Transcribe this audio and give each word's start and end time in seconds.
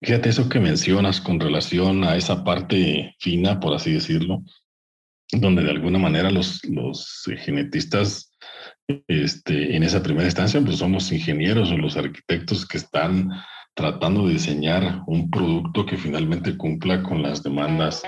Fíjate 0.00 0.28
eso 0.28 0.48
que 0.48 0.60
mencionas 0.60 1.20
con 1.20 1.40
relación 1.40 2.04
a 2.04 2.16
esa 2.16 2.44
parte 2.44 3.16
fina, 3.18 3.58
por 3.58 3.74
así 3.74 3.92
decirlo, 3.92 4.42
donde 5.32 5.62
de 5.62 5.70
alguna 5.70 5.98
manera 5.98 6.30
los, 6.30 6.64
los 6.64 7.24
genetistas 7.44 8.32
este, 9.08 9.76
en 9.76 9.82
esa 9.82 10.02
primera 10.02 10.26
instancia, 10.26 10.60
pues 10.60 10.78
somos 10.78 11.10
ingenieros 11.12 11.70
o 11.70 11.76
los 11.76 11.96
arquitectos 11.96 12.64
que 12.66 12.78
están 12.78 13.30
tratando 13.74 14.26
de 14.26 14.34
diseñar 14.34 15.02
un 15.06 15.30
producto 15.30 15.84
que 15.84 15.96
finalmente 15.96 16.56
cumpla 16.56 17.02
con 17.02 17.22
las 17.22 17.42
demandas 17.42 18.02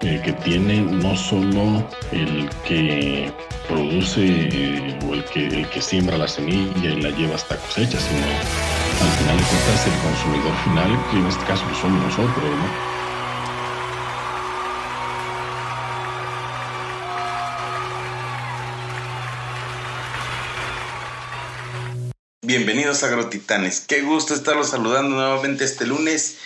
eh, 0.00 0.20
que 0.24 0.32
tiene 0.32 0.80
no 0.80 1.16
solo 1.16 1.86
el 2.12 2.48
que 2.66 3.32
produce 3.68 4.48
eh, 4.52 4.98
o 5.08 5.14
el 5.14 5.24
que, 5.24 5.46
el 5.46 5.68
que 5.68 5.80
siembra 5.80 6.18
la 6.18 6.28
semilla 6.28 6.90
y 6.90 7.00
la 7.00 7.10
lleva 7.10 7.34
hasta 7.34 7.56
cosecha, 7.56 7.98
sino 7.98 8.83
al 9.00 9.10
final 9.18 9.36
de 9.36 9.44
cuentas 9.44 9.86
el 9.86 10.00
consumidor 10.02 10.56
final, 10.64 11.10
que 11.10 11.18
en 11.18 11.26
este 11.26 11.44
caso 11.44 11.64
somos 11.80 12.02
nosotros, 12.02 12.44
¿no? 12.44 12.94
Bienvenidos 22.42 23.02
a 23.02 23.06
Agrotitanes. 23.06 23.80
Qué 23.80 24.02
gusto 24.02 24.34
estarlos 24.34 24.70
saludando 24.70 25.16
nuevamente 25.16 25.64
este 25.64 25.86
lunes 25.86 26.38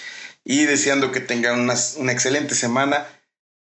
y 0.45 0.65
deseando 0.65 1.13
que 1.13 1.21
tengan 1.21 1.61
una, 1.61 1.75
excelente 2.13 2.55
semana, 2.55 3.07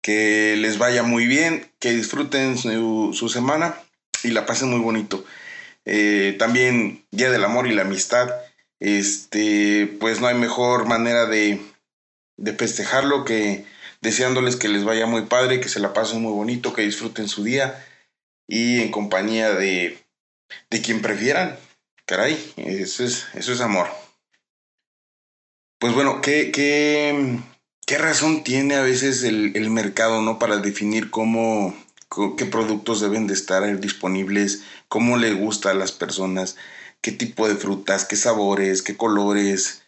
que 0.03 0.57
les 0.57 0.79
vaya 0.79 1.03
muy 1.03 1.27
bien, 1.27 1.71
que 1.79 1.93
disfruten 1.93 2.59
su, 2.59 3.29
semana 3.33 3.77
y 4.25 4.31
la 4.31 4.47
pasen 4.47 4.71
muy 4.71 4.81
bonito. 4.81 5.25
Eh, 5.85 6.35
también 6.39 7.05
Día 7.11 7.31
del 7.31 7.45
Amor 7.45 7.67
y 7.67 7.75
la 7.75 7.83
Amistad. 7.83 8.31
Este, 8.83 9.87
pues 10.01 10.21
no 10.21 10.27
hay 10.27 10.35
mejor 10.35 10.87
manera 10.87 11.27
de, 11.27 11.61
de 12.37 12.53
festejarlo 12.53 13.25
que 13.25 13.65
deseándoles 14.01 14.57
que 14.57 14.69
les 14.69 14.83
vaya 14.83 15.07
muy 15.07 15.23
padre, 15.27 15.61
que 15.61 15.69
se 15.69 15.79
la 15.79 15.93
pasen 15.93 16.21
muy 16.21 16.33
bonito, 16.33 16.73
que 16.73 16.83
disfruten 16.83 17.29
su 17.29 17.45
día 17.45 17.87
y 18.49 18.81
en 18.81 18.91
compañía 18.91 19.53
de, 19.53 20.05
de 20.69 20.81
quien 20.83 21.01
prefieran 21.01 21.57
Caray, 22.07 22.37
eso 22.57 23.05
es, 23.05 23.27
eso 23.35 23.53
es 23.53 23.61
amor. 23.61 23.87
Pues 25.79 25.95
bueno, 25.95 26.21
¿qué, 26.21 26.51
qué, 26.51 27.39
qué 27.87 27.99
razón 27.99 28.43
tiene 28.43 28.75
a 28.75 28.83
veces 28.83 29.23
el, 29.23 29.53
el, 29.55 29.71
mercado 29.71 30.21
¿no? 30.23 30.39
para 30.41 30.57
definir 30.57 31.11
cómo, 31.11 31.77
qué 32.37 32.47
productos 32.47 33.01
deben 33.01 33.29
de 33.29 33.35
estar 33.35 33.81
disponibles, 33.81 34.65
cómo 34.89 35.17
le 35.17 35.33
gusta 35.35 35.71
a 35.71 35.75
las 35.75 35.93
personas, 35.93 36.57
qué 37.03 37.13
tipo 37.13 37.49
de 37.49 37.57
frutas, 37.57 38.07
qué 38.07 38.17
sabores, 38.17 38.83
qué 38.83 38.97
colores, 38.97 39.83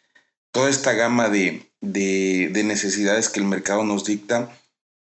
toda 0.53 0.69
esta 0.69 0.93
gama 0.93 1.31
de, 1.31 1.71
de, 1.81 2.51
de 2.53 2.65
necesidades 2.65 3.31
que 3.31 3.41
el 3.41 3.47
mercado 3.47 3.85
nos 3.85 4.05
dicta? 4.05 4.51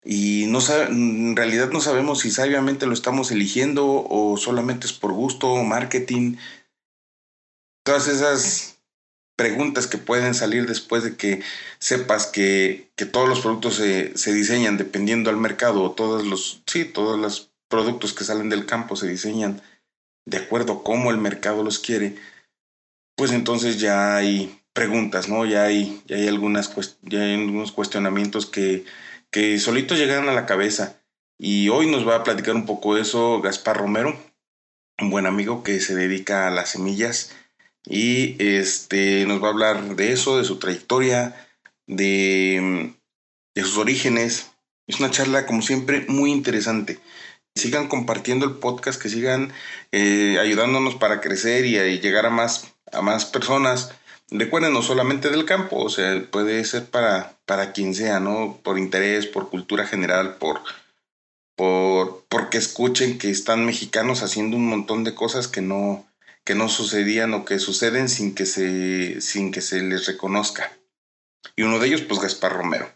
y 0.05 0.47
no 0.49 0.61
en 0.89 1.37
realidad 1.37 1.71
no 1.71 1.81
sabemos 1.81 2.21
si 2.21 2.31
sabiamente 2.31 2.87
lo 2.87 2.95
estamos 2.95 3.31
eligiendo 3.31 4.07
o 4.09 4.37
solamente 4.37 4.87
es 4.87 4.93
por 4.93 5.13
gusto, 5.13 5.55
marketing, 5.57 6.37
todas 7.85 8.09
esas 8.09 8.79
preguntas 9.37 9.87
que 9.87 9.99
pueden 9.99 10.35
salir 10.35 10.67
después 10.67 11.03
de 11.03 11.17
que 11.17 11.43
sepas 11.79 12.27
que, 12.27 12.91
que 12.97 13.07
todos 13.07 13.29
los 13.29 13.41
productos 13.41 13.77
se, 13.77 14.17
se, 14.17 14.33
diseñan 14.33 14.77
dependiendo 14.77 15.31
al 15.31 15.37
mercado, 15.37 15.83
o 15.83 15.93
todos 15.93 16.27
los, 16.27 16.63
sí, 16.67 16.85
todos 16.85 17.19
los 17.19 17.51
productos 17.69 18.13
que 18.13 18.25
salen 18.25 18.49
del 18.51 18.67
campo 18.67 18.97
se 18.97 19.09
diseñan 19.09 19.63
de 20.27 20.39
acuerdo 20.39 20.73
a 20.73 20.85
cómo 20.85 21.11
el 21.11 21.19
mercado 21.19 21.63
los 21.63 21.79
quiere, 21.79 22.17
pues 23.17 23.33
entonces 23.33 23.81
ya 23.81 24.17
hay 24.17 24.61
preguntas, 24.73 25.29
¿no? 25.29 25.45
Ya 25.45 25.65
hay, 25.65 26.03
ya 26.07 26.17
hay, 26.17 26.29
algunas, 26.29 26.75
ya 27.03 27.21
hay 27.21 27.35
algunos 27.35 27.73
cuestionamientos 27.73 28.47
que, 28.47 28.85
que 29.31 29.59
solitos 29.59 29.99
llegan 29.99 30.29
a 30.29 30.33
la 30.33 30.47
cabeza. 30.47 30.97
Y 31.39 31.69
hoy 31.71 31.91
nos 31.91 32.07
va 32.07 32.17
a 32.17 32.25
platicar 32.25 32.55
un 32.55 32.67
poco 32.67 32.97
eso 32.97 33.41
Gaspar 33.41 33.79
Romero, 33.79 34.19
un 34.99 35.11
buen 35.11 35.27
amigo 35.27 35.63
que 35.63 35.81
se 35.81 35.95
dedica 35.95 36.47
a 36.47 36.51
las 36.51 36.71
semillas 36.71 37.33
y 37.87 38.37
este, 38.39 39.25
nos 39.27 39.43
va 39.43 39.49
a 39.49 39.51
hablar 39.51 39.97
de 39.97 40.13
eso, 40.13 40.39
de 40.39 40.45
su 40.45 40.59
trayectoria, 40.59 41.35
de, 41.87 42.95
de 43.55 43.63
sus 43.63 43.79
orígenes. 43.79 44.51
Es 44.87 45.01
una 45.01 45.11
charla, 45.11 45.47
como 45.47 45.63
siempre, 45.63 46.05
muy 46.09 46.31
interesante. 46.31 46.99
Sigan 47.55 47.89
compartiendo 47.89 48.47
el 48.47 48.53
podcast, 48.55 49.01
que 49.01 49.09
sigan 49.09 49.53
eh, 49.93 50.39
ayudándonos 50.41 50.95
para 50.95 51.21
crecer 51.21 51.65
y, 51.65 52.01
llegar 52.01 52.27
a 52.27 52.31
más, 52.31 52.73
a 52.93 53.03
más 53.03 53.25
personas. 53.25 53.93
Recuerden, 54.31 54.73
no 54.73 54.83
solamente 54.83 55.31
del 55.31 55.45
campo, 55.45 55.77
o 55.77 55.91
sea, 55.91 56.23
puede 56.31 56.65
ser 56.65 56.87
para, 56.87 57.37
para 57.47 57.73
quien 57.73 57.95
sea, 57.95 58.21
¿no? 58.21 58.61
Por 58.63 58.79
interés, 58.79 59.27
por 59.27 59.51
cultura 59.51 59.87
general, 59.87 60.37
por, 60.37 60.61
por 61.57 62.25
porque 62.29 62.59
escuchen 62.59 63.19
que 63.19 63.29
están 63.29 63.67
mexicanos 63.67 64.23
haciendo 64.23 64.57
un 64.57 64.67
montón 64.69 65.05
de 65.05 65.15
cosas 65.15 65.49
que 65.49 65.61
no, 65.61 66.07
que 66.45 66.55
no 66.55 66.69
sucedían 66.69 67.35
o 67.35 67.45
que 67.45 67.59
suceden 67.59 68.09
sin 68.09 68.35
que 68.35 68.47
se, 68.47 69.21
sin 69.21 69.51
que 69.53 69.61
se 69.61 69.83
les 69.83 70.07
reconozca. 70.07 70.73
Y 71.57 71.63
uno 71.63 71.79
de 71.79 71.89
ellos, 71.89 72.03
pues 72.03 72.21
Gaspar 72.21 72.53
Romero. 72.53 72.91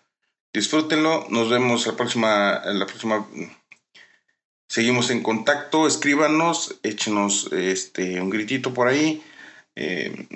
Disfrútenlo, 0.53 1.27
nos 1.31 1.51
vemos 1.51 1.87
la 1.87 1.97
próxima, 1.97 2.63
la 2.65 2.87
próxima. 2.87 3.27
Seguimos 4.75 5.11
en 5.11 5.23
contacto, 5.23 5.87
escríbanos, 5.87 6.81
échenos 6.83 7.49
este, 7.53 8.21
un 8.21 8.29
gritito 8.29 8.75
por 8.75 8.89
ahí. 8.89 9.23
Eh, 9.77 10.27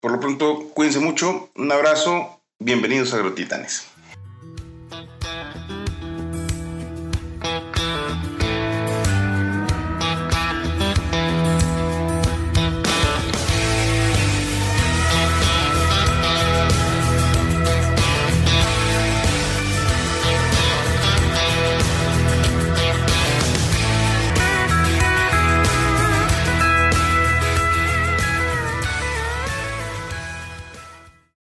por 0.00 0.10
lo 0.10 0.18
pronto, 0.18 0.70
cuídense 0.74 0.98
mucho, 0.98 1.48
un 1.54 1.70
abrazo, 1.70 2.42
bienvenidos 2.58 3.14
a 3.14 3.18
Agrotitanes. 3.18 3.86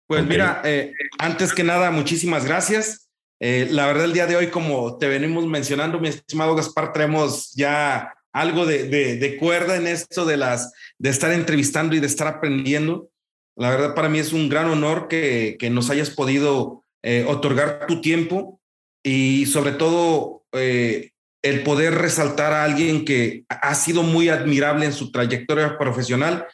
Pues 0.07 0.25
mira, 0.25 0.63
eh, 0.65 0.93
antes 1.19 1.53
que 1.53 1.65
nada, 1.65 1.91
muchísimas 1.91 2.45
gracias. 2.45 3.09
Eh, 3.41 3.67
la 3.71 3.87
verdad, 3.87 4.05
el 4.05 4.13
día 4.13 4.27
de 4.27 4.37
hoy, 4.37 4.49
como 4.49 4.99
te 4.99 5.09
venimos 5.09 5.47
mencionando, 5.47 5.99
mi 5.99 6.09
estimado 6.09 6.55
Gaspar, 6.55 6.93
traemos 6.93 7.53
ya 7.55 8.15
algo 8.33 8.67
de, 8.67 8.85
de, 8.87 9.37
cuerda 9.37 9.77
en 9.77 9.89
esto 9.89 10.25
de, 10.25 10.37
las, 10.37 10.73
de 10.99 11.11
estar 11.11 11.33
entrevistando 11.33 11.97
y 11.97 12.01
de 12.01 12.07
estar 12.07 12.29
aprendiendo. 12.29 13.11
La 13.57 13.71
verdad, 13.71 13.95
para 13.95 14.09
mí 14.09 14.19
es 14.19 14.33
un 14.33 14.49
gran 14.49 14.71
honor 14.71 15.09
que, 15.09 15.57
que 15.59 15.71
nos 15.71 15.91
hayas 15.91 16.11
podido 16.11 16.85
eh, 17.03 17.25
otorgar 17.27 17.87
tu 17.87 18.01
tiempo 18.01 18.61
y 19.03 19.47
sobre 19.47 19.73
todo 19.73 20.45
el 20.53 21.63
poder 21.65 21.95
resaltar 21.95 22.53
a 22.53 22.65
alguien 22.65 23.05
que 23.05 23.45
ha 23.49 23.75
sido 23.75 24.03
muy 24.03 24.29
admirable 24.29 24.87
en 24.87 24.93
su 24.93 25.11
trayectoria 25.11 25.77
profesional 25.77 26.47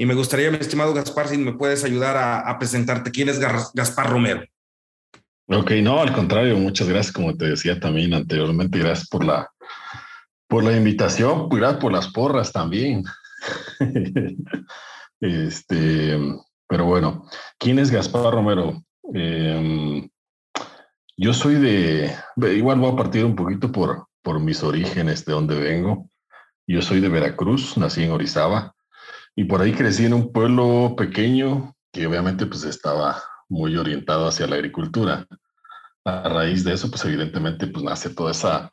y 0.00 0.06
me 0.06 0.14
gustaría, 0.14 0.50
mi 0.50 0.56
estimado 0.56 0.94
Gaspar, 0.94 1.28
si 1.28 1.36
me 1.36 1.52
puedes 1.52 1.84
ayudar 1.84 2.16
a, 2.16 2.58
presentarte. 2.58 3.10
¿Quién 3.10 3.28
es 3.28 3.38
Gaspar 3.38 4.08
Romero? 4.08 4.42
Ok, 5.46 5.72
no, 5.82 6.00
al 6.00 6.14
contrario, 6.14 6.56
muchas 6.56 6.88
gracias, 6.88 7.12
como 7.12 7.36
te 7.36 7.44
decía 7.44 7.78
también 7.78 8.14
anteriormente, 8.14 8.78
gracias 8.78 9.06
por 9.10 9.22
la, 9.22 9.50
por 10.48 10.64
la 10.64 10.74
invitación, 10.74 11.50
gracias 11.50 11.82
por 11.82 11.92
las 11.92 12.08
porras 12.08 12.50
también. 12.50 13.04
este, 15.20 16.18
pero 16.66 16.86
bueno, 16.86 17.26
¿quién 17.58 17.78
es 17.78 17.90
Gaspar 17.90 18.32
Romero? 18.32 18.82
Em, 19.12 20.08
yo 21.18 21.34
soy 21.34 21.56
de, 21.56 22.16
igual 22.56 22.80
voy 22.80 22.92
a 22.94 22.96
partir 22.96 23.26
un 23.26 23.36
poquito 23.36 23.70
por, 23.70 24.06
por 24.22 24.40
mis 24.40 24.62
orígenes, 24.62 25.26
de 25.26 25.34
donde 25.34 25.60
vengo. 25.60 26.08
Yo 26.66 26.80
soy 26.80 27.00
de 27.00 27.10
Veracruz, 27.10 27.76
nací 27.76 28.02
en 28.02 28.12
Orizaba. 28.12 28.74
Y 29.36 29.44
por 29.44 29.60
ahí 29.60 29.72
crecí 29.72 30.06
en 30.06 30.14
un 30.14 30.32
pueblo 30.32 30.94
pequeño 30.96 31.74
que 31.92 32.06
obviamente 32.06 32.46
pues 32.46 32.64
estaba 32.64 33.22
muy 33.48 33.76
orientado 33.76 34.26
hacia 34.26 34.46
la 34.46 34.56
agricultura. 34.56 35.26
A 36.04 36.28
raíz 36.28 36.64
de 36.64 36.74
eso, 36.74 36.90
pues 36.90 37.04
evidentemente 37.04 37.66
pues 37.66 37.84
nace 37.84 38.10
toda 38.10 38.30
esa, 38.30 38.70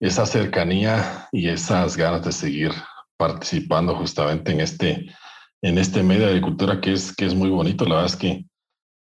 esa 0.00 0.26
cercanía 0.26 1.28
y 1.32 1.48
esas 1.48 1.96
ganas 1.96 2.24
de 2.24 2.32
seguir 2.32 2.72
participando 3.16 3.94
justamente 3.96 4.52
en 4.52 4.60
este, 4.60 5.14
en 5.62 5.78
este 5.78 6.02
medio 6.02 6.24
de 6.24 6.30
agricultura 6.30 6.80
que 6.80 6.92
es, 6.92 7.14
que 7.14 7.26
es 7.26 7.34
muy 7.34 7.50
bonito. 7.50 7.84
La 7.84 7.96
verdad 7.96 8.10
es 8.10 8.16
que, 8.16 8.46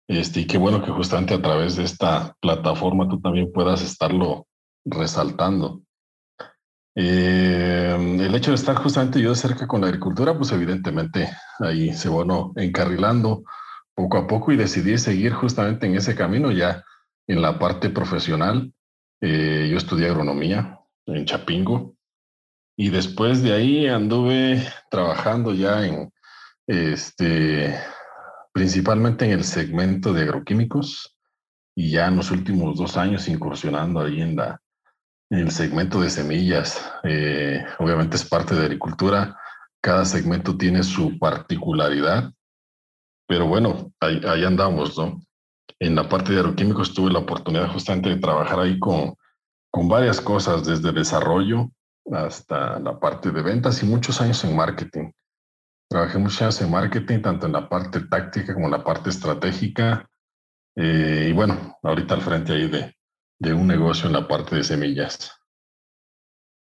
este, 0.08 0.42
y 0.42 0.48
qué 0.48 0.58
bueno 0.58 0.84
que 0.84 0.92
justamente 0.92 1.34
a 1.34 1.42
través 1.42 1.76
de 1.76 1.84
esta 1.84 2.36
plataforma 2.40 3.08
tú 3.08 3.20
también 3.20 3.52
puedas 3.52 3.82
estarlo 3.82 4.48
resaltando. 4.86 5.82
Eh, 6.96 7.96
el 8.20 8.36
hecho 8.36 8.52
de 8.52 8.56
estar 8.56 8.76
justamente 8.76 9.20
yo 9.20 9.32
de 9.32 9.36
cerca 9.36 9.68
con 9.68 9.82
la 9.82 9.88
agricultura, 9.88 10.38
pues 10.38 10.52
evidentemente 10.52 11.30
ahí 11.60 11.94
se 11.94 12.10
bueno 12.10 12.54
encarrilando 12.56 13.44
poco 13.96 14.18
a 14.18 14.28
poco 14.28 14.52
y 14.52 14.58
decidí 14.58 14.98
seguir 14.98 15.34
justamente 15.34 15.88
en 15.88 15.96
ese 15.96 16.16
camino 16.16 16.52
ya 16.52 16.84
en 17.28 17.42
la 17.42 17.58
parte 17.60 17.90
profesional. 17.90 18.72
Eh, 19.22 19.70
yo 19.72 19.78
estudié 19.78 20.08
agronomía 20.08 20.80
en 21.06 21.26
Chapingo 21.26 21.96
y 22.76 22.90
después 22.90 23.42
de 23.44 23.54
ahí 23.54 23.88
anduve 23.88 24.68
trabajando 24.90 25.54
ya 25.54 25.86
en, 25.86 26.12
este, 26.68 27.80
principalmente 28.52 29.26
en 29.26 29.32
el 29.32 29.44
segmento 29.44 30.14
de 30.14 30.24
agroquímicos 30.24 31.16
y 31.76 31.92
ya 31.92 32.08
en 32.08 32.18
los 32.18 32.32
últimos 32.32 32.78
dos 32.78 32.98
años 32.98 33.28
incursionando 33.28 34.02
ahí 34.02 34.22
en, 34.22 34.36
la, 34.36 34.62
el 35.40 35.52
segmento 35.52 36.02
de 36.02 36.10
semillas. 36.10 36.82
Eh, 37.04 37.66
obviamente 37.80 38.18
es 38.18 38.26
parte 38.26 38.56
de 38.56 38.62
agricultura, 38.62 39.38
cada 39.82 40.06
segmento 40.06 40.56
tiene 40.58 40.84
su 40.84 41.18
particularidad, 41.18 42.32
pero 43.28 43.48
bueno, 43.48 43.92
ahí, 44.00 44.22
ahí 44.28 44.46
andamos, 44.46 44.98
¿no? 44.98 45.22
En 45.80 45.96
la 45.96 46.08
parte 46.08 46.34
de 46.34 46.40
agroquímicos 46.40 46.94
tuve 46.94 47.12
la 47.12 47.20
oportunidad 47.20 47.72
justamente 47.72 48.10
de 48.10 48.18
trabajar 48.18 48.60
ahí 48.60 48.80
con, 48.80 49.16
con 49.72 49.90
varias 49.90 50.22
cosas, 50.22 50.66
desde 50.66 50.92
desarrollo 50.92 51.70
hasta 52.12 52.80
la 52.80 53.00
parte 53.00 53.32
de 53.32 53.42
ventas 53.42 53.82
y 53.82 53.86
muchos 53.86 54.22
años 54.22 54.44
en 54.44 54.56
marketing. 54.56 55.12
Trabajé 55.90 56.20
muchos 56.20 56.42
años 56.42 56.62
en 56.62 56.72
marketing, 56.72 57.22
tanto 57.22 57.48
en 57.48 57.54
la 57.54 57.68
parte 57.68 58.02
táctica 58.02 58.54
como 58.54 58.68
en 58.68 58.72
la 58.72 58.84
parte 58.84 59.10
estratégica. 59.10 60.08
Eh, 60.76 61.28
y 61.30 61.34
bueno, 61.34 61.78
ahorita 61.82 62.16
al 62.16 62.22
frente 62.22 62.54
ahí 62.54 62.68
de, 62.68 62.96
de 63.44 63.54
un 63.54 63.68
negocio 63.68 64.08
en 64.08 64.14
la 64.14 64.28
parte 64.28 64.56
de 64.56 64.64
semillas. 64.64 65.32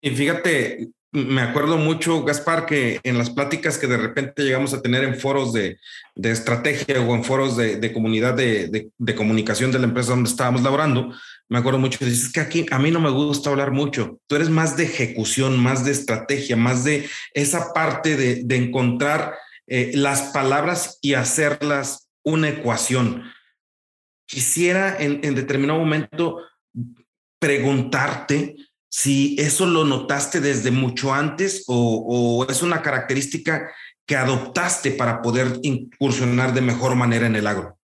Y 0.00 0.10
fíjate, 0.10 0.90
me 1.10 1.40
acuerdo 1.40 1.78
mucho, 1.78 2.22
Gaspar, 2.22 2.66
que 2.66 3.00
en 3.02 3.16
las 3.16 3.30
pláticas 3.30 3.78
que 3.78 3.86
de 3.86 3.96
repente 3.96 4.42
llegamos 4.42 4.74
a 4.74 4.82
tener 4.82 5.02
en 5.04 5.18
foros 5.18 5.54
de, 5.54 5.78
de 6.14 6.30
estrategia 6.30 7.00
o 7.00 7.14
en 7.14 7.24
foros 7.24 7.56
de, 7.56 7.76
de 7.76 7.92
comunidad 7.94 8.34
de, 8.34 8.90
de, 8.96 9.14
comunicación 9.14 9.72
de 9.72 9.78
la 9.78 9.86
empresa 9.86 10.10
donde 10.10 10.28
estábamos 10.28 10.62
laborando, 10.62 11.14
me 11.48 11.58
acuerdo 11.58 11.78
mucho, 11.78 12.04
dices 12.04 12.30
que 12.30 12.40
aquí 12.40 12.66
a 12.70 12.78
mí 12.78 12.90
no 12.90 13.00
me 13.00 13.08
gusta 13.08 13.48
hablar 13.48 13.70
mucho, 13.70 14.20
tú 14.26 14.36
eres 14.36 14.50
más 14.50 14.76
de 14.76 14.84
ejecución, 14.84 15.58
más 15.58 15.86
de 15.86 15.92
estrategia, 15.92 16.56
más 16.56 16.84
de 16.84 17.08
esa 17.32 17.72
parte 17.72 18.16
de, 18.16 18.56
encontrar 18.56 19.34
eh, 19.66 19.92
las 19.94 20.20
palabras 20.32 20.98
y 21.00 21.14
hacerlas 21.14 22.10
una 22.22 22.50
ecuación. 22.50 23.24
Quisiera 24.26 24.94
en, 25.00 25.20
en 25.22 25.34
determinado 25.34 25.78
momento 25.78 26.42
preguntarte, 27.38 28.56
si 28.90 29.36
eso 29.38 29.66
lo 29.66 29.84
notaste 29.84 30.40
desde 30.40 30.70
mucho 30.70 31.12
antes 31.12 31.64
o, 31.68 32.46
es 32.48 32.62
una 32.62 32.82
característica 32.82 33.70
que 34.06 34.16
adoptaste 34.16 34.92
para 34.92 35.20
poder 35.20 35.60
incursionar 35.62 36.54
de 36.54 36.62
mejor 36.62 36.96
manera 36.96 37.26
en 37.26 37.36
el 37.36 37.46
agro. 37.46 37.76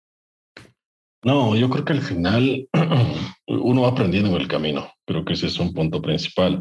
No, 1.23 1.57
yo 1.57 1.69
creo 1.71 1.85
que 1.85 1.93
al 1.93 2.03
final 2.03 2.69
uno 3.47 3.83
va 3.83 3.89
aprendiendo 3.89 4.31
en 4.31 4.41
el 4.41 4.49
camino. 4.49 4.91
Creo 5.07 5.25
que 5.25 5.35
ese 5.35 5.47
es 5.47 5.59
un 5.59 5.73
punto 5.73 6.01
principal. 6.01 6.61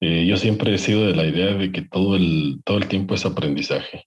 Eh, 0.00 0.26
yo 0.26 0.36
siempre 0.36 0.74
he 0.74 0.78
sido 0.78 1.06
de 1.06 1.14
la 1.14 1.26
idea 1.26 1.54
de 1.54 1.70
que 1.70 1.82
todo 1.82 2.16
el, 2.16 2.60
todo 2.64 2.78
el 2.78 2.88
tiempo 2.88 3.14
es 3.14 3.24
aprendizaje. 3.24 4.06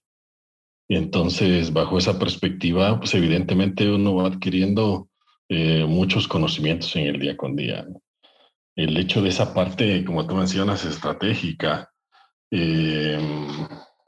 Y 0.88 0.96
entonces, 0.96 1.72
bajo 1.72 1.98
esa 1.98 2.18
perspectiva, 2.18 2.98
pues 2.98 3.14
evidentemente 3.14 3.90
uno 3.90 4.14
va 4.14 4.28
adquiriendo 4.28 5.08
eh, 5.48 5.84
muchos 5.86 6.28
conocimientos 6.28 6.94
en 6.96 7.06
el 7.06 7.20
día 7.20 7.36
con 7.36 7.56
día 7.56 7.86
el 8.76 8.96
hecho 8.96 9.22
de 9.22 9.30
esa 9.30 9.52
parte, 9.54 10.04
como 10.04 10.26
tú 10.26 10.34
mencionas, 10.34 10.84
estratégica, 10.84 11.90
eh, 12.50 13.18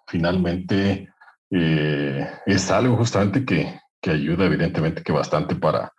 finalmente 0.06 1.08
eh, 1.50 2.30
es 2.46 2.70
algo 2.70 2.96
justamente 2.96 3.44
que, 3.44 3.80
que, 4.00 4.10
ayuda 4.10 4.44
evidentemente 4.44 5.02
que 5.02 5.12
bastante 5.12 5.56
para, 5.56 5.92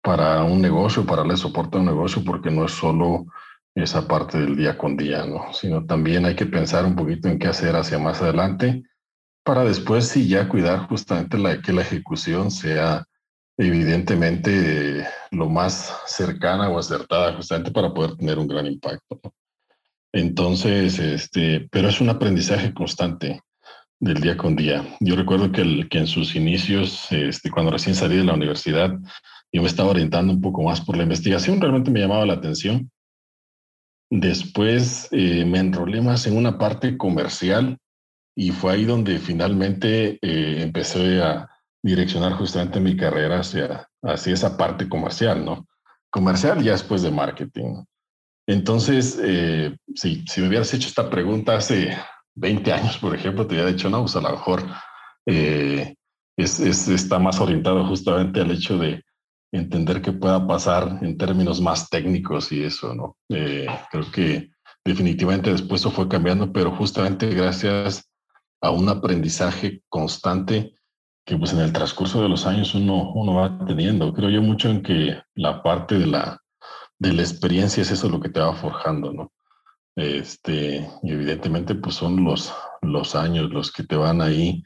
para 0.00 0.44
un 0.44 0.62
negocio, 0.62 1.04
para 1.04 1.22
darle 1.22 1.36
soporte 1.36 1.76
a 1.76 1.80
un 1.80 1.86
negocio, 1.86 2.22
porque 2.24 2.50
no 2.50 2.64
es 2.64 2.72
solo 2.72 3.26
esa 3.74 4.06
parte 4.06 4.38
del 4.38 4.56
día 4.56 4.78
con 4.78 4.96
día, 4.96 5.26
¿no? 5.26 5.52
sino 5.52 5.84
también 5.84 6.24
hay 6.24 6.36
que 6.36 6.46
pensar 6.46 6.84
un 6.84 6.94
poquito 6.94 7.28
en 7.28 7.38
qué 7.38 7.48
hacer 7.48 7.74
hacia 7.74 7.98
más 7.98 8.22
adelante 8.22 8.84
para 9.44 9.62
después 9.62 10.08
sí 10.08 10.26
ya 10.26 10.48
cuidar 10.48 10.88
justamente 10.88 11.36
que 11.62 11.72
la 11.72 11.82
ejecución 11.82 12.50
sea 12.50 13.06
evidentemente 13.56 15.06
lo 15.30 15.48
más 15.48 15.94
cercana 16.06 16.68
o 16.68 16.78
acertada 16.78 17.34
justamente 17.34 17.70
para 17.70 17.92
poder 17.92 18.16
tener 18.16 18.38
un 18.38 18.48
gran 18.48 18.66
impacto. 18.66 19.20
Entonces, 20.12 20.98
este, 20.98 21.68
pero 21.70 21.88
es 21.88 22.00
un 22.00 22.08
aprendizaje 22.08 22.72
constante 22.72 23.42
del 23.98 24.20
día 24.20 24.36
con 24.36 24.54
día. 24.54 24.84
Yo 25.00 25.16
recuerdo 25.16 25.50
que, 25.50 25.62
el, 25.62 25.88
que 25.88 25.98
en 25.98 26.06
sus 26.06 26.36
inicios, 26.36 27.10
este, 27.10 27.50
cuando 27.50 27.72
recién 27.72 27.94
salí 27.94 28.16
de 28.16 28.24
la 28.24 28.34
universidad, 28.34 28.92
yo 29.52 29.62
me 29.62 29.68
estaba 29.68 29.90
orientando 29.90 30.32
un 30.32 30.40
poco 30.40 30.62
más 30.62 30.80
por 30.80 30.96
la 30.96 31.04
investigación, 31.04 31.60
realmente 31.60 31.90
me 31.90 32.00
llamaba 32.00 32.26
la 32.26 32.34
atención. 32.34 32.90
Después 34.10 35.08
eh, 35.12 35.44
me 35.44 35.58
enrolé 35.58 36.00
más 36.00 36.26
en 36.26 36.36
una 36.36 36.58
parte 36.58 36.96
comercial 36.96 37.78
y 38.36 38.50
fue 38.50 38.72
ahí 38.72 38.84
donde 38.84 39.18
finalmente 39.18 40.18
eh, 40.22 40.62
empecé 40.62 41.22
a, 41.22 41.53
direccionar 41.84 42.32
justamente 42.32 42.80
mi 42.80 42.96
carrera 42.96 43.40
hacia, 43.40 43.86
hacia 44.02 44.32
esa 44.32 44.56
parte 44.56 44.88
comercial, 44.88 45.44
¿no? 45.44 45.66
Comercial 46.10 46.62
ya 46.62 46.72
después 46.72 47.02
de 47.02 47.10
marketing. 47.10 47.84
Entonces, 48.46 49.20
eh, 49.22 49.76
si, 49.94 50.24
si 50.26 50.40
me 50.40 50.48
hubieras 50.48 50.72
hecho 50.72 50.88
esta 50.88 51.10
pregunta 51.10 51.56
hace 51.56 51.94
20 52.36 52.72
años, 52.72 52.96
por 52.96 53.14
ejemplo, 53.14 53.46
te 53.46 53.54
hubiera 53.54 53.70
dicho, 53.70 53.90
no, 53.90 54.00
pues 54.00 54.16
a 54.16 54.22
lo 54.22 54.30
mejor 54.30 54.64
eh, 55.26 55.94
es, 56.38 56.58
es, 56.58 56.88
está 56.88 57.18
más 57.18 57.38
orientado 57.38 57.86
justamente 57.86 58.40
al 58.40 58.50
hecho 58.50 58.78
de 58.78 59.02
entender 59.52 60.00
qué 60.00 60.12
pueda 60.12 60.46
pasar 60.46 61.00
en 61.02 61.18
términos 61.18 61.60
más 61.60 61.90
técnicos 61.90 62.50
y 62.50 62.64
eso, 62.64 62.94
¿no? 62.94 63.18
Eh, 63.28 63.66
creo 63.90 64.10
que 64.10 64.50
definitivamente 64.86 65.52
después 65.52 65.82
eso 65.82 65.90
fue 65.90 66.08
cambiando, 66.08 66.50
pero 66.50 66.70
justamente 66.70 67.28
gracias 67.28 68.10
a 68.62 68.70
un 68.70 68.88
aprendizaje 68.88 69.82
constante 69.90 70.74
que 71.24 71.36
pues 71.36 71.52
en 71.52 71.60
el 71.60 71.72
transcurso 71.72 72.22
de 72.22 72.28
los 72.28 72.46
años 72.46 72.74
uno, 72.74 73.12
uno 73.14 73.34
va 73.34 73.66
teniendo. 73.66 74.12
Creo 74.12 74.30
yo 74.30 74.42
mucho 74.42 74.68
en 74.68 74.82
que 74.82 75.20
la 75.34 75.62
parte 75.62 75.98
de 75.98 76.06
la, 76.06 76.40
de 76.98 77.12
la 77.12 77.22
experiencia 77.22 77.82
es 77.82 77.90
eso 77.90 78.08
lo 78.08 78.20
que 78.20 78.28
te 78.28 78.40
va 78.40 78.54
forjando, 78.54 79.12
¿no? 79.12 79.32
Este, 79.96 80.88
y 81.02 81.12
evidentemente 81.12 81.74
pues 81.76 81.94
son 81.94 82.24
los, 82.24 82.52
los 82.82 83.14
años 83.14 83.50
los 83.50 83.70
que 83.70 83.84
te 83.84 83.96
van 83.96 84.20
ahí 84.20 84.62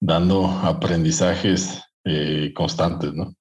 dando 0.00 0.46
aprendizajes 0.46 1.82
eh, 2.04 2.52
constantes, 2.54 3.12
¿no? 3.12 3.34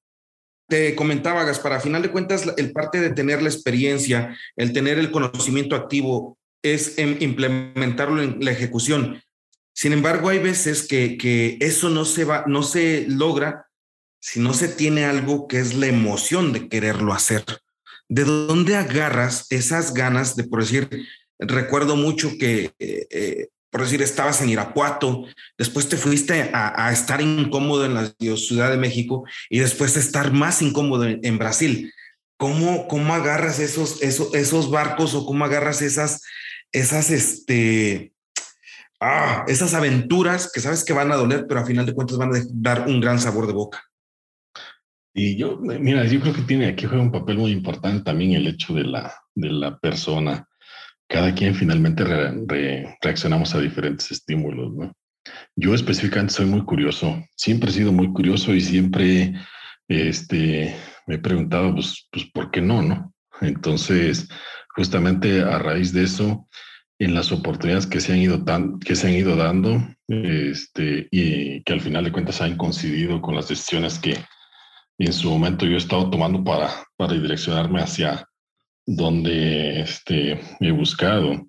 Te 0.68 0.96
comentaba, 0.96 1.46
Gaspar, 1.46 1.74
a 1.74 1.80
final 1.80 2.04
de 2.04 2.12
cuentas, 2.12 2.46
el 2.58 2.72
parte 2.74 3.00
de 3.00 3.10
tener 3.10 3.42
la 3.42 3.50
experiencia, 3.50 4.38
el 4.56 4.72
tener 4.72 5.00
el 5.00 5.10
conocimiento 5.10 5.76
activo, 5.76 6.38
es 6.62 7.00
implementarlo 7.00 8.22
en 8.22 8.44
la 8.44 8.52
ejecución. 8.52 9.20
Sin 9.80 9.94
embargo, 9.94 10.28
hay 10.28 10.40
veces 10.40 10.86
que, 10.86 11.58
eso 11.62 11.90
no 11.90 12.04
se 12.04 12.26
va, 12.26 12.44
no 12.48 12.64
se 12.64 13.06
logra 13.08 13.68
si 14.20 14.42
no 14.42 14.54
se 14.54 14.68
tiene 14.68 15.06
algo 15.06 15.48
que 15.48 15.60
es 15.62 15.74
la 15.74 15.88
emoción 15.88 16.52
de 16.52 16.68
quererlo 16.68 17.14
hacer. 17.14 17.46
¿De 18.10 18.26
dónde 18.26 18.76
agarras 18.76 19.46
esas 19.52 19.94
ganas 19.94 20.36
de, 20.36 20.44
por 20.44 20.60
decir, 20.60 20.90
recuerdo 21.40 21.96
mucho 21.96 22.38
que, 22.38 22.74
eh, 22.78 23.08
eh, 23.10 23.48
por 23.70 23.84
decir, 23.84 24.02
estabas 24.02 24.42
en 24.42 24.50
Irapuato, 24.50 25.28
después 25.58 25.88
te 25.88 25.96
fuiste 25.96 26.52
a, 26.52 26.92
estar 26.92 27.22
incómodo 27.22 27.86
en 27.86 27.94
la 27.94 28.14
Ciudad 28.36 28.72
de 28.72 28.78
México 28.78 29.24
y 29.50 29.60
después 29.60 29.96
estar 29.96 30.34
más 30.34 30.62
incómodo 30.62 31.06
en, 31.06 31.38
Brasil? 31.38 31.94
¿Cómo, 32.36 32.86
¿Cómo 32.90 33.14
agarras 33.14 33.60
esos, 33.60 34.02
esos, 34.02 34.34
esos 34.34 34.72
barcos 34.72 35.16
o 35.16 35.26
cómo 35.26 35.46
agarras 35.46 35.82
esas, 35.82 36.22
esas, 36.74 37.12
este, 37.12 38.12
ah, 39.00 39.46
esas 39.48 39.74
aventuras 39.74 40.52
que 40.52 40.60
sabes 40.60 40.84
que 40.84 40.94
van 40.94 41.12
a 41.12 41.16
doler, 41.16 41.46
pero 41.48 41.60
a 41.60 41.66
final 41.66 41.86
de 41.86 41.94
cuentas 41.94 42.18
van 42.18 42.34
a 42.34 42.40
dar 42.54 42.88
un 42.88 43.00
gran 43.00 43.20
sabor 43.20 43.48
de 43.48 43.54
boca. 43.54 43.84
Y 45.14 45.38
yo, 45.38 45.58
mira, 45.58 46.06
yo 46.06 46.20
creo 46.22 46.34
que 46.34 46.44
tiene 46.44 46.68
aquí 46.68 46.86
juega 46.86 47.04
un 47.04 47.12
papel 47.12 47.38
muy 47.38 47.52
importante 47.52 48.04
también 48.04 48.34
el 48.34 48.48
hecho 48.48 48.74
de 48.74 48.84
la, 48.84 49.14
de 49.36 49.50
la 49.50 49.78
persona. 49.78 50.48
Cada 51.10 51.34
quien 51.34 51.56
finalmente 51.56 52.04
reaccionamos 53.02 53.56
a 53.56 53.60
diferentes 53.60 54.12
estímulos, 54.12 54.74
¿no? 54.74 54.94
Yo 55.56 55.74
específicamente 55.74 56.34
soy 56.34 56.46
muy 56.46 56.64
curioso, 56.64 57.22
siempre 57.36 57.70
he 57.70 57.74
sido 57.74 57.92
muy 57.92 58.12
curioso 58.14 58.54
y 58.54 58.62
siempre 58.62 59.34
este, 59.88 60.76
me 61.08 61.16
he 61.16 61.20
preguntado, 61.20 61.74
pues, 61.74 62.08
pues, 62.12 62.26
¿por 62.32 62.52
qué 62.52 62.62
no, 62.62 62.82
no? 62.82 63.14
Entonces, 63.42 64.28
justamente 64.76 65.42
a 65.42 65.60
raíz 65.60 65.92
de 65.92 66.04
eso, 66.04 66.48
en 67.00 67.14
las 67.14 67.32
oportunidades 67.32 67.88
que 67.88 68.02
se 68.02 68.14
han 68.14 68.20
ido, 68.20 68.44
que 68.86 68.96
se 68.96 69.08
han 69.08 69.14
ido 69.14 69.36
dando 69.38 69.82
este, 70.08 71.08
y 71.12 71.64
que 71.64 71.74
al 71.74 71.82
final 71.82 72.04
de 72.04 72.12
cuentas 72.12 72.42
han 72.42 72.58
coincidido 72.58 73.22
con 73.22 73.36
las 73.36 73.48
decisiones 73.48 73.98
que 73.98 74.18
en 74.98 75.14
su 75.14 75.30
momento 75.30 75.66
yo 75.66 75.76
he 75.76 75.78
estado 75.78 76.10
tomando 76.10 76.44
para, 76.44 76.70
para 76.98 77.14
direccionarme 77.14 77.82
hacia 77.82 78.28
donde 78.86 79.80
este, 79.82 80.42
he 80.60 80.72
buscado. 80.72 81.48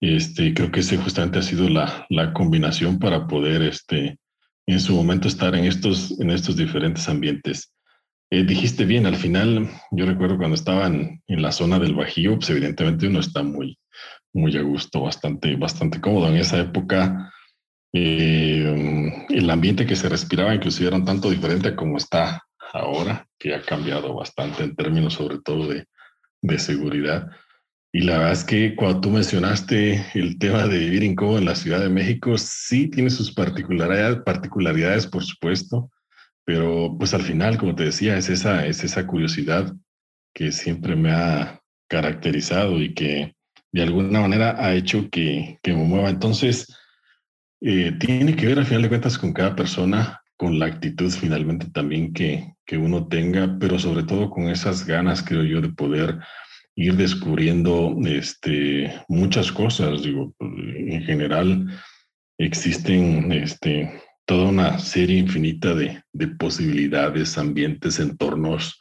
Este, 0.00 0.54
creo 0.54 0.70
que 0.70 0.80
ese 0.80 0.96
justamente 0.96 1.38
ha 1.38 1.42
sido 1.42 1.68
la, 1.68 2.06
la 2.08 2.32
combinación 2.32 2.98
para 2.98 3.26
poder 3.26 3.62
este, 3.62 4.18
en 4.66 4.80
su 4.80 4.94
momento 4.94 5.28
estar 5.28 5.54
en 5.54 5.66
estos, 5.66 6.18
en 6.18 6.30
estos 6.30 6.56
diferentes 6.56 7.08
ambientes. 7.08 7.74
Eh, 8.30 8.44
dijiste 8.44 8.84
bien, 8.84 9.06
al 9.06 9.16
final, 9.16 9.68
yo 9.90 10.06
recuerdo 10.06 10.38
cuando 10.38 10.54
estaban 10.54 11.22
en 11.26 11.42
la 11.42 11.52
zona 11.52 11.78
del 11.78 11.94
Bajío, 11.94 12.36
pues 12.36 12.50
evidentemente 12.50 13.06
uno 13.06 13.20
está 13.20 13.42
muy, 13.42 13.78
muy 14.32 14.56
a 14.56 14.62
gusto, 14.62 15.02
bastante, 15.02 15.56
bastante 15.56 16.00
cómodo. 16.00 16.28
En 16.28 16.36
esa 16.36 16.58
época, 16.58 17.32
eh, 17.92 19.26
el 19.28 19.50
ambiente 19.50 19.86
que 19.86 19.96
se 19.96 20.08
respiraba 20.08 20.54
inclusive 20.54 20.88
era 20.88 20.96
un 20.96 21.04
tanto 21.04 21.30
diferente 21.30 21.68
a 21.68 21.76
como 21.76 21.96
está 21.96 22.42
ahora, 22.72 23.26
que 23.38 23.54
ha 23.54 23.62
cambiado 23.62 24.14
bastante 24.14 24.62
en 24.62 24.76
términos 24.76 25.14
sobre 25.14 25.38
todo 25.40 25.68
de, 25.68 25.86
de 26.42 26.58
seguridad. 26.58 27.28
Y 27.92 28.02
la 28.02 28.18
verdad 28.18 28.32
es 28.32 28.44
que 28.44 28.76
cuando 28.76 29.00
tú 29.00 29.10
mencionaste 29.10 30.06
el 30.14 30.38
tema 30.38 30.66
de 30.66 30.78
vivir 30.78 31.02
incómodo 31.02 31.38
en 31.38 31.46
la 31.46 31.54
Ciudad 31.54 31.80
de 31.80 31.88
México, 31.88 32.36
sí 32.36 32.88
tiene 32.88 33.08
sus 33.08 33.32
particularidades, 33.32 34.18
particularidades, 34.24 35.06
por 35.06 35.24
supuesto, 35.24 35.90
pero 36.44 36.94
pues 36.98 37.14
al 37.14 37.22
final, 37.22 37.56
como 37.56 37.74
te 37.74 37.84
decía, 37.84 38.18
es 38.18 38.28
esa, 38.28 38.66
es 38.66 38.84
esa 38.84 39.06
curiosidad 39.06 39.74
que 40.34 40.52
siempre 40.52 40.96
me 40.96 41.10
ha 41.12 41.60
caracterizado 41.88 42.80
y 42.80 42.92
que 42.92 43.34
de 43.72 43.82
alguna 43.82 44.20
manera 44.20 44.56
ha 44.58 44.74
hecho 44.74 45.08
que, 45.10 45.58
que 45.62 45.72
me 45.72 45.84
mueva. 45.84 46.10
Entonces, 46.10 46.66
eh, 47.60 47.92
tiene 47.98 48.36
que 48.36 48.46
ver 48.46 48.58
al 48.58 48.66
final 48.66 48.82
de 48.82 48.88
cuentas 48.88 49.18
con 49.18 49.32
cada 49.32 49.56
persona, 49.56 50.22
con 50.36 50.58
la 50.58 50.66
actitud 50.66 51.10
finalmente 51.10 51.68
también 51.70 52.12
que, 52.12 52.54
que 52.64 52.78
uno 52.78 53.08
tenga, 53.08 53.58
pero 53.58 53.78
sobre 53.78 54.04
todo 54.04 54.30
con 54.30 54.48
esas 54.48 54.86
ganas, 54.86 55.22
creo 55.22 55.42
yo, 55.42 55.60
de 55.60 55.70
poder 55.70 56.20
ir 56.76 56.96
descubriendo 56.96 57.96
este, 58.06 58.94
muchas 59.08 59.50
cosas. 59.50 60.02
Digo, 60.02 60.32
en 60.40 61.02
general 61.02 61.66
existen 62.38 63.32
este, 63.32 64.00
toda 64.24 64.50
una 64.50 64.78
serie 64.78 65.18
infinita 65.18 65.74
de, 65.74 66.02
de 66.12 66.28
posibilidades, 66.28 67.36
ambientes, 67.36 67.98
entornos 67.98 68.80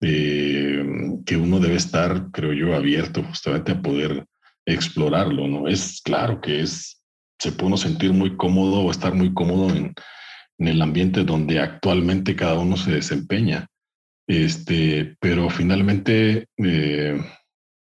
eh, 0.00 0.84
que 1.26 1.36
uno 1.36 1.60
debe 1.60 1.76
estar, 1.76 2.30
creo 2.32 2.52
yo, 2.52 2.74
abierto 2.74 3.22
justamente 3.22 3.72
a 3.72 3.82
poder 3.82 4.26
explorarlo, 4.66 5.46
¿no? 5.46 5.68
Es 5.68 6.00
claro 6.02 6.40
que 6.40 6.60
es, 6.60 7.02
se 7.38 7.52
puede 7.52 7.68
uno 7.68 7.76
sentir 7.76 8.12
muy 8.12 8.36
cómodo 8.36 8.80
o 8.80 8.90
estar 8.90 9.14
muy 9.14 9.32
cómodo 9.34 9.74
en, 9.74 9.94
el 10.58 10.82
ambiente 10.82 11.24
donde 11.24 11.58
actualmente 11.58 12.36
cada 12.36 12.58
uno 12.58 12.76
se 12.76 12.92
desempeña. 12.92 13.66
Este, 14.26 15.16
pero 15.18 15.48
finalmente 15.48 16.48
eh, 16.58 17.18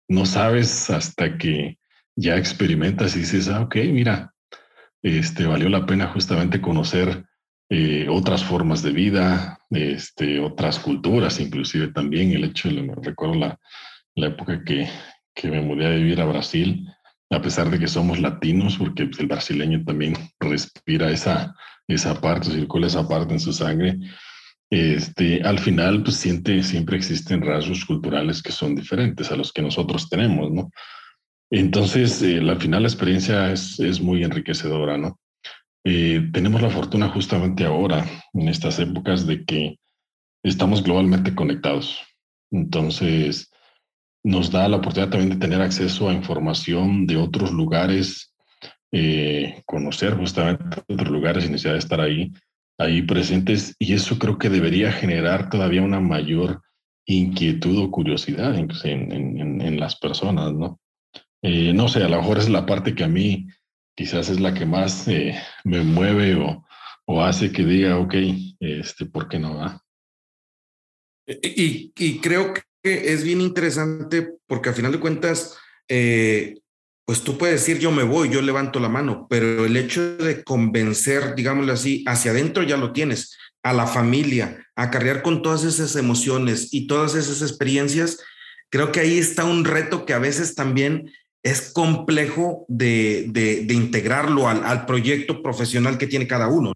no 0.07 0.25
sabes 0.27 0.89
hasta 0.91 1.35
que 1.37 1.79
ya 2.15 2.37
experimentas 2.37 3.15
y 3.15 3.19
dices, 3.19 3.47
ah, 3.47 3.61
ok, 3.61 3.75
mira, 3.91 4.33
este, 5.01 5.45
valió 5.47 5.67
la 5.69 5.85
pena 5.85 6.07
justamente 6.07 6.61
conocer 6.61 7.25
eh, 7.69 8.07
otras 8.09 8.43
formas 8.43 8.81
de 8.81 8.91
vida, 8.91 9.59
este, 9.69 10.39
otras 10.39 10.79
culturas, 10.79 11.39
inclusive 11.39 11.89
también 11.89 12.31
el 12.31 12.43
hecho, 12.43 12.69
me 12.69 12.95
recuerdo 12.95 13.35
la, 13.35 13.59
la 14.15 14.27
época 14.27 14.63
que, 14.63 14.87
que 15.35 15.49
me 15.49 15.61
mudé 15.61 15.85
a 15.85 15.91
vivir 15.91 16.19
a 16.19 16.25
Brasil, 16.25 16.87
a 17.29 17.41
pesar 17.41 17.69
de 17.69 17.77
que 17.77 17.87
somos 17.87 18.19
latinos, 18.19 18.77
porque 18.77 19.03
el 19.03 19.27
brasileño 19.27 19.83
también 19.83 20.15
respira 20.39 21.11
esa, 21.11 21.55
esa 21.87 22.19
parte, 22.19 22.51
circula 22.51 22.87
esa 22.87 23.07
parte 23.07 23.33
en 23.33 23.39
su 23.39 23.53
sangre, 23.53 23.99
este, 24.71 25.41
al 25.41 25.57
final, 25.59 26.03
pues 26.03 26.17
siente, 26.17 26.61
siempre 26.61 26.97
existen 26.97 27.41
rasgos 27.41 27.85
culturales 27.85 28.43
que 28.43 28.51
son 28.51 28.75
diferentes 28.75 29.31
a 29.31 29.35
los 29.35 29.51
que 29.51 29.63
nosotros 29.63 30.09
tenemos, 30.09 30.51
¿no? 30.51 30.71
Entonces, 31.51 32.21
eh, 32.21 32.37
al 32.37 32.61
final 32.61 32.83
la 32.83 32.89
experiencia 32.89 33.51
es, 33.51 33.79
es 33.79 33.99
muy 33.99 34.23
enriquecedora, 34.23 34.97
¿no? 34.97 35.19
Eh, 35.83 36.29
tenemos 36.33 36.61
la 36.61 36.69
fortuna 36.69 37.09
justamente 37.09 37.65
ahora, 37.65 38.05
en 38.33 38.47
estas 38.47 38.79
épocas, 38.79 39.25
de 39.25 39.45
que 39.45 39.79
estamos 40.43 40.83
globalmente 40.83 41.35
conectados. 41.35 41.99
Entonces, 42.51 43.51
nos 44.23 44.51
da 44.51 44.67
la 44.67 44.77
oportunidad 44.77 45.11
también 45.11 45.31
de 45.31 45.45
tener 45.45 45.61
acceso 45.61 46.09
a 46.09 46.13
información 46.13 47.07
de 47.07 47.17
otros 47.17 47.51
lugares, 47.51 48.33
eh, 48.91 49.61
conocer 49.65 50.15
justamente 50.15 50.81
otros 50.87 51.09
lugares 51.09 51.43
sin 51.43 51.53
necesidad 51.53 51.73
de 51.73 51.79
estar 51.79 52.01
ahí 52.01 52.31
ahí 52.79 53.01
presentes 53.01 53.75
y 53.77 53.93
eso 53.93 54.17
creo 54.17 54.37
que 54.37 54.49
debería 54.49 54.91
generar 54.91 55.49
todavía 55.49 55.83
una 55.83 55.99
mayor 55.99 56.61
inquietud 57.05 57.77
o 57.77 57.91
curiosidad 57.91 58.55
en, 58.57 58.69
en, 58.83 59.61
en, 59.61 59.79
las 59.79 59.97
personas, 59.97 60.53
¿no? 60.53 60.79
Eh, 61.41 61.73
no 61.73 61.87
sé, 61.87 62.03
a 62.03 62.09
lo 62.09 62.17
mejor 62.17 62.37
es 62.37 62.49
la 62.49 62.65
parte 62.65 62.95
que 62.95 63.03
a 63.03 63.07
mí 63.07 63.47
quizás 63.99 64.29
es 64.29 64.39
la 64.39 64.53
que 64.53 64.65
más 64.65 65.09
eh, 65.09 65.37
me 65.65 65.81
mueve 65.81 66.33
o, 66.35 66.65
o, 67.03 67.21
hace 67.21 67.51
que 67.51 67.65
diga, 67.65 67.97
ok, 67.97 68.15
este, 68.61 69.05
¿por 69.05 69.27
qué 69.27 69.39
no 69.39 69.57
va? 69.57 69.83
Y, 71.27 71.91
y, 71.97 72.19
creo 72.21 72.53
que 72.53 72.63
es 73.13 73.25
bien 73.25 73.41
interesante 73.41 74.35
porque 74.47 74.69
a 74.69 74.73
final 74.73 74.93
de 74.93 75.01
cuentas, 75.01 75.57
eh, 75.89 76.61
pues 77.05 77.23
tú 77.23 77.37
puedes 77.37 77.59
decir 77.59 77.79
yo 77.79 77.91
me 77.91 78.03
voy, 78.03 78.29
yo 78.29 78.41
levanto 78.41 78.79
la 78.79 78.87
mano, 78.87 79.27
pero 79.29 79.65
el 79.65 79.75
hecho 79.75 80.15
de 80.15 80.45
convencer, 80.45 81.35
digámoslo 81.35 81.73
así, 81.73 82.05
hacia 82.07 82.31
adentro 82.31 82.63
ya 82.63 82.77
lo 82.77 82.93
tienes, 82.93 83.37
a 83.63 83.73
la 83.73 83.85
familia, 83.85 84.65
a 84.77 84.91
cargar 84.91 85.23
con 85.23 85.41
todas 85.41 85.65
esas 85.65 85.97
emociones 85.97 86.69
y 86.71 86.87
todas 86.87 87.15
esas 87.15 87.41
experiencias, 87.41 88.23
creo 88.69 88.93
que 88.93 89.01
ahí 89.01 89.19
está 89.19 89.43
un 89.43 89.65
reto 89.65 90.05
que 90.05 90.13
a 90.13 90.19
veces 90.19 90.55
también 90.55 91.11
es 91.43 91.71
complejo 91.73 92.65
de, 92.67 93.25
de, 93.29 93.73
integrarlo 93.73 94.47
al, 94.47 94.63
al, 94.65 94.85
proyecto 94.85 95.41
profesional 95.41 95.97
que 95.97 96.07
tiene 96.07 96.27
cada 96.27 96.47
uno. 96.47 96.73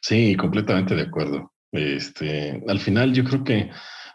Sí, 0.00 0.36
completamente 0.36 0.94
de 0.94 1.02
acuerdo. 1.02 1.52
Este, 1.72 2.62
al 2.68 2.78
final 2.78 3.12
yo 3.14 3.24
creo 3.24 3.42
que 3.42 3.70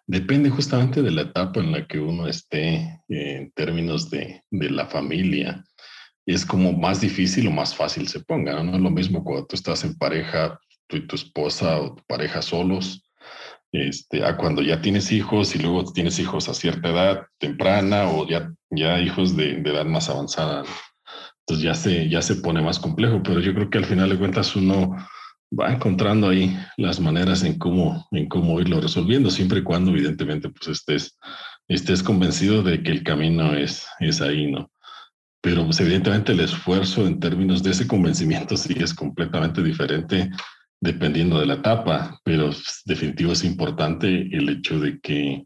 Depende 0.10 0.50
justamente 0.50 1.04
de 1.04 1.12
la 1.12 1.22
etapa 1.22 1.60
en 1.60 1.72
la 1.72 1.86
que 1.86 2.00
uno 2.00 2.28
esté 2.28 2.78
eh, 3.10 3.36
en 3.38 3.52
términos 3.52 4.10
de, 4.10 4.42
de, 4.50 4.72
la 4.72 4.88
familia. 4.88 5.64
Es 6.26 6.48
como 6.48 6.74
más 6.74 7.00
difícil 7.00 7.46
o 7.48 7.52
más 7.52 7.76
fácil 7.76 8.08
se 8.08 8.20
ponga. 8.22 8.64
¿no? 8.64 8.74
es 8.74 8.82
lo 8.82 8.90
mismo 8.90 9.24
cuando 9.24 9.46
tú 9.46 9.56
estás 9.56 9.84
en 9.84 9.96
pareja, 10.00 10.60
tú 10.88 10.98
y 10.98 11.06
tu 11.06 11.16
esposa 11.16 11.80
o 11.80 11.94
tu 11.94 12.04
pareja 12.08 12.42
solos, 12.42 13.08
este, 13.72 14.26
a 14.26 14.38
cuando 14.38 14.62
ya 14.62 14.82
tienes 14.82 15.12
hijos 15.12 15.56
y 15.56 15.60
luego 15.60 15.92
tienes 15.92 16.20
hijos 16.20 16.50
a 16.50 16.54
cierta 16.54 16.90
edad 16.90 17.28
temprana 17.38 18.10
o 18.10 18.28
ya, 18.28 18.52
ya 18.70 19.00
hijos 19.00 19.36
de, 19.36 19.56
de 19.56 19.70
edad 19.70 19.86
más 19.86 20.10
avanzada. 20.10 20.64
Entonces 21.42 21.64
ya 21.64 21.74
se, 21.74 22.10
ya 22.10 22.22
se 22.22 22.36
pone 22.36 22.62
más 22.62 22.80
complejo, 22.80 23.22
pero 23.24 23.40
yo 23.40 23.54
creo 23.54 23.70
que 23.70 23.78
al 23.80 23.86
final 23.86 24.10
de 24.10 24.18
cuentas 24.18 24.56
uno 24.56 24.96
va 25.58 25.72
encontrando 25.74 26.30
ahí 26.30 26.56
las 26.78 27.00
maneras 27.00 27.44
en 27.44 27.58
cómo, 27.58 28.08
en 28.12 28.28
cómo 28.28 28.60
irlo 28.60 28.80
resolviendo, 28.80 29.32
siempre 29.32 29.60
y 29.60 29.64
cuando 29.64 29.92
evidentemente 29.92 30.50
pues 30.50 30.68
estés, 30.68 31.18
estés 31.68 32.04
convencido 32.04 32.62
de 32.62 32.84
que 32.84 32.92
el 32.92 33.04
camino 33.04 33.56
es, 33.56 33.88
es 34.00 34.22
ahí, 34.22 34.52
¿no? 34.52 34.72
Pero 35.42 35.66
pues 35.66 35.80
evidentemente 35.80 36.34
el 36.34 36.42
esfuerzo 36.42 37.08
en 37.08 37.20
términos 37.20 37.64
de 37.64 37.72
ese 37.72 37.88
convencimiento 37.88 38.58
sí 38.58 38.76
es 38.78 38.94
completamente 38.94 39.64
diferente 39.64 40.30
dependiendo 40.82 41.40
de 41.40 41.46
la 41.46 41.56
etapa, 41.56 42.20
pero 42.24 42.52
definitivo 42.86 43.34
es 43.34 43.44
importante 43.44 44.08
el 44.08 44.50
hecho 44.50 44.80
de 44.80 45.00
que 45.00 45.44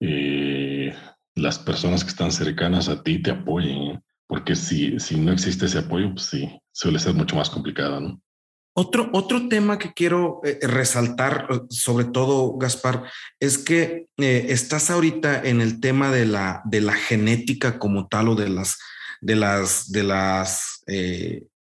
eh, 0.00 0.94
las 1.34 1.58
personas 1.58 2.02
que 2.02 2.10
están 2.10 2.32
cercanas 2.32 2.88
a 2.88 3.02
ti 3.02 3.20
te 3.20 3.30
apoyen, 3.30 3.82
¿eh? 3.82 4.00
porque 4.26 4.56
si, 4.56 4.98
si 4.98 5.16
no 5.16 5.32
existe 5.32 5.66
ese 5.66 5.80
apoyo, 5.80 6.12
pues 6.12 6.26
sí, 6.26 6.48
suele 6.72 6.98
ser 6.98 7.14
mucho 7.14 7.36
más 7.36 7.50
complicado. 7.50 8.18
Otro, 8.72 9.10
otro 9.12 9.48
tema 9.48 9.78
que 9.78 9.92
quiero 9.92 10.40
eh, 10.44 10.58
resaltar, 10.62 11.48
sobre 11.68 12.06
todo, 12.06 12.56
Gaspar, 12.56 13.04
es 13.38 13.58
que 13.58 14.06
estás 14.16 14.90
ahorita 14.90 15.42
en 15.42 15.60
el 15.60 15.80
tema 15.80 16.10
de 16.10 16.24
la, 16.24 16.62
de 16.64 16.80
la 16.80 16.94
genética 16.94 17.78
como 17.78 18.06
tal 18.06 18.28
o 18.28 18.34
de 18.36 18.48
las, 18.48 18.78
de 19.20 19.36
las, 19.36 19.90
de 19.90 20.02
las 20.04 20.84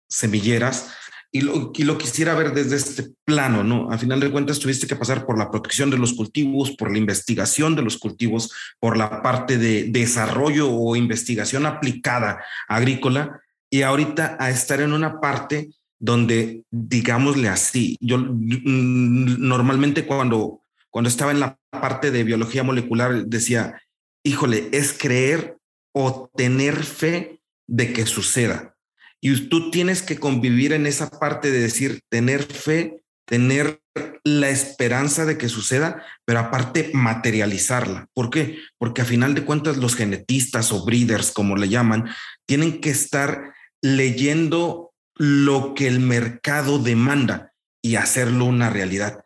semilleras. 0.09 0.93
Y 1.38 1.41
lo, 1.41 1.72
y 1.72 1.84
lo, 1.84 2.00
quisiera 2.00 2.34
ver 2.34 2.51
desde 2.51 2.77
este 2.77 3.13
plano, 3.24 3.63
¿no? 3.63 3.91
A 3.91 4.00
final 4.00 4.20
de 4.20 4.32
cuentas, 4.32 4.58
tuviste 4.58 4.88
que 4.88 4.96
pasar 4.96 5.24
por 5.24 5.38
la 5.38 5.51
protección 5.51 5.91
de 5.91 5.98
los 6.00 6.13
cultivos, 6.13 6.72
por 6.72 6.91
la 6.91 6.98
investigación 6.98 7.75
de 7.75 7.84
los 7.84 8.00
cultivos, 8.00 8.51
por 8.79 8.98
la 8.98 9.22
parte 9.22 9.60
de 9.60 9.84
desarrollo 9.84 10.67
o 10.67 10.96
investigación 10.96 11.67
aplicada 11.67 12.44
agrícola, 12.67 13.39
y 13.70 13.84
ahorita 13.84 14.36
a 14.39 14.50
estar 14.50 14.82
en 14.82 14.94
una 14.94 15.20
parte 15.20 15.70
donde, 16.00 16.63
digámosle 16.72 17.50
así, 17.50 17.98
yo 18.00 18.17
normalmente 18.17 20.08
cuando, 20.08 20.63
cuando 20.89 21.08
estaba 21.08 21.29
en 21.29 21.39
la 21.39 21.60
parte 21.70 22.10
de 22.10 22.24
biología 22.24 22.63
molecular 22.63 23.25
decía, 23.27 23.79
híjole, 24.24 24.70
es 24.72 24.91
creer 24.91 25.60
o 25.94 26.32
tener 26.36 26.84
fe 26.84 27.41
de 27.67 27.94
que 27.94 28.08
suceda. 28.08 28.75
Y 29.21 29.50
tú 29.50 29.71
tienes 29.71 30.01
que 30.01 30.19
convivir 30.19 30.74
en 30.74 30.86
esa 30.86 31.09
parte 31.09 31.51
de 31.51 31.59
decir, 31.59 32.01
tener 32.09 32.43
fe, 32.43 33.01
tener 33.25 33.81
la 34.24 34.50
esperanza 34.50 35.25
de 35.25 35.38
que 35.38 35.50
suceda, 35.50 36.03
pero 36.25 36.39
aparte 36.39 36.91
materializarla. 36.93 38.07
¿Por 38.13 38.29
qué? 38.29 38.59
Porque 38.77 39.01
a 39.01 39.05
final 39.05 39.33
de 39.33 39.43
cuentas 39.43 39.77
los 39.77 39.95
genetistas 39.95 40.71
o 40.71 40.86
breeders, 40.86 41.31
como 41.31 41.55
le 41.55 41.69
llaman, 41.69 42.09
tienen 42.45 42.79
que 42.79 42.89
estar 42.89 43.53
leyendo 43.81 44.93
lo 45.15 45.74
que 45.74 45.88
el 45.88 46.00
mercado 46.00 46.79
demanda. 46.79 47.53
y 47.79 47.95
hacerlo 47.95 48.45
una 48.45 48.69
realidad. 48.69 49.24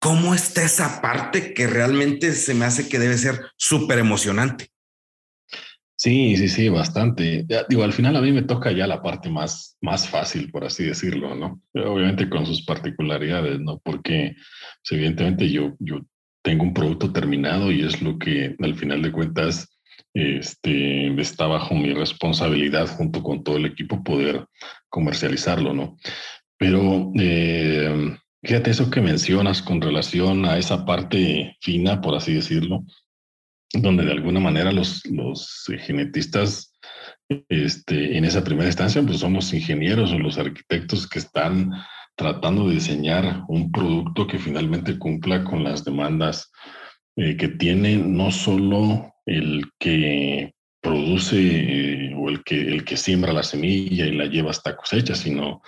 ¿Cómo 0.00 0.34
está 0.34 0.62
esa 0.62 1.00
parte 1.00 1.54
que 1.54 1.66
realmente 1.66 2.34
se 2.34 2.54
me 2.54 2.64
hace 2.64 2.88
que 2.88 3.00
debe 3.00 3.18
ser 3.18 3.50
súper 3.56 3.98
emocionante? 3.98 4.70
Sí, 6.02 6.34
sí, 6.34 6.48
sí, 6.48 6.70
bastante. 6.70 7.46
Digo, 7.68 7.82
al 7.82 7.92
final 7.92 8.16
a 8.16 8.22
mí 8.22 8.32
me 8.32 8.40
toca 8.40 8.72
ya 8.72 8.86
la 8.86 9.02
parte 9.02 9.28
más, 9.28 9.76
más 9.82 10.08
fácil, 10.08 10.50
por 10.50 10.64
así 10.64 10.84
decirlo, 10.84 11.34
¿no? 11.34 11.60
Obviamente 11.74 12.30
con 12.30 12.46
sus 12.46 12.64
particularidades, 12.64 13.60
¿no? 13.60 13.78
Porque 13.84 14.34
pues, 14.34 14.92
evidentemente 14.92 15.50
yo, 15.50 15.76
yo 15.78 16.00
tengo 16.42 16.62
un 16.62 16.72
producto 16.72 17.12
terminado 17.12 17.70
y 17.70 17.82
es 17.82 18.00
lo 18.00 18.18
que 18.18 18.56
al 18.60 18.74
final 18.76 19.02
de 19.02 19.12
cuentas 19.12 19.78
este, 20.14 21.20
está 21.20 21.46
bajo 21.46 21.74
mi 21.74 21.92
responsabilidad 21.92 22.86
junto 22.86 23.22
con 23.22 23.44
todo 23.44 23.58
el 23.58 23.66
equipo 23.66 24.02
poder 24.02 24.46
comercializarlo, 24.88 25.74
¿no? 25.74 25.98
Pero 26.56 27.12
eh, 27.18 28.16
fíjate 28.42 28.70
eso 28.70 28.90
que 28.90 29.02
mencionas 29.02 29.60
con 29.60 29.82
relación 29.82 30.46
a 30.46 30.56
esa 30.56 30.86
parte 30.86 31.58
fina, 31.60 32.00
por 32.00 32.14
así 32.14 32.32
decirlo, 32.32 32.86
donde 33.72 34.04
de 34.04 34.12
alguna 34.12 34.40
manera 34.40 34.72
los, 34.72 35.04
los 35.06 35.66
genetistas 35.78 36.72
este, 37.48 38.16
en 38.16 38.24
esa 38.24 38.42
primera 38.42 38.68
instancia 38.68 39.02
pues 39.02 39.18
son 39.18 39.34
los 39.34 39.52
ingenieros 39.52 40.12
o 40.12 40.18
los 40.18 40.38
arquitectos 40.38 41.06
que 41.06 41.20
están 41.20 41.70
tratando 42.16 42.68
de 42.68 42.74
diseñar 42.74 43.44
un 43.48 43.70
producto 43.70 44.26
que 44.26 44.38
finalmente 44.38 44.98
cumpla 44.98 45.44
con 45.44 45.62
las 45.62 45.84
demandas 45.84 46.50
eh, 47.16 47.36
que 47.36 47.48
tiene 47.48 47.96
no 47.96 48.30
solo 48.30 49.14
el 49.26 49.64
que 49.78 50.52
produce 50.80 51.36
eh, 51.38 52.14
o 52.16 52.28
el 52.28 52.42
que, 52.42 52.60
el 52.60 52.84
que 52.84 52.96
siembra 52.96 53.32
la 53.32 53.42
semilla 53.42 54.06
y 54.06 54.12
la 54.12 54.26
lleva 54.26 54.50
hasta 54.50 54.76
cosecha, 54.76 55.14
sino 55.14 55.62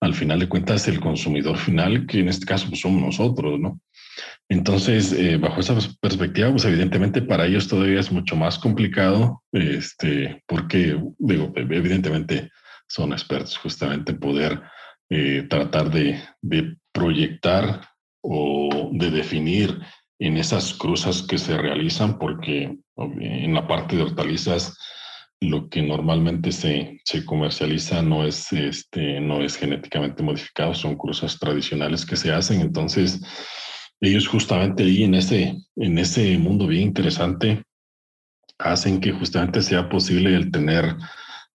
al 0.00 0.14
final 0.14 0.40
de 0.40 0.48
cuentas 0.48 0.86
el 0.88 1.00
consumidor 1.00 1.56
final, 1.56 2.06
que 2.06 2.20
en 2.20 2.28
este 2.28 2.46
caso 2.46 2.68
pues, 2.68 2.80
somos 2.80 3.00
nosotros, 3.00 3.58
¿no? 3.58 3.80
Entonces, 4.48 5.12
eh, 5.12 5.36
bajo 5.36 5.60
esa 5.60 5.76
perspectiva, 6.00 6.50
pues 6.50 6.64
evidentemente 6.64 7.22
para 7.22 7.46
ellos 7.46 7.68
todavía 7.68 8.00
es 8.00 8.12
mucho 8.12 8.36
más 8.36 8.58
complicado, 8.58 9.42
este, 9.52 10.42
porque, 10.46 10.98
digo, 11.18 11.52
evidentemente 11.56 12.50
son 12.88 13.12
expertos 13.12 13.56
justamente 13.58 14.12
en 14.12 14.20
poder 14.20 14.62
eh, 15.10 15.46
tratar 15.48 15.90
de, 15.90 16.20
de, 16.40 16.76
proyectar 16.92 17.82
o 18.22 18.90
de 18.92 19.10
definir 19.10 19.78
en 20.18 20.38
esas 20.38 20.72
cruzas 20.72 21.22
que 21.22 21.36
se 21.36 21.58
realizan, 21.58 22.18
porque 22.18 22.78
en 22.96 23.54
la 23.54 23.68
parte 23.68 23.96
de 23.96 24.02
hortalizas 24.02 24.78
lo 25.40 25.68
que 25.68 25.82
normalmente 25.82 26.52
se, 26.52 27.00
se 27.04 27.24
comercializa 27.24 28.02
no 28.02 28.24
es, 28.24 28.52
este, 28.52 29.20
no 29.20 29.42
es 29.42 29.56
genéticamente 29.56 30.22
modificado, 30.22 30.74
son 30.74 30.96
cruzas 30.96 31.38
tradicionales 31.38 32.06
que 32.06 32.16
se 32.16 32.32
hacen. 32.32 32.60
Entonces, 32.60 33.20
ellos 34.00 34.28
justamente 34.28 34.82
ahí 34.82 35.04
en 35.04 35.14
ese, 35.14 35.56
en 35.76 35.98
ese 35.98 36.36
mundo 36.38 36.66
bien 36.66 36.82
interesante 36.82 37.62
hacen 38.58 39.00
que 39.00 39.12
justamente 39.12 39.62
sea 39.62 39.88
posible 39.88 40.34
el 40.34 40.50
tener, 40.50 40.96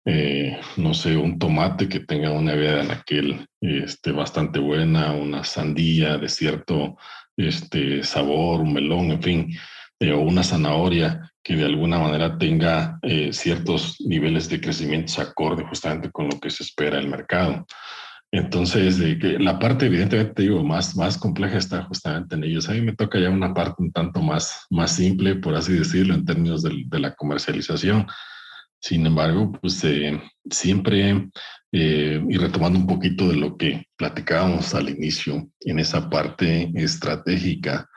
eh, 0.05 0.59
no 0.77 0.93
sé, 0.93 1.15
un 1.15 1.39
tomate 1.39 1.87
que 1.87 2.01
tenga 2.01 2.31
una 2.31 2.53
vida 2.53 2.81
en 2.81 2.91
aquel 2.91 3.47
este, 3.61 4.11
bastante 4.11 4.59
buena, 4.59 5.13
una 5.13 5.43
sandía 5.43 6.17
de 6.17 6.29
cierto 6.29 6.97
este, 7.37 8.03
sabor, 8.03 8.61
un 8.61 8.73
melón, 8.73 9.11
en 9.11 9.23
fin, 9.23 9.57
eh, 9.99 10.11
o 10.11 10.19
una 10.21 10.43
zanahoria 10.43 11.31
que 11.41 11.55
de 11.55 11.65
alguna 11.65 11.99
manera 11.99 12.37
tenga 12.37 12.99
eh, 13.01 13.31
ciertos 13.31 13.95
niveles 14.01 14.49
de 14.49 14.59
crecimiento 14.59 15.21
acorde 15.21 15.63
justamente 15.63 16.11
con 16.11 16.27
lo 16.29 16.39
que 16.39 16.49
se 16.49 16.63
espera 16.63 16.97
del 16.97 17.07
mercado. 17.07 17.65
Entonces, 18.31 18.99
la 19.39 19.57
parte 19.57 19.87
evidentemente, 19.87 20.43
digo, 20.43 20.63
más, 20.63 20.95
más 20.95 21.17
compleja 21.17 21.57
está 21.57 21.83
justamente 21.83 22.35
en 22.35 22.43
ellos. 22.43 22.69
A 22.69 22.73
mí 22.73 22.81
me 22.81 22.95
toca 22.95 23.19
ya 23.19 23.29
una 23.29 23.53
parte 23.55 23.81
un 23.81 23.91
tanto 23.91 24.21
más, 24.21 24.67
más 24.69 24.95
simple, 24.95 25.35
por 25.35 25.55
así 25.55 25.73
decirlo, 25.73 26.13
en 26.13 26.25
términos 26.25 26.61
de, 26.61 26.99
la 26.99 27.15
comercialización. 27.15 28.05
Sin 28.79 29.05
embargo, 29.07 29.51
pues 29.59 29.83
eh, 29.83 30.21
siempre, 30.49 31.29
eh, 31.71 32.23
y 32.29 32.37
retomando 32.37 32.77
un 32.77 32.85
poquito 32.85 33.27
de 33.27 33.35
lo 33.35 33.57
que 33.57 33.85
platicábamos 33.97 34.75
al 34.75 34.89
inicio, 34.89 35.49
en 35.61 35.79
esa 35.79 36.07
parte 36.07 36.71
estratégica, 36.75 37.89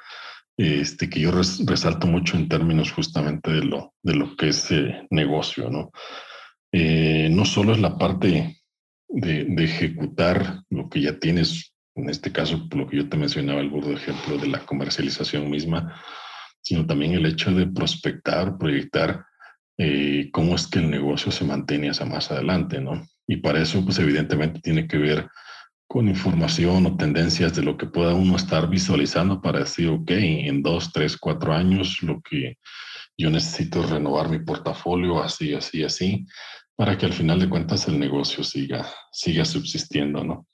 este, 0.57 1.11
que 1.11 1.21
yo 1.21 1.31
resalto 1.31 2.07
mucho 2.07 2.39
en 2.39 2.49
términos 2.49 2.91
justamente 2.91 3.51
de 3.51 3.65
lo, 3.65 3.93
de 4.03 4.15
lo 4.15 4.35
que 4.35 4.49
es 4.49 4.71
eh, 4.71 5.07
negocio, 5.11 5.69
¿no? 5.69 5.91
no 6.73 7.45
solo 7.45 7.73
es 7.73 7.81
la 7.81 7.99
parte 7.99 8.62
de, 9.13 9.65
ejecutar 9.65 10.63
lo 10.71 10.89
que 10.89 11.03
ya 11.03 11.19
tienes, 11.19 11.75
en 11.95 12.09
este 12.09 12.33
caso, 12.33 12.67
lo 12.75 12.87
que 12.87 12.97
yo 12.97 13.09
te 13.09 13.17
mencionaba, 13.17 13.61
el 13.61 13.71
burdo 13.71 13.93
ejemplo 13.93 14.39
de 14.39 14.49
la 14.49 14.61
comercialización 14.61 15.51
misma, 15.51 16.01
sino 16.63 16.87
también 16.87 17.13
el 17.13 17.27
hecho 17.27 17.53
de 17.53 17.67
prospectar, 17.67 18.57
proyectar 18.57 19.25
eh, 19.79 20.31
cómo 20.33 20.55
es 20.55 20.67
que 20.67 20.79
el 20.79 20.91
negocio 20.91 21.31
se 21.31 21.45
mantiene 21.45 21.91
hacia 21.91 22.07
más 22.07 22.31
adelante, 22.31 22.81
¿no? 22.81 23.07
Y 23.27 23.37
para 23.37 23.61
eso, 23.61 23.85
pues 23.85 23.99
evidentemente 23.99 24.61
tiene 24.61 24.87
que 24.87 24.99
ver 24.99 25.29
con 25.87 26.09
información 26.09 26.87
o 26.87 26.97
tendencias 26.97 27.55
de 27.55 27.63
lo 27.63 27.77
que 27.77 27.87
pueda 27.87 28.15
uno 28.15 28.37
estar 28.37 28.69
visualizando 28.69 29.43
para 29.43 29.61
decir, 29.61 29.89
ok, 29.89 30.11
en 30.11 30.63
dos, 30.63 30.91
tres, 30.93 31.19
cuatro 31.19 31.53
años 31.53 32.03
lo 32.03 32.23
que 32.23 32.57
yo 33.19 33.29
necesito 33.29 33.85
es 33.85 33.91
renovar 33.91 34.31
mi 34.31 34.39
portafolio, 34.39 35.23
así, 35.23 35.53
así, 35.53 35.85
así 35.85 36.27
para 36.77 36.97
que 36.97 37.07
al 37.07 37.13
final 37.13 37.41
de 37.41 37.49
cuentas 37.49 37.87
el 37.89 37.99
negocio 37.99 38.43
siga, 38.45 38.87
siga 39.13 39.45
subsistiendo, 39.45 40.25
¿no? 40.25 40.47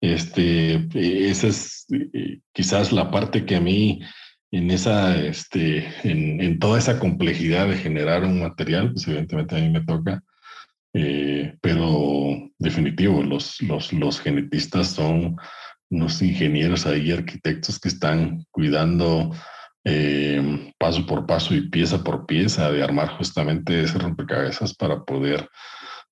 Este, 0.00 0.86
esa 1.28 1.46
es 1.46 1.86
eh, 1.92 2.40
quizás 2.52 2.92
la 2.92 3.10
parte 3.10 3.46
que 3.46 3.56
a 3.56 3.60
mí 3.60 4.00
en 4.50 4.70
esa, 4.70 5.16
este, 5.16 5.88
en, 6.04 6.58
toda 6.58 6.78
esa 6.78 6.98
complejidad 6.98 7.68
de 7.68 7.76
generar 7.76 8.24
un 8.24 8.40
material, 8.40 8.92
pues 8.92 9.08
evidentemente 9.08 9.56
a 9.56 9.60
mí 9.60 9.68
me 9.68 9.84
toca, 9.84 10.22
eh, 10.92 11.56
pero 11.60 12.50
definitivo, 12.58 13.22
los, 13.22 13.60
los, 13.62 13.92
los 13.92 14.20
genetistas 14.20 14.88
son 14.88 15.36
unos 15.90 16.22
ingenieros 16.22 16.86
ahí, 16.86 17.10
arquitectos 17.10 17.80
que 17.80 17.88
están 17.88 18.44
cuidando 18.52 19.32
eh, 19.84 20.72
paso 20.78 21.06
por 21.06 21.26
paso 21.26 21.54
y 21.54 21.68
pieza 21.68 22.02
por 22.02 22.26
pieza 22.26 22.70
de 22.70 22.82
armar 22.82 23.08
justamente 23.18 23.82
ese 23.82 23.98
rompecabezas 23.98 24.74
para 24.74 25.04
poder 25.04 25.48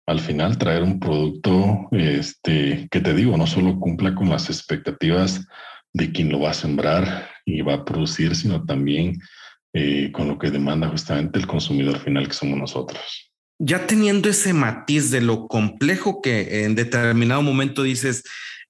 al 0.07 0.21
final 0.21 0.59
traer 0.59 0.83
un 0.83 0.99
producto 0.99 1.89
este, 1.93 2.89
que 2.91 3.01
te 3.01 3.15
digo, 3.15 3.37
no 3.37 3.47
solo 3.47 3.79
cumpla 3.79 4.15
con 4.15 4.29
las 4.29 4.51
expectativas 4.51 5.47
de 5.93 6.11
quien 6.11 6.31
lo 6.31 6.41
va 6.41 6.51
a 6.51 6.55
sembrar 6.55 7.31
y 7.45 7.61
va 7.63 7.75
a 7.75 7.85
producir, 7.85 8.35
sino 8.35 8.65
también 8.65 9.19
eh, 9.73 10.11
con 10.13 10.29
lo 10.29 10.39
que 10.39 10.51
demanda 10.51 10.89
justamente 10.89 11.39
el 11.39 11.47
consumidor 11.47 11.99
final 11.99 12.27
que 12.27 12.35
somos 12.35 12.59
nosotros. 12.59 13.31
Ya 13.59 13.87
teniendo 13.87 14.29
ese 14.29 14.53
matiz 14.53 15.11
de 15.11 15.21
lo 15.21 15.47
complejo 15.47 16.21
que 16.21 16.65
en 16.65 16.75
determinado 16.75 17.43
momento 17.43 17.83
dices, 17.83 18.25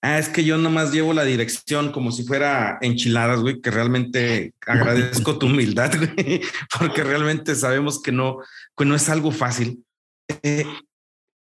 Ah, 0.05 0.19
es 0.19 0.29
que 0.29 0.43
yo 0.43 0.59
nomás 0.59 0.93
llevo 0.93 1.15
la 1.15 1.23
dirección 1.23 1.93
como 1.93 2.11
si 2.11 2.25
fuera 2.25 2.77
enchiladas, 2.81 3.39
güey, 3.39 3.61
que 3.61 3.71
realmente 3.71 4.53
agradezco 4.67 5.39
tu 5.39 5.47
humildad, 5.47 5.93
güey, 5.97 6.43
porque 6.77 7.05
realmente 7.05 7.55
sabemos 7.55 8.03
que 8.03 8.11
no, 8.11 8.39
que 8.77 8.85
no 8.85 8.97
es 8.97 9.09
algo 9.09 9.31
fácil. 9.31 9.85
Eh, 10.43 10.67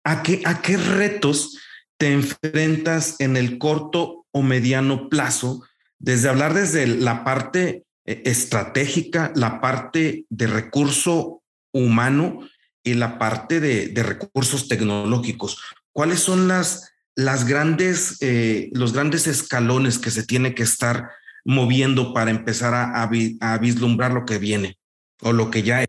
¿a, 0.04 0.22
qué, 0.22 0.42
¿A 0.44 0.60
qué 0.60 0.76
retos 0.76 1.58
te 1.98 2.12
enfrentas 2.12 3.18
en 3.18 3.38
el 3.38 3.56
corto 3.56 4.26
o 4.30 4.42
mediano 4.42 5.08
plazo? 5.08 5.64
Desde 5.98 6.28
hablar 6.28 6.52
desde 6.52 6.86
la 6.86 7.24
parte 7.24 7.84
eh, 8.04 8.22
estratégica, 8.26 9.32
la 9.36 9.62
parte 9.62 10.26
de 10.28 10.46
recurso 10.46 11.42
humano 11.72 12.46
y 12.84 12.92
la 12.92 13.18
parte 13.18 13.58
de, 13.58 13.88
de 13.88 14.02
recursos 14.02 14.68
tecnológicos. 14.68 15.62
¿Cuáles 15.92 16.20
son 16.20 16.46
las 16.46 16.89
las 17.16 17.46
grandes, 17.46 18.18
eh, 18.20 18.70
los 18.72 18.92
grandes 18.92 19.26
escalones 19.26 19.98
que 19.98 20.10
se 20.10 20.26
tiene 20.26 20.54
que 20.54 20.62
estar 20.62 21.10
moviendo 21.44 22.12
para 22.12 22.30
empezar 22.30 22.74
a, 22.74 23.58
vislumbrar 23.58 24.12
lo 24.12 24.24
que 24.24 24.38
viene 24.38 24.76
o 25.22 25.32
lo 25.32 25.50
que 25.50 25.62
ya 25.62 25.82
es. 25.82 25.88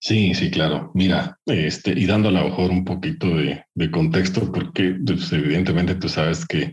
Sí, 0.00 0.34
sí, 0.34 0.50
claro. 0.50 0.90
Mira, 0.94 1.38
este, 1.46 1.90
y 1.90 2.06
dando 2.06 2.30
a 2.30 2.32
lo 2.32 2.44
mejor 2.44 2.70
un 2.70 2.84
poquito 2.84 3.28
de, 3.28 3.90
contexto, 3.90 4.50
porque 4.50 4.96
pues, 5.04 5.30
evidentemente 5.32 5.94
tú 5.94 6.08
sabes 6.08 6.46
que 6.46 6.72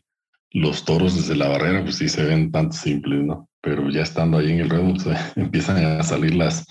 los 0.51 0.85
toros 0.85 1.15
desde 1.15 1.35
la 1.35 1.49
barrera, 1.49 1.83
pues 1.83 1.97
sí 1.97 2.07
se 2.07 2.23
ven 2.23 2.51
tan 2.51 2.71
simples, 2.71 3.25
¿no? 3.25 3.49
Pero 3.61 3.89
ya 3.89 4.01
estando 4.01 4.37
ahí 4.37 4.51
en 4.51 4.59
el 4.59 4.69
pues, 4.69 5.05
empiezan 5.35 5.83
a 5.83 6.03
salir 6.03 6.35
las, 6.35 6.65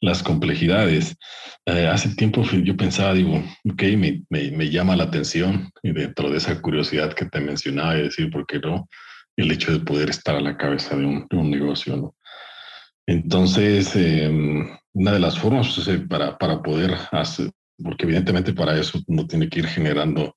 las 0.00 0.22
complejidades. 0.22 1.16
Eh, 1.66 1.86
hace 1.86 2.14
tiempo 2.14 2.42
yo 2.42 2.76
pensaba, 2.76 3.14
digo, 3.14 3.42
ok, 3.70 3.82
me, 3.96 4.22
me, 4.30 4.70
llama 4.70 4.96
la 4.96 5.04
atención 5.04 5.70
y 5.82 5.92
dentro 5.92 6.30
de 6.30 6.38
esa 6.38 6.60
curiosidad 6.60 7.12
que 7.12 7.26
te 7.26 7.40
mencionaba 7.40 7.96
y 7.98 8.02
decir, 8.02 8.30
¿por 8.30 8.46
qué 8.46 8.58
no? 8.58 8.88
El 9.36 9.50
hecho 9.52 9.72
de 9.72 9.80
poder 9.80 10.10
estar 10.10 10.34
a 10.36 10.40
la 10.40 10.56
cabeza 10.56 10.96
de 10.96 11.04
un, 11.04 11.26
de 11.28 11.36
un 11.36 11.50
negocio, 11.50 11.96
¿no? 11.96 12.14
Entonces, 13.06 13.94
em, 13.96 14.68
una 14.92 15.12
de 15.12 15.18
las 15.18 15.38
formas 15.38 15.74
pues, 15.74 16.00
para, 16.08 16.38
para 16.38 16.62
poder 16.62 16.94
hacer, 17.12 17.50
porque 17.82 18.04
evidentemente 18.04 18.52
para 18.52 18.78
eso 18.78 19.00
uno 19.06 19.26
tiene 19.26 19.48
que 19.48 19.60
ir 19.60 19.66
generando 19.66 20.36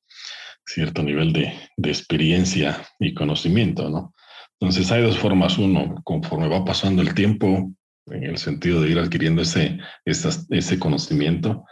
cierto 0.66 1.04
nivel 1.04 1.34
de, 1.34 1.54
de 1.78 1.90
experiencia 1.90 2.82
y 3.00 3.14
conocimiento, 3.14 3.90
¿no? 3.90 4.14
Entonces 4.60 4.92
hay 4.92 5.04
dos 5.04 5.18
formas. 5.18 5.58
Uno, 5.58 5.96
conforme 6.04 6.48
va 6.48 6.64
pasando 6.64 7.02
el 7.02 7.14
tiempo, 7.14 7.74
en 8.08 8.24
el 8.24 8.38
sentido 8.38 8.82
de 8.82 8.90
ir 8.90 9.00
adquiriendo 9.00 9.42
ese, 9.42 9.80
ese 10.06 10.80
conocimiento, 10.80 11.66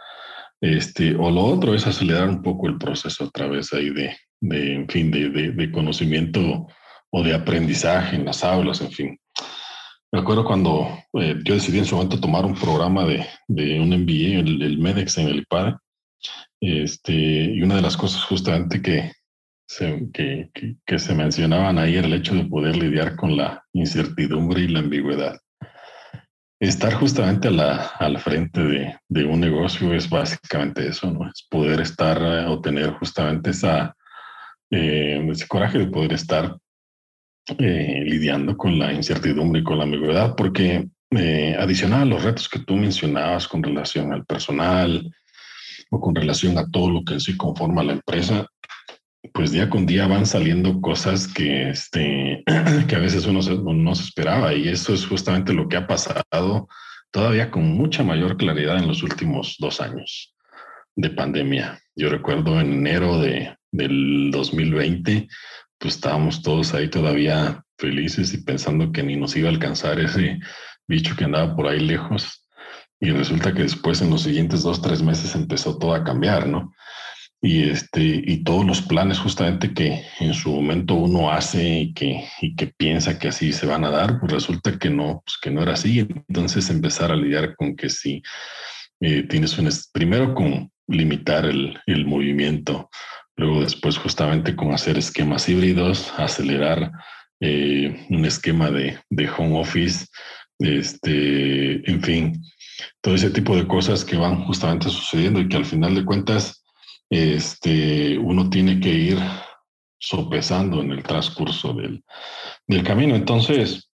este, 0.62 1.16
o 1.16 1.30
lo 1.30 1.44
otro 1.44 1.74
es 1.74 1.86
acelerar 1.86 2.28
un 2.28 2.40
poco 2.40 2.68
el 2.68 2.78
proceso 2.78 3.24
a 3.24 3.30
través 3.30 3.72
ahí 3.72 3.90
de, 3.90 4.16
de 4.40 4.74
en 4.74 4.88
fin, 4.88 5.10
de, 5.10 5.28
de, 5.28 5.72
conocimiento 5.72 6.68
o 7.10 7.22
de 7.22 7.34
aprendizaje 7.34 8.14
en 8.14 8.24
las 8.24 8.44
aulas, 8.44 8.80
en 8.80 8.92
fin. 8.92 9.18
Me 10.12 10.20
acuerdo 10.20 10.44
cuando 10.44 10.86
eh, 11.14 11.36
yo 11.44 11.54
decidí 11.54 11.78
en 11.78 11.84
su 11.84 11.96
momento 11.96 12.20
tomar 12.20 12.44
un 12.44 12.54
programa 12.54 13.04
de, 13.04 13.26
de 13.48 13.80
un 13.80 13.88
MBA, 13.88 14.40
el, 14.40 14.62
el, 14.62 14.78
MEDEX 14.78 15.18
en 15.18 15.28
el 15.28 15.38
IPAD, 15.38 15.74
este, 16.60 17.12
y 17.12 17.62
una 17.62 17.76
de 17.76 17.82
las 17.82 17.96
cosas 17.96 18.22
justamente 18.22 18.80
que 18.80 19.10
se, 19.66 20.08
que, 20.12 20.50
que, 20.86 20.98
se 20.98 21.14
mencionaban 21.14 21.78
ahí 21.78 21.96
era 21.96 22.06
el 22.06 22.14
hecho 22.14 22.34
de 22.34 22.44
poder 22.44 22.76
lidiar 22.76 23.16
con 23.16 23.36
la 23.36 23.64
incertidumbre 23.72 24.60
y 24.60 24.68
la 24.68 24.78
ambigüedad. 24.78 25.40
Estar 26.62 26.94
justamente 26.94 27.48
a 27.48 27.50
la, 27.50 27.86
al 27.98 28.20
frente 28.20 28.62
de, 28.62 28.94
de, 29.08 29.24
un 29.24 29.40
negocio 29.40 29.92
es 29.94 30.08
básicamente 30.08 30.86
eso, 30.86 31.10
¿no? 31.10 31.28
Es 31.28 31.44
poder 31.50 31.80
estar 31.80 32.22
eh, 32.22 32.46
o 32.46 32.60
tener 32.60 32.92
justamente 32.92 33.50
esa, 33.50 33.96
eh, 34.70 35.26
ese 35.28 35.48
coraje 35.48 35.78
de 35.78 35.88
poder 35.88 36.12
estar 36.12 36.56
eh, 37.58 38.04
lidiando 38.06 38.56
con 38.56 38.78
la 38.78 38.92
incertidumbre 38.92 39.60
y 39.60 39.64
con 39.64 39.78
la 39.78 39.84
ambigüedad, 39.84 40.36
porque 40.36 40.88
adicional 41.58 42.02
a 42.02 42.04
los 42.04 42.22
retos 42.22 42.48
que 42.48 42.60
tú 42.60 42.76
mencionabas 42.76 43.48
con 43.48 43.60
relación 43.60 44.12
al 44.12 44.24
personal 44.24 45.12
o 45.90 46.00
con 46.00 46.14
relación 46.14 46.56
a 46.58 46.70
todo 46.70 46.90
lo 46.90 47.04
que 47.04 47.14
en 47.14 47.20
sí 47.20 47.36
conforma 47.36 47.82
la 47.82 47.94
empresa, 47.94 48.46
pues 49.32 49.52
día 49.52 49.70
con 49.70 49.86
día 49.86 50.06
van 50.06 50.26
saliendo 50.26 50.80
cosas 50.80 51.26
que, 51.26 51.70
este, 51.70 52.42
que 52.88 52.96
a 52.96 52.98
veces 52.98 53.26
uno 53.26 53.40
no 53.72 53.94
se 53.94 54.04
esperaba 54.04 54.54
y 54.54 54.68
eso 54.68 54.94
es 54.94 55.06
justamente 55.06 55.52
lo 55.52 55.68
que 55.68 55.76
ha 55.76 55.86
pasado 55.86 56.68
todavía 57.10 57.50
con 57.50 57.64
mucha 57.64 58.02
mayor 58.02 58.36
claridad 58.36 58.78
en 58.78 58.88
los 58.88 59.02
últimos 59.02 59.56
dos 59.58 59.80
años 59.80 60.34
de 60.96 61.10
pandemia. 61.10 61.80
Yo 61.94 62.08
recuerdo 62.08 62.60
en 62.60 62.72
enero 62.72 63.20
de, 63.20 63.56
del 63.70 64.30
2020, 64.30 65.28
pues 65.78 65.94
estábamos 65.94 66.42
todos 66.42 66.74
ahí 66.74 66.88
todavía 66.88 67.62
felices 67.78 68.32
y 68.34 68.42
pensando 68.42 68.92
que 68.92 69.02
ni 69.02 69.16
nos 69.16 69.36
iba 69.36 69.48
a 69.48 69.52
alcanzar 69.52 69.98
ese 70.00 70.38
bicho 70.86 71.16
que 71.16 71.24
andaba 71.24 71.54
por 71.56 71.66
ahí 71.66 71.80
lejos. 71.80 72.46
Y 73.00 73.10
resulta 73.10 73.52
que 73.52 73.62
después 73.62 74.00
en 74.00 74.10
los 74.10 74.22
siguientes 74.22 74.62
dos, 74.62 74.80
tres 74.80 75.02
meses 75.02 75.34
empezó 75.34 75.76
todo 75.76 75.94
a 75.94 76.04
cambiar, 76.04 76.46
¿no? 76.46 76.72
Y, 77.44 77.68
este, 77.68 78.22
y 78.24 78.44
todos 78.44 78.64
los 78.64 78.82
planes 78.82 79.18
justamente 79.18 79.74
que 79.74 80.04
en 80.20 80.32
su 80.32 80.52
momento 80.52 80.94
uno 80.94 81.32
hace 81.32 81.80
y 81.80 81.92
que, 81.92 82.24
y 82.40 82.54
que 82.54 82.68
piensa 82.68 83.18
que 83.18 83.28
así 83.28 83.52
se 83.52 83.66
van 83.66 83.84
a 83.84 83.90
dar, 83.90 84.20
pues 84.20 84.32
resulta 84.32 84.78
que 84.78 84.90
no, 84.90 85.24
pues 85.26 85.38
que 85.42 85.50
no 85.50 85.60
era 85.60 85.72
así. 85.72 85.98
Entonces 85.98 86.70
empezar 86.70 87.10
a 87.10 87.16
lidiar 87.16 87.56
con 87.56 87.74
que 87.74 87.90
si 87.90 88.22
eh, 89.00 89.24
tienes 89.24 89.58
un, 89.58 89.68
primero 89.92 90.34
con 90.34 90.70
limitar 90.86 91.44
el, 91.44 91.76
el 91.86 92.06
movimiento, 92.06 92.88
luego 93.36 93.62
después 93.62 93.98
justamente 93.98 94.54
con 94.54 94.72
hacer 94.72 94.96
esquemas 94.96 95.48
híbridos, 95.48 96.12
acelerar 96.16 96.92
eh, 97.40 98.06
un 98.10 98.24
esquema 98.24 98.70
de, 98.70 99.00
de 99.10 99.28
home 99.28 99.58
office, 99.58 100.06
este, 100.60 101.90
en 101.90 102.00
fin, 102.02 102.40
todo 103.00 103.16
ese 103.16 103.30
tipo 103.30 103.56
de 103.56 103.66
cosas 103.66 104.04
que 104.04 104.16
van 104.16 104.44
justamente 104.44 104.88
sucediendo 104.90 105.40
y 105.40 105.48
que 105.48 105.56
al 105.56 105.64
final 105.64 105.96
de 105.96 106.04
cuentas 106.04 106.61
este, 107.12 108.16
uno 108.16 108.48
tiene 108.48 108.80
que 108.80 108.88
ir 108.88 109.18
sopesando 109.98 110.80
en 110.80 110.92
el 110.92 111.02
transcurso 111.02 111.74
del, 111.74 112.02
del 112.66 112.82
camino. 112.82 113.14
Entonces, 113.14 113.90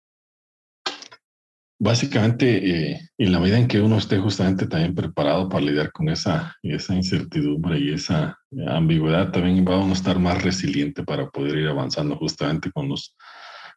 básicamente, 1.80 2.92
eh, 2.92 3.00
en 3.18 3.32
la 3.32 3.40
medida 3.40 3.58
en 3.58 3.70
que 3.70 3.80
uno 3.80 3.98
esté 4.00 4.20
justamente 4.20 4.68
también 4.68 4.94
preparado 4.94 5.48
para 5.48 5.64
lidiar 5.64 5.94
con 5.94 6.10
esa, 6.10 6.58
esa 6.62 6.94
incertidumbre 6.94 7.80
y 7.80 7.94
esa 7.94 8.38
ambigüedad, 8.68 9.32
también 9.32 9.66
va 9.66 9.82
a 9.82 9.92
estar 9.94 10.20
más 10.20 10.44
resiliente 10.44 11.04
para 11.04 11.30
poder 11.30 11.56
ir 11.56 11.70
avanzando 11.70 12.18
justamente 12.18 12.70
con, 12.70 12.90
los, 12.90 13.16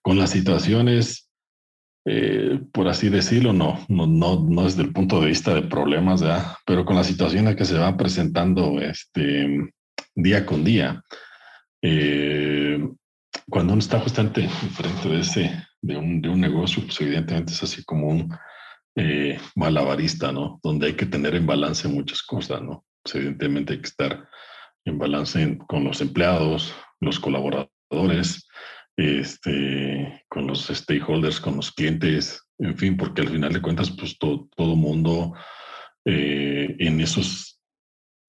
con 0.03 0.19
las 0.19 0.31
situaciones 0.31 1.28
eh, 2.11 2.59
por 2.73 2.89
así 2.89 3.11
decirlo, 3.11 3.53
no, 3.53 3.85
no, 3.89 4.07
no, 4.07 4.43
no 4.49 4.65
desde 4.65 4.81
el 4.81 4.95
punto 4.95 5.21
de 5.21 5.27
vista 5.27 5.53
de 5.53 5.61
problemas, 5.61 6.23
¿verdad? 6.23 6.55
pero 6.65 6.87
con 6.87 6.97
las 6.97 7.07
situaciones 7.07 7.55
que 7.55 7.67
se 7.67 7.77
van 7.77 7.99
presentando 7.99 8.81
este, 8.81 9.71
día 10.15 10.47
con 10.47 10.65
día, 10.65 11.03
eh, 11.83 12.83
cuando 13.51 13.75
uno 13.75 13.81
está 13.81 14.01
justamente 14.01 14.49
frente 14.49 15.09
de, 15.09 15.21
ese, 15.21 15.67
de, 15.83 15.99
un, 15.99 16.23
de 16.23 16.31
un 16.31 16.41
negocio, 16.41 16.83
pues 16.83 16.99
evidentemente 17.03 17.53
es 17.53 17.63
así 17.63 17.85
como 17.85 18.09
un 18.09 18.35
eh, 18.97 19.39
malabarista, 19.55 20.33
¿no? 20.33 20.61
Donde 20.63 20.87
hay 20.87 20.95
que 20.95 21.05
tener 21.05 21.35
en 21.35 21.47
balance 21.47 21.89
muchas 21.89 22.23
cosas, 22.23 22.63
¿no? 22.63 22.87
Pues 23.03 23.17
evidentemente 23.17 23.75
hay 23.75 23.81
que 23.81 23.89
estar 23.89 24.29
en 24.87 24.99
balance 24.99 25.59
con 25.69 25.85
los 25.85 26.01
empleados, 26.01 26.75
los 27.01 27.21
colaboradores, 27.21 28.49
este, 28.99 30.25
con 30.29 30.49
los 30.49 30.67
stakeholders, 30.67 31.41
con 31.41 31.57
los 31.57 31.71
clientes, 31.71 32.43
en 32.59 32.77
fin, 32.77 32.97
porque 32.97 33.23
al 33.23 33.29
final 33.29 33.53
de 33.53 33.63
cuentas, 33.63 33.93
pues 33.93 34.19
todo, 34.19 34.49
todo 34.57 34.75
mundo 34.75 35.35
eh, 36.05 36.75
en 36.81 37.01
esos 37.01 37.61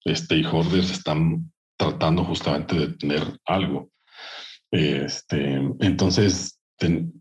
stakeholders 0.06 0.92
están 0.92 1.52
tratando 1.76 2.24
justamente 2.24 2.78
de 2.78 2.88
tener 2.94 3.22
algo. 3.46 3.90
Este, 4.70 5.60
entonces, 5.80 6.60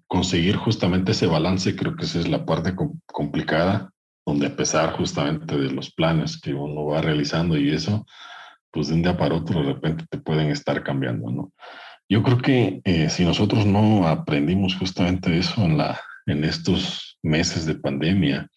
conseguir 0.05 0.55
justamente 0.55 1.13
ese 1.13 1.25
balance, 1.25 1.75
creo 1.75 1.95
que 1.95 2.05
esa 2.05 2.19
es 2.19 2.29
la 2.29 2.45
parte 2.45 2.75
complicada, 3.07 3.89
donde 4.27 4.45
a 4.45 4.55
pesar 4.55 4.93
justamente 4.93 5.57
de 5.57 5.71
los 5.71 5.91
planes 5.91 6.39
que 6.39 6.53
uno 6.53 6.85
va 6.85 7.01
realizando 7.01 7.57
y 7.57 7.71
eso, 7.71 8.05
pues 8.71 8.89
de 8.89 8.93
un 8.93 9.01
día 9.01 9.17
para 9.17 9.35
otro 9.35 9.61
de 9.61 9.73
repente 9.73 10.05
te 10.07 10.19
pueden 10.19 10.51
estar 10.51 10.83
cambiando, 10.83 11.31
¿no? 11.31 11.51
Yo 12.09 12.23
creo 12.23 12.39
que 12.39 12.81
eh, 12.85 13.09
si 13.09 13.23
nosotros 13.23 13.67
no 13.67 14.07
aprendimos 14.07 14.75
justamente 14.75 15.37
eso 15.37 15.63
en, 15.63 15.77
la, 15.77 16.01
en 16.25 16.43
estos 16.43 17.19
meses 17.21 17.67
de 17.67 17.75
pandemia, 17.75 18.49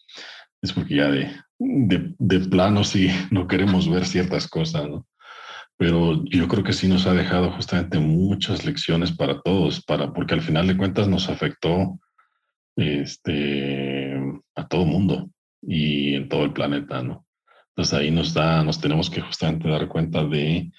es 0.62 0.72
porque 0.72 0.96
ya 0.96 1.10
de, 1.10 1.30
de, 1.58 2.14
de 2.18 2.40
plano 2.48 2.82
sí 2.82 3.08
no 3.30 3.46
queremos 3.46 3.90
ver 3.90 4.06
ciertas 4.06 4.48
cosas, 4.48 4.88
¿no? 4.88 5.06
Pero 5.76 6.24
yo 6.26 6.48
creo 6.48 6.62
que 6.62 6.72
sí 6.72 6.86
nos 6.88 7.06
ha 7.06 7.12
dejado 7.12 7.50
justamente 7.50 7.98
muchas 7.98 8.64
lecciones 8.64 9.12
para 9.12 9.40
todos, 9.40 9.82
para, 9.82 10.12
porque 10.12 10.34
al 10.34 10.42
final 10.42 10.66
de 10.68 10.76
cuentas 10.76 11.08
nos 11.08 11.28
afectó 11.28 11.98
este, 12.76 14.14
a 14.54 14.66
todo 14.68 14.84
mundo 14.86 15.30
y 15.60 16.14
en 16.14 16.28
todo 16.28 16.44
el 16.44 16.52
planeta, 16.52 17.02
¿no? 17.02 17.26
Entonces 17.70 17.98
ahí 17.98 18.10
nos 18.10 18.32
da, 18.32 18.62
nos 18.62 18.80
tenemos 18.80 19.10
que 19.10 19.22
justamente 19.22 19.68
dar 19.68 19.88
cuenta 19.88 20.24
de 20.24 20.70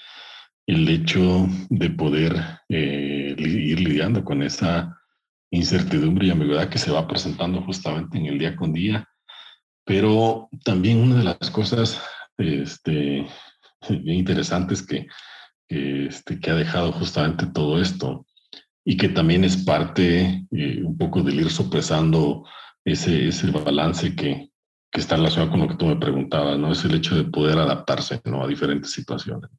el 0.65 0.87
hecho 0.87 1.47
de 1.69 1.89
poder 1.89 2.35
eh, 2.69 3.35
ir 3.37 3.79
lidiando 3.79 4.23
con 4.23 4.41
esa 4.41 4.97
incertidumbre 5.51 6.27
y 6.27 6.31
ambigüedad 6.31 6.69
que 6.69 6.79
se 6.79 6.91
va 6.91 7.07
presentando 7.07 7.61
justamente 7.61 8.17
en 8.17 8.25
el 8.27 8.39
día 8.39 8.55
con 8.55 8.73
día. 8.73 9.07
Pero 9.85 10.49
también 10.63 10.99
una 10.99 11.15
de 11.15 11.23
las 11.25 11.51
cosas 11.51 12.01
este, 12.37 13.27
interesantes 13.89 14.81
que, 14.81 15.07
que, 15.67 16.07
este, 16.07 16.39
que 16.39 16.51
ha 16.51 16.55
dejado 16.55 16.91
justamente 16.93 17.45
todo 17.47 17.81
esto 17.81 18.25
y 18.85 18.97
que 18.97 19.09
también 19.09 19.43
es 19.43 19.57
parte 19.57 20.45
eh, 20.51 20.81
un 20.83 20.97
poco 20.97 21.21
del 21.21 21.41
ir 21.41 21.49
sopesando 21.49 22.45
ese, 22.85 23.27
ese 23.27 23.51
balance 23.51 24.15
que, 24.15 24.49
que 24.91 24.99
está 24.99 25.15
relacionado 25.15 25.51
con 25.51 25.61
lo 25.61 25.67
que 25.67 25.75
tú 25.75 25.85
me 25.85 25.95
preguntabas, 25.95 26.57
¿no? 26.57 26.71
Es 26.71 26.83
el 26.83 26.95
hecho 26.95 27.15
de 27.15 27.23
poder 27.23 27.57
adaptarse, 27.57 28.21
¿no? 28.25 28.43
A 28.43 28.47
diferentes 28.47 28.91
situaciones. 28.91 29.49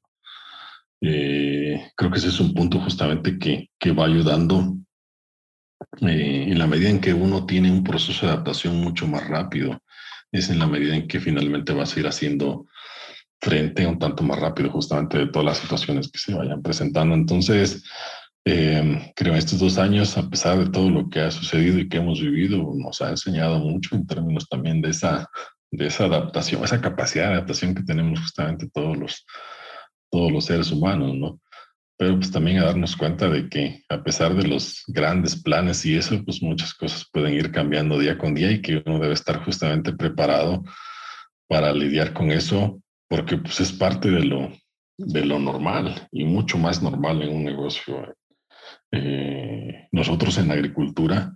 Eh, 1.07 1.91
creo 1.95 2.11
que 2.11 2.17
ese 2.17 2.29
es 2.29 2.41
un 2.41 2.55
punto 2.55 2.81
justamente 2.81 3.39
que, 3.39 3.69
que 3.79 3.93
va 3.93 4.07
ayudando 4.07 4.75
eh, 6.01 6.47
en 6.49 6.59
la 6.59 6.67
medida 6.67 6.89
en 6.89 6.99
que 6.99 7.13
uno 7.13 7.45
tiene 7.45 7.71
un 7.71 7.85
proceso 7.85 8.25
de 8.25 8.33
adaptación 8.33 8.81
mucho 8.81 9.07
más 9.07 9.29
rápido, 9.29 9.79
es 10.33 10.49
en 10.49 10.59
la 10.59 10.67
medida 10.67 10.97
en 10.97 11.07
que 11.07 11.21
finalmente 11.21 11.75
vas 11.75 11.95
a 11.95 12.01
ir 12.01 12.07
haciendo 12.07 12.67
frente 13.39 13.87
un 13.87 13.99
tanto 13.99 14.23
más 14.23 14.41
rápido 14.41 14.71
justamente 14.71 15.19
de 15.19 15.27
todas 15.27 15.45
las 15.45 15.59
situaciones 15.59 16.11
que 16.11 16.19
se 16.19 16.33
vayan 16.33 16.63
presentando. 16.63 17.15
Entonces, 17.15 17.85
eh, 18.47 19.13
creo 19.15 19.35
estos 19.35 19.59
dos 19.59 19.77
años, 19.77 20.17
a 20.17 20.31
pesar 20.31 20.59
de 20.59 20.71
todo 20.71 20.89
lo 20.89 21.11
que 21.11 21.21
ha 21.21 21.31
sucedido 21.31 21.79
y 21.81 21.89
que 21.89 21.99
hemos 21.99 22.19
vivido, 22.19 22.73
nos 22.77 23.03
ha 23.03 23.11
enseñado 23.11 23.59
mucho 23.59 23.95
en 23.95 24.07
términos 24.07 24.49
también 24.49 24.81
de 24.81 24.89
esa, 24.89 25.29
de 25.71 25.87
esa 25.87 26.07
adaptación, 26.07 26.65
esa 26.65 26.81
capacidad 26.81 27.27
de 27.27 27.35
adaptación 27.35 27.75
que 27.75 27.83
tenemos 27.83 28.21
justamente 28.21 28.71
todos 28.73 28.97
los, 28.97 29.27
todos 30.15 30.31
los 30.31 30.45
seres 30.45 30.71
humanos, 30.71 31.13
¿no? 31.17 31.41
Pero 31.99 32.15
pues 32.15 32.31
también 32.31 32.59
a 32.59 32.67
darnos 32.67 32.97
cuenta 32.97 33.29
de 33.29 33.49
que 33.49 33.83
a 33.89 34.01
pesar 34.05 34.33
de 34.37 34.47
los 34.47 34.85
grandes 34.87 35.43
planes 35.43 35.85
y 35.85 35.97
eso, 35.97 36.23
pues 36.25 36.41
muchas 36.41 36.73
cosas 36.73 37.05
pueden 37.13 37.35
ir 37.35 37.51
cambiando 37.51 37.99
día 37.99 38.17
con 38.17 38.33
día 38.33 38.53
y 38.53 38.63
que 38.63 38.81
uno 38.87 39.01
debe 39.01 39.15
estar 39.15 39.45
justamente 39.45 39.93
preparado 39.93 40.63
para 41.49 41.73
lidiar 41.73 42.13
con 42.13 42.31
eso, 42.31 42.81
porque 43.09 43.39
pues 43.39 43.59
es 43.59 43.73
parte 43.73 44.09
de 44.09 44.25
lo, 44.25 44.53
de 44.99 45.25
lo 45.25 45.41
normal 45.41 46.07
y 46.13 46.23
mucho 46.23 46.59
más 46.59 46.81
normal 46.81 47.21
en 47.23 47.35
un 47.35 47.45
negocio. 47.45 48.15
Eh, 48.93 49.89
nosotros 49.91 50.39
en 50.39 50.47
la 50.47 50.55
agricultura 50.55 51.33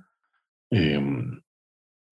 em, 0.70 1.42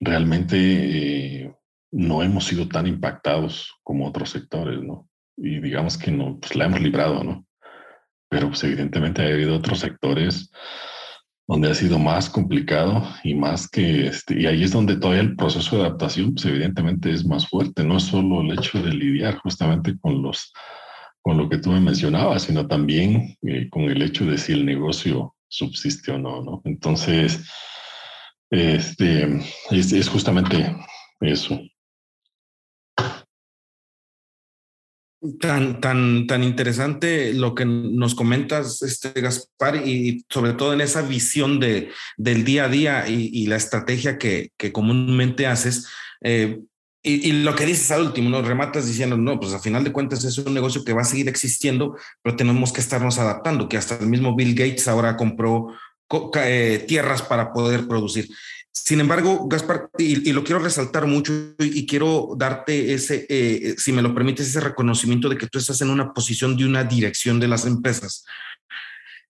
realmente 0.01 0.57
eh, 0.59 1.55
no 1.93 2.25
hemos 2.25 2.45
sido 2.45 2.67
tan 2.67 2.89
impactados 2.89 3.73
como 3.85 4.09
otros 4.09 4.31
sectores, 4.31 4.83
¿no? 4.83 5.09
Y 5.37 5.61
digamos 5.61 5.99
que 5.99 6.11
no, 6.11 6.39
pues 6.39 6.55
la 6.57 6.67
hemos 6.67 6.81
librado, 6.81 7.23
¿no? 7.23 7.45
Pero 8.29 8.49
pues 8.49 8.65
evidentemente 8.65 9.23
ha 9.23 9.27
habido 9.27 9.57
otros 9.57 9.81
sectores 9.81 10.51
donde 11.49 11.71
ha 11.71 11.75
sido 11.75 11.99
más 11.99 12.29
complicado 12.29 13.07
y 13.23 13.35
más 13.35 13.69
que 13.69 14.09
este, 14.09 14.41
y 14.41 14.47
ahí 14.47 14.65
es 14.65 14.73
donde 14.73 14.97
todavía 14.97 15.23
el 15.23 15.37
proceso 15.37 15.77
de 15.77 15.83
adaptación, 15.83 16.35
pues 16.35 16.47
evidentemente 16.47 17.13
es 17.13 17.25
más 17.25 17.49
fuerte, 17.49 17.85
no 17.85 17.99
es 17.99 18.03
solo 18.05 18.41
el 18.41 18.53
hecho 18.53 18.83
de 18.83 18.93
lidiar 18.93 19.37
justamente 19.39 19.97
con 20.01 20.23
los 20.23 20.53
con 21.23 21.39
lo 21.39 21.49
que 21.49 21.59
tú 21.59 21.73
me 21.73 21.81
mencionabas, 21.81 22.45
sino 22.45 22.69
también 22.69 23.37
eh, 23.43 23.69
con 23.69 23.83
el 23.83 24.01
hecho 24.01 24.25
de 24.27 24.39
si 24.39 24.53
el 24.53 24.65
negocio 24.65 25.35
subsiste 25.49 26.13
o 26.13 26.19
no, 26.19 26.41
¿no? 26.41 26.63
Entonces, 26.65 27.45
este, 28.49 29.41
es, 29.73 29.93
es 29.93 30.09
justamente 30.09 30.77
eso. 31.21 31.61
Tan, 35.41 35.81
tan, 35.81 36.27
tan 36.27 36.45
interesante 36.45 37.33
lo 37.33 37.55
que 37.55 37.65
nos 37.65 38.15
comentas, 38.15 38.83
este 38.83 39.19
Gaspar, 39.21 39.87
y 39.87 40.25
sobre 40.29 40.53
todo 40.53 40.73
en 40.75 40.81
esa 40.81 41.03
visión 41.03 41.59
de, 41.59 41.91
del 42.17 42.45
día 42.45 42.65
a 42.65 42.69
día 42.69 43.09
y, 43.09 43.47
la 43.47 43.57
estrategia 43.57 44.19
que, 44.19 44.51
que 44.57 44.73
comúnmente 44.73 45.47
haces. 45.47 45.87
Eh, 46.21 46.61
y, 47.09 47.31
lo 47.45 47.55
que 47.55 47.67
dices 47.67 47.91
al 47.93 48.03
último, 48.03 48.31
nos 48.31 48.47
rematas 48.47 48.87
diciendo, 48.87 49.17
no, 49.17 49.39
pues 49.39 49.53
a 49.53 49.61
final 49.61 49.85
de 49.85 49.93
cuentas 49.93 50.25
es 50.25 50.39
un 50.39 50.53
negocio 50.53 50.85
que 50.85 50.93
va 50.93 51.03
a 51.03 51.05
seguir 51.05 51.29
existiendo, 51.29 51.97
pero 52.21 52.35
tenemos 52.35 52.73
que 52.73 52.81
estarnos 52.81 53.19
adaptando, 53.21 53.69
que 53.69 53.77
hasta 53.77 53.97
el 53.97 54.09
mismo 54.09 54.35
Bill 54.35 54.57
Gates 54.57 54.89
ahora 54.89 55.17
compró 55.17 55.69
eh, 56.35 56.85
tierras 56.89 57.23
para 57.23 57.53
poder 57.53 57.87
producir. 57.87 58.29
Sin 58.85 59.01
embargo, 59.01 59.49
Gaspar, 59.49 59.89
y, 59.97 60.33
lo 60.33 60.45
quiero 60.45 60.61
resaltar 60.61 61.07
mucho 61.07 61.33
y, 61.59 61.87
quiero 61.87 62.35
darte 62.37 62.93
ese, 62.93 63.27
eh, 63.29 63.75
si 63.79 63.91
me 63.91 64.03
lo 64.03 64.15
permites, 64.15 64.49
ese 64.49 64.61
reconocimiento 64.61 65.31
de 65.31 65.39
que 65.39 65.47
tú 65.47 65.59
estás 65.59 65.81
en 65.81 65.89
una 65.89 66.13
posición 66.13 66.57
de 66.57 66.67
una 66.67 66.85
dirección 66.85 67.41
de 67.41 67.49
las 67.49 67.65
empresas, 67.65 68.27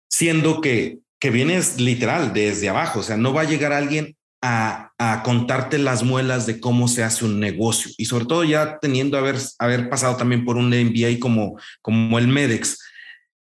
siendo 0.09 0.61
que, 0.61 0.98
que 1.20 1.30
vienes 1.30 1.80
literal 1.80 2.35
desde 2.35 2.68
abajo, 2.68 3.00
o 3.00 3.02
sea, 3.04 3.16
no 3.16 3.32
va 3.32 3.42
a 3.42 3.48
llegar 3.48 3.72
alguien 3.72 4.16
a, 4.42 4.90
a, 4.98 5.22
contarte 5.22 5.78
las 5.78 6.02
muelas 6.02 6.46
de 6.46 6.59
cómo 6.59 6.88
se 6.88 7.04
hace 7.04 7.24
un 7.24 7.38
negocio. 7.38 7.92
Y 7.96 8.06
sobre 8.06 8.26
todo 8.26 8.42
ya 8.42 8.78
teniendo 8.80 9.16
haber, 9.16 9.37
haber 9.61 9.88
pasado 9.88 10.16
también 10.16 10.44
por 10.44 10.56
un 10.56 10.70
MBA 10.70 11.20
como, 11.20 11.59
como 11.82 12.18
el 12.18 12.26
MEDEX, 12.26 12.80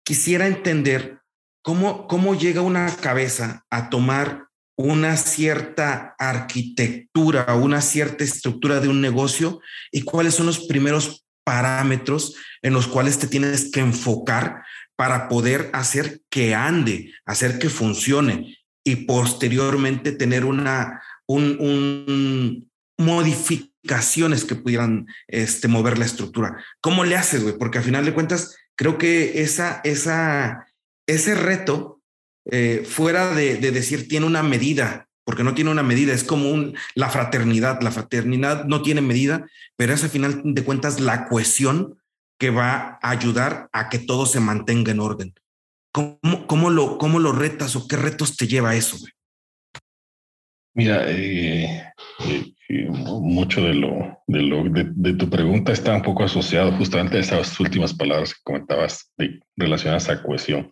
quisiera 0.04 0.46
entender 0.46 1.18
cómo, 1.60 2.06
cómo 2.06 2.34
llega 2.34 2.62
una 2.62 2.94
cabeza 2.96 3.66
a 3.68 3.90
tomar 3.90 4.47
una 4.78 5.16
cierta 5.16 6.14
arquitectura, 6.18 7.52
una 7.56 7.80
cierta 7.80 8.22
estructura 8.22 8.78
de 8.78 8.88
un 8.88 9.00
negocio 9.00 9.60
y 9.90 10.02
cuáles 10.02 10.34
son 10.34 10.46
los 10.46 10.66
primeros 10.66 11.26
parámetros 11.44 12.36
en 12.62 12.74
los 12.74 12.86
cuales 12.86 13.18
te 13.18 13.26
tienes 13.26 13.72
que 13.72 13.80
enfocar 13.80 14.62
para 14.94 15.28
poder 15.28 15.70
hacer 15.72 16.20
que 16.30 16.54
ande, 16.54 17.12
hacer 17.26 17.58
que 17.58 17.70
funcione 17.70 18.56
y 18.84 18.96
posteriormente 19.06 20.12
tener 20.12 20.44
una 20.44 21.02
un, 21.26 22.70
modificaciones 22.96 24.44
que 24.44 24.54
pudieran 24.54 25.06
este, 25.26 25.66
mover 25.66 25.98
la 25.98 26.04
estructura. 26.04 26.64
¿Cómo 26.80 27.04
le 27.04 27.16
haces, 27.16 27.42
güey? 27.42 27.58
Porque 27.58 27.78
al 27.78 27.84
final 27.84 28.04
de 28.04 28.14
cuentas, 28.14 28.56
creo 28.76 28.96
que 28.96 29.42
esa, 29.42 29.80
esa, 29.82 30.68
ese 31.06 31.34
reto 31.34 31.97
eh, 32.50 32.84
fuera 32.86 33.34
de, 33.34 33.56
decir 33.58 34.08
tiene 34.08 34.26
una 34.26 34.42
medida, 34.42 35.08
porque 35.24 35.44
no 35.44 35.54
tiene 35.54 35.70
una 35.70 35.82
medida, 35.82 36.14
es 36.14 36.24
como 36.24 36.72
la 36.94 37.10
fraternidad, 37.10 37.82
la 37.82 37.90
fraternidad 37.90 38.64
no 38.64 38.82
tiene 38.82 39.02
medida, 39.02 39.46
pero 39.76 39.92
es 39.92 40.02
al 40.02 40.10
final 40.10 40.40
de 40.44 40.64
cuentas 40.64 41.00
la 41.00 41.28
cohesión 41.28 41.98
que 42.38 42.50
va 42.50 42.98
a 43.02 43.10
ayudar 43.10 43.68
a 43.72 43.88
que 43.88 43.98
todo 43.98 44.24
se 44.24 44.40
mantenga 44.40 44.92
en 44.92 45.00
orden. 45.00 45.34
¿Cómo, 45.92 46.46
cómo, 46.46 46.70
lo, 46.70 46.98
cómo 46.98 47.18
lo 47.18 47.32
retas 47.32 47.76
o 47.76 47.86
qué 47.88 47.96
retos 47.96 48.36
te 48.36 48.46
lleva 48.46 48.70
a 48.70 48.76
eso? 48.76 48.96
Mira, 50.74 51.04
eh, 51.10 51.82
eh, 52.68 52.88
mucho 52.88 53.62
de 53.62 53.74
lo, 53.74 54.20
de, 54.26 54.86
de, 54.94 55.14
tu 55.14 55.28
pregunta 55.28 55.72
está 55.72 55.94
un 55.94 56.02
poco 56.02 56.22
asociado 56.22 56.70
justamente 56.72 57.16
a 57.16 57.20
esas 57.20 57.58
últimas 57.58 57.92
palabras 57.92 58.32
que 58.32 58.40
comentabas 58.44 59.12
relacionadas 59.56 60.08
a 60.08 60.22
cohesión. 60.22 60.70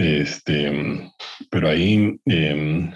Este, 0.00 1.12
pero 1.50 1.68
ahí 1.68 2.18
em, 2.24 2.90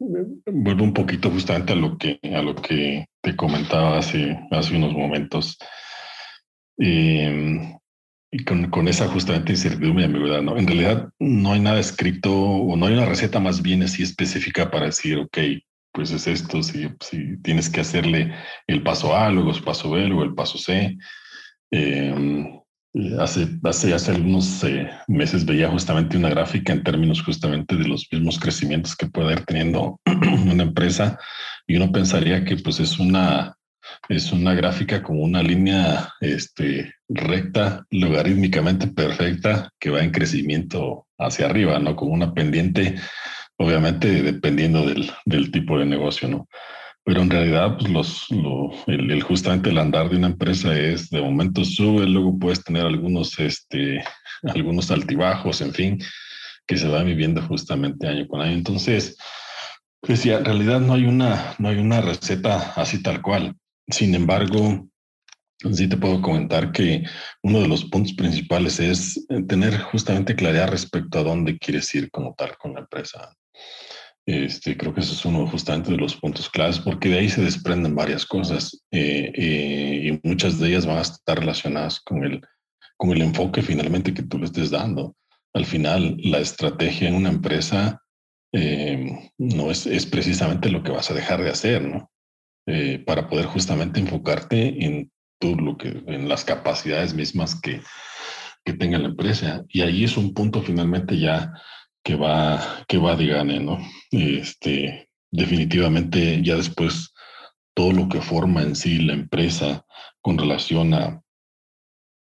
vuelvo 0.00 0.82
un 0.82 0.92
poquito 0.92 1.30
justamente 1.30 1.72
a 1.72 1.76
lo 1.76 1.96
que, 1.96 2.18
a 2.34 2.42
lo 2.42 2.56
que 2.56 3.06
te 3.22 3.36
comentaba 3.36 3.98
hace, 3.98 4.36
hace 4.50 4.76
unos 4.76 4.92
momentos. 4.92 5.56
Em, 6.76 7.78
y 8.32 8.44
con, 8.44 8.70
con, 8.70 8.88
esa 8.88 9.06
justamente 9.06 9.52
incertidumbre 9.52 10.02
y 10.02 10.06
ambigüedad, 10.06 10.42
¿no? 10.42 10.58
En 10.58 10.66
realidad 10.66 11.08
no 11.20 11.52
hay 11.52 11.60
nada 11.60 11.78
escrito 11.78 12.34
o 12.34 12.76
no 12.76 12.86
hay 12.86 12.94
una 12.94 13.06
receta 13.06 13.38
más 13.38 13.62
bien 13.62 13.84
así 13.84 14.02
específica 14.02 14.68
para 14.70 14.86
decir, 14.86 15.16
ok, 15.16 15.38
pues 15.92 16.10
es 16.10 16.26
esto, 16.26 16.62
si, 16.62 16.88
si 17.00 17.40
tienes 17.42 17.70
que 17.70 17.80
hacerle 17.80 18.34
el 18.66 18.82
paso 18.82 19.16
A, 19.16 19.30
luego 19.30 19.52
el 19.52 19.62
paso 19.62 19.90
B, 19.90 20.06
luego 20.06 20.24
el 20.24 20.34
paso 20.34 20.58
C. 20.58 20.98
Eh, 21.70 22.60
Hace, 23.20 23.48
hace, 23.62 23.94
hace 23.94 24.10
algunos 24.10 24.64
eh, 24.64 24.90
meses 25.06 25.46
veía 25.46 25.70
justamente 25.70 26.16
una 26.16 26.30
gráfica 26.30 26.72
en 26.72 26.82
términos 26.82 27.22
justamente 27.22 27.76
de 27.76 27.86
los 27.86 28.08
mismos 28.10 28.40
crecimientos 28.40 28.96
que 28.96 29.06
puede 29.06 29.34
ir 29.34 29.44
teniendo 29.44 30.00
una 30.04 30.64
empresa 30.64 31.16
y 31.68 31.76
uno 31.76 31.92
pensaría 31.92 32.44
que 32.44 32.56
pues 32.56 32.80
es 32.80 32.98
una, 32.98 33.54
es 34.08 34.32
una 34.32 34.52
gráfica 34.54 35.00
como 35.00 35.22
una 35.22 35.44
línea 35.44 36.12
este, 36.20 36.92
recta, 37.08 37.86
logarítmicamente 37.90 38.88
perfecta 38.88 39.70
que 39.78 39.90
va 39.90 40.02
en 40.02 40.10
crecimiento 40.10 41.06
hacia 41.18 41.46
arriba, 41.46 41.78
¿no? 41.78 41.94
Como 41.94 42.12
una 42.12 42.34
pendiente, 42.34 42.96
obviamente 43.58 44.22
dependiendo 44.22 44.84
del, 44.84 45.08
del 45.24 45.52
tipo 45.52 45.78
de 45.78 45.86
negocio, 45.86 46.26
¿no? 46.26 46.48
Pero 47.08 47.22
en 47.22 47.30
realidad, 47.30 47.78
pues 47.78 47.90
los, 47.90 48.26
el, 48.86 49.22
justamente 49.22 49.70
el 49.70 49.78
andar 49.78 50.10
de 50.10 50.18
una 50.18 50.26
empresa 50.26 50.78
es 50.78 51.08
de 51.08 51.22
momento 51.22 51.64
sube, 51.64 52.06
luego 52.06 52.38
puedes 52.38 52.62
tener 52.62 52.84
algunos, 52.84 53.38
este, 53.38 54.04
algunos 54.42 54.90
altibajos, 54.90 55.62
en 55.62 55.72
fin, 55.72 55.98
que 56.66 56.76
se 56.76 56.86
va 56.86 57.02
viviendo 57.02 57.40
justamente 57.40 58.06
año 58.06 58.28
con 58.28 58.42
año. 58.42 58.52
Entonces, 58.52 59.16
pues 60.02 60.22
ya, 60.22 60.36
en 60.36 60.44
realidad 60.44 60.80
no 60.80 60.92
hay 60.92 61.06
una, 61.06 61.54
no 61.58 61.70
hay 61.70 61.78
una 61.78 62.02
receta 62.02 62.74
así 62.76 63.02
tal 63.02 63.22
cual. 63.22 63.56
Sin 63.88 64.14
embargo, 64.14 64.86
sí 65.72 65.88
te 65.88 65.96
puedo 65.96 66.20
comentar 66.20 66.72
que 66.72 67.04
uno 67.42 67.60
de 67.60 67.68
los 67.68 67.86
puntos 67.86 68.12
principales 68.12 68.80
es 68.80 69.26
tener 69.48 69.80
justamente 69.80 70.36
claridad 70.36 70.68
respecto 70.68 71.20
a 71.20 71.22
dónde 71.22 71.56
quieres 71.58 71.94
ir 71.94 72.10
como 72.10 72.34
tal 72.34 72.58
con 72.58 72.74
la 72.74 72.80
empresa. 72.80 73.34
Este, 74.28 74.76
creo 74.76 74.92
que 74.92 75.00
eso 75.00 75.14
es 75.14 75.24
uno 75.24 75.46
justamente 75.46 75.90
de 75.90 75.96
los 75.96 76.14
puntos 76.14 76.50
claves, 76.50 76.78
porque 76.78 77.08
de 77.08 77.18
ahí 77.18 77.30
se 77.30 77.40
desprenden 77.40 77.94
varias 77.94 78.26
cosas 78.26 78.84
eh, 78.90 79.32
eh, 79.34 80.02
y 80.22 80.28
muchas 80.28 80.60
de 80.60 80.68
ellas 80.68 80.84
van 80.84 80.98
a 80.98 81.00
estar 81.00 81.38
relacionadas 81.38 81.98
con 82.00 82.22
el, 82.22 82.42
con 82.98 83.08
el 83.10 83.22
enfoque 83.22 83.62
finalmente 83.62 84.12
que 84.12 84.22
tú 84.22 84.38
le 84.38 84.44
estés 84.44 84.70
dando. 84.70 85.16
Al 85.54 85.64
final, 85.64 86.18
la 86.18 86.40
estrategia 86.40 87.08
en 87.08 87.14
una 87.14 87.30
empresa 87.30 88.02
eh, 88.52 89.30
no 89.38 89.70
es, 89.70 89.86
es, 89.86 90.04
precisamente 90.04 90.68
lo 90.68 90.82
que 90.82 90.92
vas 90.92 91.10
a 91.10 91.14
dejar 91.14 91.42
de 91.42 91.50
hacer, 91.50 91.82
¿no? 91.82 92.10
para 93.06 93.30
poder 93.30 93.46
justamente 93.46 93.98
enfocarte 93.98 94.84
en 94.84 95.10
todo 95.40 95.56
lo 95.56 95.78
que, 95.78 96.02
en 96.06 96.28
las 96.28 96.44
capacidades 96.44 97.14
mismas 97.14 97.58
que, 97.58 97.80
que 98.62 98.74
tenga 98.74 98.98
la 98.98 99.08
empresa. 99.08 99.64
Y 99.70 99.80
ahí 99.80 100.04
es 100.04 100.18
un 100.18 100.34
punto 100.34 100.60
finalmente 100.60 101.18
ya 101.18 101.54
que 102.08 102.16
va, 102.16 102.58
que 102.88 102.96
va 102.96 103.14
de 103.16 103.26
gane, 103.26 103.60
¿no? 103.60 103.78
Este, 104.10 105.10
definitivamente 105.30 106.40
ya 106.42 106.56
después 106.56 107.12
todo 107.74 107.92
lo 107.92 108.08
que 108.08 108.22
forma 108.22 108.62
en 108.62 108.74
sí 108.74 109.00
la 109.00 109.12
empresa 109.12 109.84
con 110.22 110.38
relación 110.38 110.94
a 110.94 111.20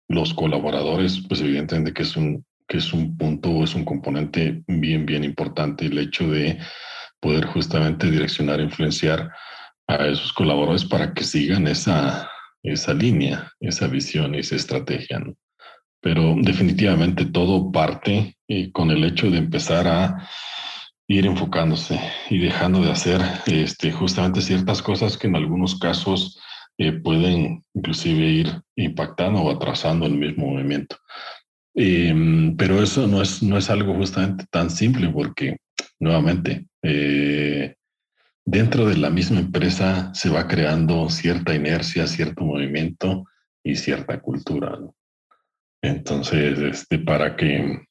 los 0.10 0.34
colaboradores, 0.34 1.22
pues 1.30 1.42
evidentemente 1.42 1.94
que 1.94 2.02
es 2.02 2.18
un, 2.18 2.44
que 2.68 2.78
es 2.78 2.92
un 2.92 3.16
punto, 3.18 3.64
es 3.64 3.76
un 3.76 3.86
componente 3.86 4.64
bien, 4.66 5.06
bien 5.06 5.24
importante 5.24 5.86
el 5.86 6.00
hecho 6.00 6.28
de 6.28 6.58
poder 7.20 7.46
justamente 7.46 8.10
direccionar, 8.10 8.60
influenciar 8.60 9.32
a 9.86 10.08
esos 10.08 10.34
colaboradores 10.34 10.86
para 10.86 11.14
que 11.14 11.24
sigan 11.24 11.68
esa, 11.68 12.28
esa 12.64 12.96
línea, 12.96 13.52
esa 13.60 13.86
visión, 13.86 14.34
esa 14.34 14.56
estrategia. 14.56 15.20
¿no? 15.20 15.36
Pero 16.08 16.38
definitivamente 16.42 17.26
todo 17.26 17.70
parte 17.70 18.38
eh, 18.48 18.72
con 18.72 18.92
el 18.92 19.04
hecho 19.04 19.30
de 19.30 19.40
empezar 19.40 19.90
a 19.90 20.26
ir 21.06 21.26
enfocándose 21.26 22.00
y 22.30 22.38
dejando 22.38 22.80
de 22.80 22.92
hacer 22.92 23.20
este, 23.46 23.92
justamente 23.92 24.40
ciertas 24.40 24.82
cosas 24.82 25.18
que 25.18 25.28
en 25.28 25.36
algunos 25.36 25.78
casos 25.78 26.40
eh, 26.78 26.94
pueden 26.94 27.66
inclusive 27.74 28.26
ir 28.26 28.62
impactando 28.78 29.42
o 29.42 29.52
atrasando 29.52 30.06
el 30.06 30.14
mismo 30.14 30.48
movimiento. 30.48 30.96
Em, 31.76 32.56
pero 32.56 32.82
eso 32.82 33.06
no 33.06 33.22
es, 33.22 33.44
no 33.44 33.58
es 33.58 33.70
algo 33.70 33.94
justamente 33.94 34.46
tan 34.50 34.70
simple 34.70 35.10
porque, 35.10 35.58
nuevamente, 36.00 36.68
eh, 36.84 37.76
dentro 38.46 38.86
de 38.86 38.96
la 38.96 39.10
misma 39.10 39.42
empresa 39.42 40.14
se 40.14 40.30
va 40.30 40.48
creando 40.48 41.10
cierta 41.10 41.54
inercia, 41.54 42.08
cierto 42.08 42.46
movimiento 42.46 43.26
y 43.62 43.76
cierta 43.76 44.22
cultura. 44.22 44.80
Entonces, 45.88 46.60
este, 46.60 47.00
para 47.00 47.36
que 47.36 47.82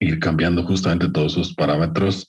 ir 0.00 0.18
cambiando 0.20 0.64
justamente 0.64 1.10
todos 1.10 1.32
esos 1.32 1.54
parámetros, 1.54 2.28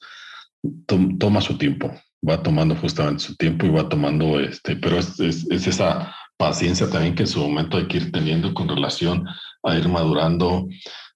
toma 1.19 1.41
su 1.41 1.58
tiempo, 1.58 1.93
va 2.28 2.41
tomando 2.41 2.75
justamente 2.75 3.23
su 3.23 3.36
tiempo 3.36 3.65
y 3.65 3.69
va 3.69 3.88
tomando, 3.88 4.39
este, 4.39 4.75
pero 4.75 4.97
es, 4.97 5.19
es, 5.19 5.45
esa 5.49 6.13
paciencia 6.38 6.89
también 6.89 7.15
que 7.15 7.23
en 7.23 7.28
su 7.28 7.39
momento 7.39 7.78
hay 7.78 7.88
que 7.88 7.97
ir 7.97 8.12
teniendo 8.12 8.54
con 8.54 8.67
relación 8.67 9.25
a 9.63 9.78
ir 9.78 9.88
madurando 9.88 10.67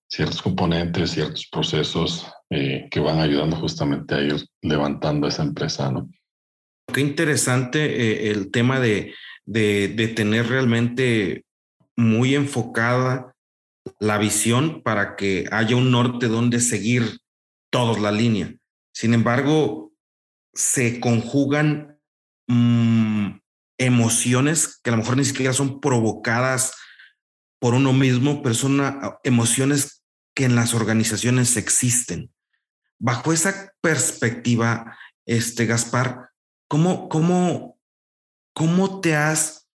ciertos 0.08 0.42
componentes, 0.42 1.12
ciertos 1.12 1.48
procesos 1.52 2.28
eh, 2.50 2.88
que 2.90 3.00
van 3.00 3.20
ayudando 3.20 3.56
justamente 3.58 4.16
a 4.16 4.22
ir 4.22 4.36
levantando 4.62 5.28
esa 5.28 5.44
empresa, 5.44 5.92
¿no? 5.92 6.10
Qué 6.92 7.02
interesante 7.02 7.80
eh, 7.86 8.32
el 8.32 8.50
tema 8.50 8.80
de, 8.80 9.14
de, 9.46 9.90
de 9.90 10.08
tener 10.08 10.48
realmente 10.48 11.46
muy 11.96 12.34
enfocada 12.34 13.36
la 14.00 14.18
visión 14.18 14.82
para 14.84 15.16
que 15.16 15.46
haya 15.52 15.76
un 15.76 15.92
norte 15.92 16.28
donde 16.28 16.60
seguir 16.60 17.20
todos 17.72 18.00
la 18.00 18.12
línea. 18.12 18.56
Sin 18.94 19.14
embargo, 19.14 19.94
se 20.54 21.00
conjugan 21.00 22.00
mm, 22.48 23.40
emociones 23.78 24.80
que 24.84 24.90
a 24.90 24.94
lo 24.94 24.98
mejor 24.98 25.18
ni 25.18 25.26
siquiera 25.26 25.54
son 25.54 25.80
provocadas 25.80 26.74
por 27.60 27.74
uno 27.74 27.94
mismo, 27.94 28.42
pero 28.42 28.56
son 28.56 28.82
ah, 28.82 29.20
emociones 29.24 30.04
que 30.36 30.46
en 30.46 30.56
las 30.56 30.74
organizaciones 30.74 31.58
existen. 31.58 32.32
Bajo 33.00 33.34
esa 33.34 33.74
perspectiva, 33.82 34.98
este 35.26 35.66
Gaspar, 35.66 36.30
¿cómo, 36.68 37.10
cómo, 37.10 37.80
cómo 38.54 39.02
te 39.02 39.16
has 39.16 39.70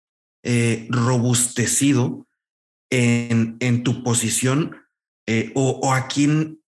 eh, 0.42 0.86
robustecido 0.90 2.26
en, 2.92 3.56
en, 3.60 3.82
tu 3.82 4.02
posición 4.02 4.76
eh, 5.26 5.50
o, 5.54 5.94
a 5.94 6.08
quién 6.08 6.60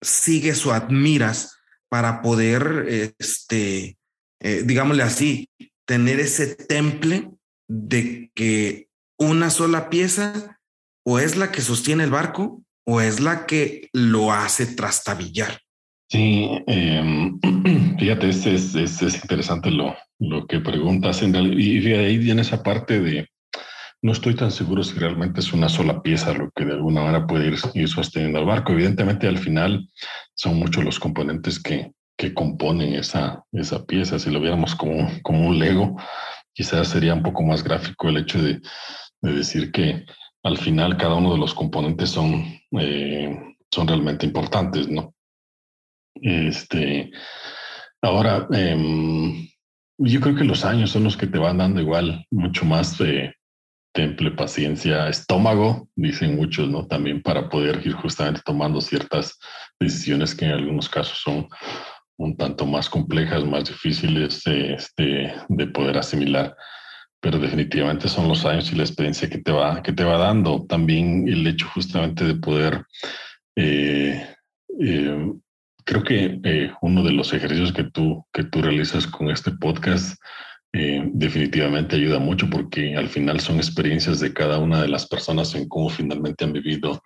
sigues 0.00 0.64
o 0.64 0.72
admiras 0.72 1.58
para 1.88 2.22
poder, 2.22 2.86
este, 3.18 3.98
eh, 4.40 4.62
digámosle 4.64 5.02
así, 5.02 5.50
tener 5.84 6.20
ese 6.20 6.54
temple 6.54 7.30
de 7.68 8.30
que 8.34 8.88
una 9.18 9.50
sola 9.50 9.90
pieza 9.90 10.60
o 11.04 11.18
es 11.18 11.36
la 11.36 11.50
que 11.50 11.62
sostiene 11.62 12.04
el 12.04 12.10
barco 12.10 12.62
o 12.86 13.00
es 13.00 13.18
la 13.18 13.44
que 13.46 13.88
lo 13.92 14.32
hace 14.32 14.66
trastabillar. 14.66 15.60
Sí, 16.08 16.48
em, 16.68 17.40
fíjate, 17.98 18.28
es, 18.28 18.46
es, 18.46 18.74
es, 18.76 19.22
interesante 19.22 19.70
lo, 19.70 19.96
lo 20.20 20.46
que 20.46 20.60
preguntas. 20.60 21.22
En 21.22 21.34
y 21.34 21.92
ahí 21.92 22.18
viene 22.18 22.42
esa 22.42 22.62
parte 22.62 23.00
de, 23.00 23.28
no 24.02 24.12
estoy 24.12 24.34
tan 24.34 24.50
seguro 24.50 24.82
si 24.82 24.98
realmente 24.98 25.40
es 25.40 25.52
una 25.52 25.68
sola 25.68 26.02
pieza 26.02 26.32
lo 26.32 26.50
que 26.52 26.64
de 26.64 26.72
alguna 26.72 27.02
manera 27.02 27.26
puede 27.26 27.48
ir, 27.48 27.58
ir 27.74 27.88
sosteniendo 27.88 28.38
al 28.38 28.46
barco. 28.46 28.72
Evidentemente, 28.72 29.28
al 29.28 29.38
final 29.38 29.88
son 30.34 30.56
muchos 30.58 30.84
los 30.84 30.98
componentes 30.98 31.62
que, 31.62 31.92
que 32.16 32.32
componen 32.32 32.94
esa, 32.94 33.44
esa 33.52 33.84
pieza. 33.84 34.18
Si 34.18 34.30
lo 34.30 34.40
viéramos 34.40 34.74
como, 34.74 35.08
como 35.22 35.48
un 35.48 35.58
Lego, 35.58 35.96
quizás 36.54 36.88
sería 36.88 37.14
un 37.14 37.22
poco 37.22 37.42
más 37.42 37.62
gráfico 37.62 38.08
el 38.08 38.18
hecho 38.18 38.42
de, 38.42 38.60
de 39.20 39.32
decir 39.32 39.70
que 39.70 40.04
al 40.42 40.56
final 40.56 40.96
cada 40.96 41.16
uno 41.16 41.32
de 41.32 41.38
los 41.38 41.54
componentes 41.54 42.10
son, 42.10 42.44
eh, 42.78 43.38
son 43.70 43.86
realmente 43.86 44.24
importantes, 44.24 44.88
¿no? 44.88 45.14
Este, 46.14 47.10
ahora, 48.00 48.48
eh, 48.52 49.48
yo 49.98 50.20
creo 50.20 50.34
que 50.34 50.44
los 50.44 50.64
años 50.64 50.90
son 50.90 51.04
los 51.04 51.18
que 51.18 51.26
te 51.26 51.38
van 51.38 51.58
dando 51.58 51.80
igual 51.80 52.24
mucho 52.30 52.64
más 52.64 52.96
de 52.96 53.34
temple, 54.00 54.30
paciencia, 54.30 55.08
estómago, 55.10 55.86
dicen 55.94 56.34
muchos, 56.34 56.70
¿no? 56.70 56.86
También 56.86 57.20
para 57.20 57.50
poder 57.50 57.86
ir 57.86 57.92
justamente 57.92 58.40
tomando 58.42 58.80
ciertas 58.80 59.38
decisiones 59.78 60.34
que 60.34 60.46
en 60.46 60.52
algunos 60.52 60.88
casos 60.88 61.18
son 61.18 61.46
un 62.16 62.34
tanto 62.34 62.64
más 62.64 62.88
complejas, 62.88 63.44
más 63.44 63.64
difíciles 63.64 64.40
este, 64.46 65.34
de 65.48 65.66
poder 65.66 65.98
asimilar, 65.98 66.56
pero 67.20 67.38
definitivamente 67.38 68.08
son 68.08 68.26
los 68.26 68.46
años 68.46 68.72
y 68.72 68.76
la 68.76 68.84
experiencia 68.84 69.28
que 69.28 69.38
te 69.38 69.52
va, 69.52 69.82
que 69.82 69.92
te 69.92 70.04
va 70.04 70.16
dando. 70.16 70.64
También 70.66 71.28
el 71.28 71.46
hecho 71.46 71.68
justamente 71.68 72.24
de 72.24 72.36
poder, 72.36 72.82
eh, 73.54 74.34
eh, 74.80 75.32
creo 75.84 76.02
que 76.02 76.40
eh, 76.42 76.72
uno 76.80 77.02
de 77.02 77.12
los 77.12 77.34
ejercicios 77.34 77.74
que 77.74 77.84
tú, 77.84 78.24
que 78.32 78.44
tú 78.44 78.62
realizas 78.62 79.06
con 79.06 79.30
este 79.30 79.50
podcast 79.50 80.18
definitivamente 80.72 81.96
ayuda 81.96 82.18
mucho 82.18 82.48
porque 82.48 82.94
al 82.96 83.08
final 83.08 83.40
son 83.40 83.56
experiencias 83.56 84.20
de 84.20 84.32
cada 84.32 84.58
una 84.58 84.80
de 84.80 84.88
las 84.88 85.06
personas 85.06 85.54
en 85.54 85.68
cómo 85.68 85.88
finalmente 85.88 86.44
han 86.44 86.52
vivido 86.52 87.02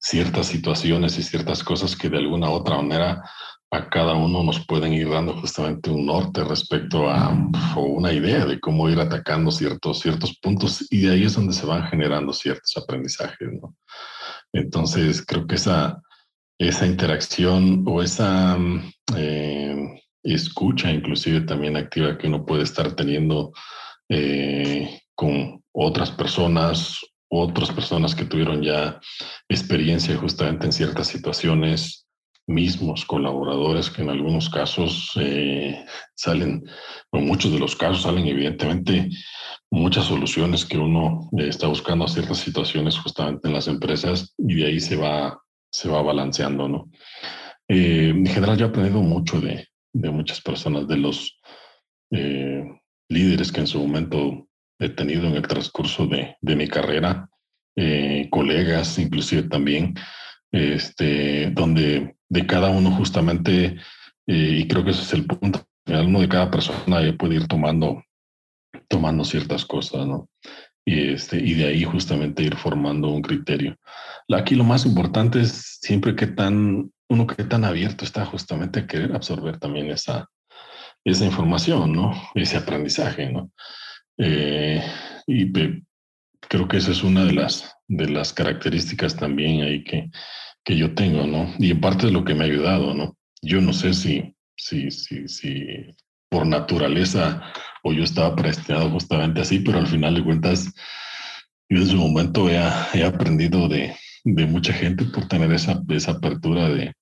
ciertas 0.00 0.46
situaciones 0.46 1.18
y 1.18 1.22
ciertas 1.22 1.62
cosas 1.62 1.96
que 1.96 2.08
de 2.08 2.18
alguna 2.18 2.50
u 2.50 2.52
otra 2.52 2.76
manera 2.76 3.22
a 3.70 3.88
cada 3.88 4.14
uno 4.14 4.42
nos 4.42 4.64
pueden 4.66 4.92
ir 4.92 5.08
dando 5.08 5.34
justamente 5.34 5.90
un 5.90 6.06
norte 6.06 6.44
respecto 6.44 7.10
a 7.10 7.36
o 7.76 7.80
una 7.80 8.12
idea 8.12 8.44
de 8.46 8.60
cómo 8.60 8.88
ir 8.88 9.00
atacando 9.00 9.50
ciertos, 9.50 10.00
ciertos 10.00 10.38
puntos 10.38 10.86
y 10.90 11.00
de 11.00 11.12
ahí 11.12 11.24
es 11.24 11.34
donde 11.34 11.52
se 11.52 11.66
van 11.66 11.88
generando 11.88 12.32
ciertos 12.32 12.76
aprendizajes. 12.76 13.48
Entonces, 14.52 15.24
creo 15.26 15.46
que 15.46 15.56
esa, 15.56 16.00
esa 16.58 16.86
interacción 16.86 17.82
o 17.86 18.02
esa 18.02 18.56
eh, 19.16 20.03
escucha 20.24 20.90
inclusive 20.90 21.42
también 21.42 21.76
activa 21.76 22.16
que 22.18 22.26
uno 22.26 22.44
puede 22.44 22.62
estar 22.62 22.92
teniendo 22.96 23.52
eh, 24.08 25.00
con 25.14 25.62
otras 25.72 26.10
personas, 26.10 26.98
otras 27.28 27.70
personas 27.70 28.14
que 28.14 28.24
tuvieron 28.24 28.62
ya 28.62 29.00
experiencia 29.48 30.16
justamente 30.16 30.66
en 30.66 30.72
ciertas 30.72 31.08
situaciones, 31.08 32.06
mismos 32.46 33.04
colaboradores 33.04 33.90
que 33.90 34.02
en 34.02 34.10
algunos 34.10 34.50
casos 34.50 35.12
eh, 35.16 35.84
salen, 36.14 36.64
en 37.12 37.26
muchos 37.26 37.52
de 37.52 37.58
los 37.58 37.74
casos 37.74 38.02
salen 38.02 38.26
evidentemente 38.26 39.08
muchas 39.70 40.04
soluciones 40.04 40.64
que 40.64 40.78
uno 40.78 41.28
eh, 41.38 41.48
está 41.48 41.66
buscando 41.68 42.04
a 42.04 42.08
ciertas 42.08 42.38
situaciones 42.38 42.98
justamente 42.98 43.48
en 43.48 43.54
las 43.54 43.66
empresas 43.66 44.34
y 44.38 44.54
de 44.54 44.66
ahí 44.66 44.80
se 44.80 44.96
va, 44.96 45.40
se 45.70 45.88
va 45.88 46.02
balanceando, 46.02 46.68
¿no? 46.68 46.90
Eh, 47.68 48.10
en 48.10 48.26
general 48.26 48.58
yo 48.58 48.66
he 48.66 48.68
aprendido 48.68 49.00
mucho 49.00 49.40
de, 49.40 49.66
de 49.94 50.10
muchas 50.10 50.42
personas, 50.42 50.86
de 50.86 50.98
los 50.98 51.40
líderes 53.08 53.50
que 53.50 53.60
en 53.60 53.66
su 53.66 53.80
momento 53.80 54.46
he 54.78 54.88
tenido 54.90 55.26
en 55.26 55.34
el 55.34 55.48
transcurso 55.48 56.06
de, 56.06 56.36
de 56.40 56.56
mi 56.56 56.68
carrera, 56.68 57.28
colegas 58.30 58.98
inclusive 58.98 59.44
también, 59.44 59.94
este, 60.52 61.50
donde 61.50 62.14
de 62.28 62.46
cada 62.46 62.70
uno 62.70 62.90
justamente, 62.92 63.76
eh, 64.26 64.58
y 64.60 64.68
creo 64.68 64.84
que 64.84 64.92
ese 64.92 65.02
es 65.02 65.12
el 65.12 65.26
punto, 65.26 65.66
uno 65.86 66.20
de 66.20 66.28
cada 66.28 66.50
persona 66.50 67.00
puede 67.18 67.36
ir 67.36 67.48
tomando, 67.48 68.02
tomando 68.88 69.24
ciertas 69.24 69.64
cosas, 69.64 70.06
¿no? 70.06 70.28
Y, 70.86 71.12
este, 71.14 71.38
y 71.38 71.54
de 71.54 71.66
ahí 71.66 71.84
justamente 71.84 72.42
ir 72.42 72.56
formando 72.56 73.08
un 73.08 73.22
criterio. 73.22 73.76
Aquí 74.30 74.54
lo 74.54 74.64
más 74.64 74.86
importante 74.86 75.40
es 75.40 75.78
siempre 75.80 76.14
que 76.14 76.26
tan, 76.26 76.92
uno 77.08 77.26
que 77.26 77.44
tan 77.44 77.64
abierto 77.64 78.04
está 78.04 78.24
justamente 78.24 78.80
a 78.80 78.86
querer 78.86 79.14
absorber 79.14 79.58
también 79.58 79.90
esa, 79.90 80.28
esa 81.04 81.24
información, 81.24 81.92
¿no? 81.92 82.12
Ese 82.34 82.56
aprendizaje, 82.56 83.30
¿no? 83.30 83.50
Eh, 84.18 84.82
y 85.26 85.52
creo 86.40 86.68
que 86.68 86.78
esa 86.78 86.92
es 86.92 87.02
una 87.02 87.24
de 87.24 87.32
las, 87.32 87.74
de 87.88 88.08
las 88.08 88.32
características 88.32 89.16
también 89.16 89.62
ahí 89.62 89.84
que, 89.84 90.10
que 90.64 90.76
yo 90.76 90.94
tengo, 90.94 91.26
¿no? 91.26 91.52
Y 91.58 91.70
en 91.70 91.80
parte 91.80 92.06
de 92.06 92.12
lo 92.12 92.24
que 92.24 92.34
me 92.34 92.44
ha 92.44 92.46
ayudado, 92.46 92.94
¿no? 92.94 93.16
Yo 93.42 93.60
no 93.60 93.72
sé 93.72 93.92
si, 93.92 94.34
si, 94.56 94.90
si, 94.90 95.28
si 95.28 95.66
por 96.30 96.46
naturaleza 96.46 97.42
o 97.82 97.92
yo 97.92 98.02
estaba 98.02 98.34
predestinado 98.34 98.90
justamente 98.90 99.42
así, 99.42 99.60
pero 99.60 99.78
al 99.78 99.86
final 99.86 100.14
de 100.14 100.24
cuentas, 100.24 100.72
yo 101.68 101.78
en 101.78 101.86
su 101.86 101.96
momento 101.96 102.48
he, 102.48 102.56
he 102.94 103.04
aprendido 103.04 103.68
de, 103.68 103.94
de, 104.24 104.46
mucha 104.46 104.72
gente 104.72 105.04
por 105.04 105.28
tener 105.28 105.52
esa, 105.52 105.82
esa 105.88 106.12
apertura 106.12 106.68
de, 106.70 106.94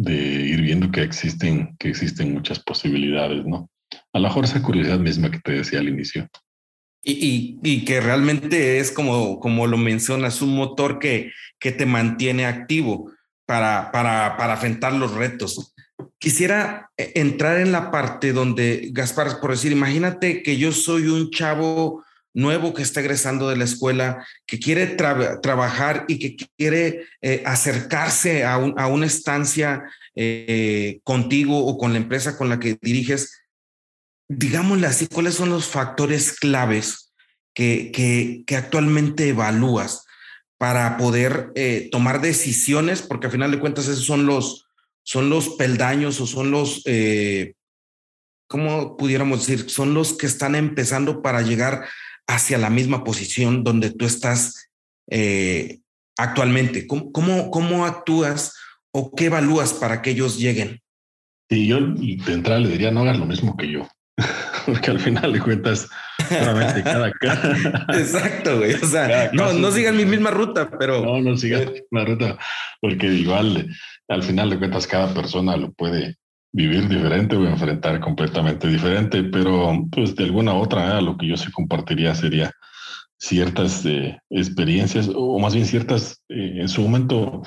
de 0.00 0.14
ir 0.14 0.62
viendo 0.62 0.90
que 0.90 1.02
existen, 1.02 1.76
que 1.78 1.90
existen 1.90 2.32
muchas 2.32 2.58
posibilidades, 2.58 3.44
¿no? 3.44 3.68
A 4.14 4.18
lo 4.18 4.28
mejor 4.28 4.44
esa 4.44 4.62
curiosidad 4.62 4.98
misma 4.98 5.30
que 5.30 5.40
te 5.40 5.52
decía 5.52 5.80
al 5.80 5.90
inicio. 5.90 6.26
Y, 7.02 7.58
y, 7.62 7.84
que 7.84 8.00
realmente 8.00 8.78
es 8.78 8.90
como, 8.92 9.40
como 9.40 9.66
lo 9.66 9.76
mencionas, 9.76 10.40
un 10.40 10.54
motor 10.54 10.98
que, 10.98 11.32
que 11.58 11.72
te 11.72 11.84
mantiene 11.84 12.46
activo 12.46 13.10
para, 13.46 13.90
para, 13.92 14.36
para 14.38 14.54
afrontar 14.54 14.94
los 14.94 15.14
retos. 15.14 15.74
quisiera 16.18 16.90
eh, 16.96 17.12
entrar 17.16 17.58
en 17.58 17.72
la 17.72 17.90
parte 17.90 18.32
donde, 18.32 18.88
Gaspar, 18.92 19.40
por 19.40 19.50
decir, 19.50 19.72
imagínate 19.72 20.42
que 20.42 20.56
yo 20.56 20.72
soy 20.72 21.08
un 21.08 21.30
chavo 21.30 22.04
nuevo 22.34 22.74
que 22.74 22.82
está 22.82 23.00
egresando 23.00 23.48
de 23.48 23.56
la 23.56 23.64
escuela, 23.64 24.26
que 24.46 24.58
quiere 24.58 24.86
trabajar 24.86 26.04
y 26.08 26.18
que 26.18 26.46
quiere 26.56 27.06
eh, 27.20 27.42
acercarse 27.44 28.44
a, 28.44 28.58
una 28.58 29.06
estancia 29.06 29.82
eh, 30.14 31.00
contigo 31.02 31.58
o 31.66 31.76
con 31.76 31.92
la 31.92 31.98
empresa 31.98 32.36
con 32.36 32.48
la 32.48 32.60
que 32.60 32.78
diriges, 32.80 33.42
digámosle 34.28 34.86
así, 34.86 35.08
¿cuáles 35.08 35.34
son 35.34 35.50
los 35.50 35.66
factores 35.66 36.38
claves 36.38 37.12
que, 37.52 37.90
que, 38.46 38.56
actualmente 38.56 39.28
evalúas 39.28 40.06
para 40.56 40.96
poder 40.98 41.50
eh, 41.56 41.88
tomar 41.90 42.20
decisiones? 42.20 43.02
Porque 43.02 43.26
al 43.26 43.32
final 43.32 43.50
de 43.50 43.58
cuentas 43.58 43.88
esos 43.88 44.04
son 44.04 44.26
los, 44.26 44.66
son 45.02 45.30
los 45.30 45.50
peldaños 45.50 46.20
o 46.20 46.26
son 46.28 46.52
los, 46.52 46.84
¿cómo 48.46 48.96
pudiéramos 48.96 49.40
decir? 49.46 49.68
Son 49.68 49.94
los 49.94 50.12
que 50.12 50.26
están 50.26 50.54
empezando 50.54 51.22
para 51.22 51.42
llegar 51.42 51.88
hacia 52.30 52.58
la 52.58 52.70
misma 52.70 53.04
posición 53.04 53.64
donde 53.64 53.90
tú 53.90 54.06
estás 54.06 54.70
eh, 55.10 55.80
actualmente? 56.16 56.86
¿Cómo, 56.86 57.12
¿Cómo, 57.50 57.84
actúas 57.84 58.56
o 58.92 59.14
qué 59.14 59.26
evalúas 59.26 59.72
para 59.72 60.00
que 60.02 60.10
ellos 60.10 60.38
lleguen? 60.38 60.80
Sí, 61.50 61.66
yo 61.66 61.80
de 61.80 62.32
entrada 62.32 62.60
le 62.60 62.68
diría, 62.68 62.90
no 62.90 63.00
hagas 63.00 63.18
lo 63.18 63.26
mismo 63.26 63.56
que 63.56 63.70
yo, 63.70 63.88
porque 64.66 64.90
al 64.90 65.00
final 65.00 65.32
de 65.32 65.40
cuentas, 65.40 65.88
solamente 66.28 66.82
cada, 66.84 67.10
cada 67.20 67.98
Exacto, 67.98 68.58
güey. 68.58 68.74
O 68.74 68.86
sea, 68.86 69.30
no, 69.32 69.52
no 69.52 69.72
sigan 69.72 69.96
mi 69.96 70.04
misma 70.04 70.30
ruta, 70.30 70.70
pero... 70.78 71.04
No, 71.04 71.20
no 71.20 71.36
sigan 71.36 71.72
la 71.90 72.04
ruta, 72.04 72.38
porque 72.80 73.08
igual, 73.08 73.68
al 74.08 74.22
final 74.22 74.50
de 74.50 74.58
cuentas, 74.58 74.86
cada 74.86 75.12
persona 75.12 75.56
lo 75.56 75.72
puede 75.72 76.19
vivir 76.52 76.88
diferente 76.88 77.36
o 77.36 77.46
enfrentar 77.46 78.00
completamente 78.00 78.68
diferente, 78.68 79.22
pero 79.24 79.86
pues 79.90 80.14
de 80.16 80.24
alguna 80.24 80.54
otra, 80.54 81.00
lo 81.00 81.16
que 81.16 81.26
yo 81.28 81.36
sí 81.36 81.50
compartiría 81.52 82.14
sería 82.14 82.52
ciertas 83.18 83.84
eh, 83.84 84.18
experiencias 84.30 85.10
o 85.14 85.38
más 85.38 85.54
bien 85.54 85.66
ciertas, 85.66 86.22
eh, 86.28 86.54
en 86.56 86.68
su 86.68 86.82
momento 86.82 87.42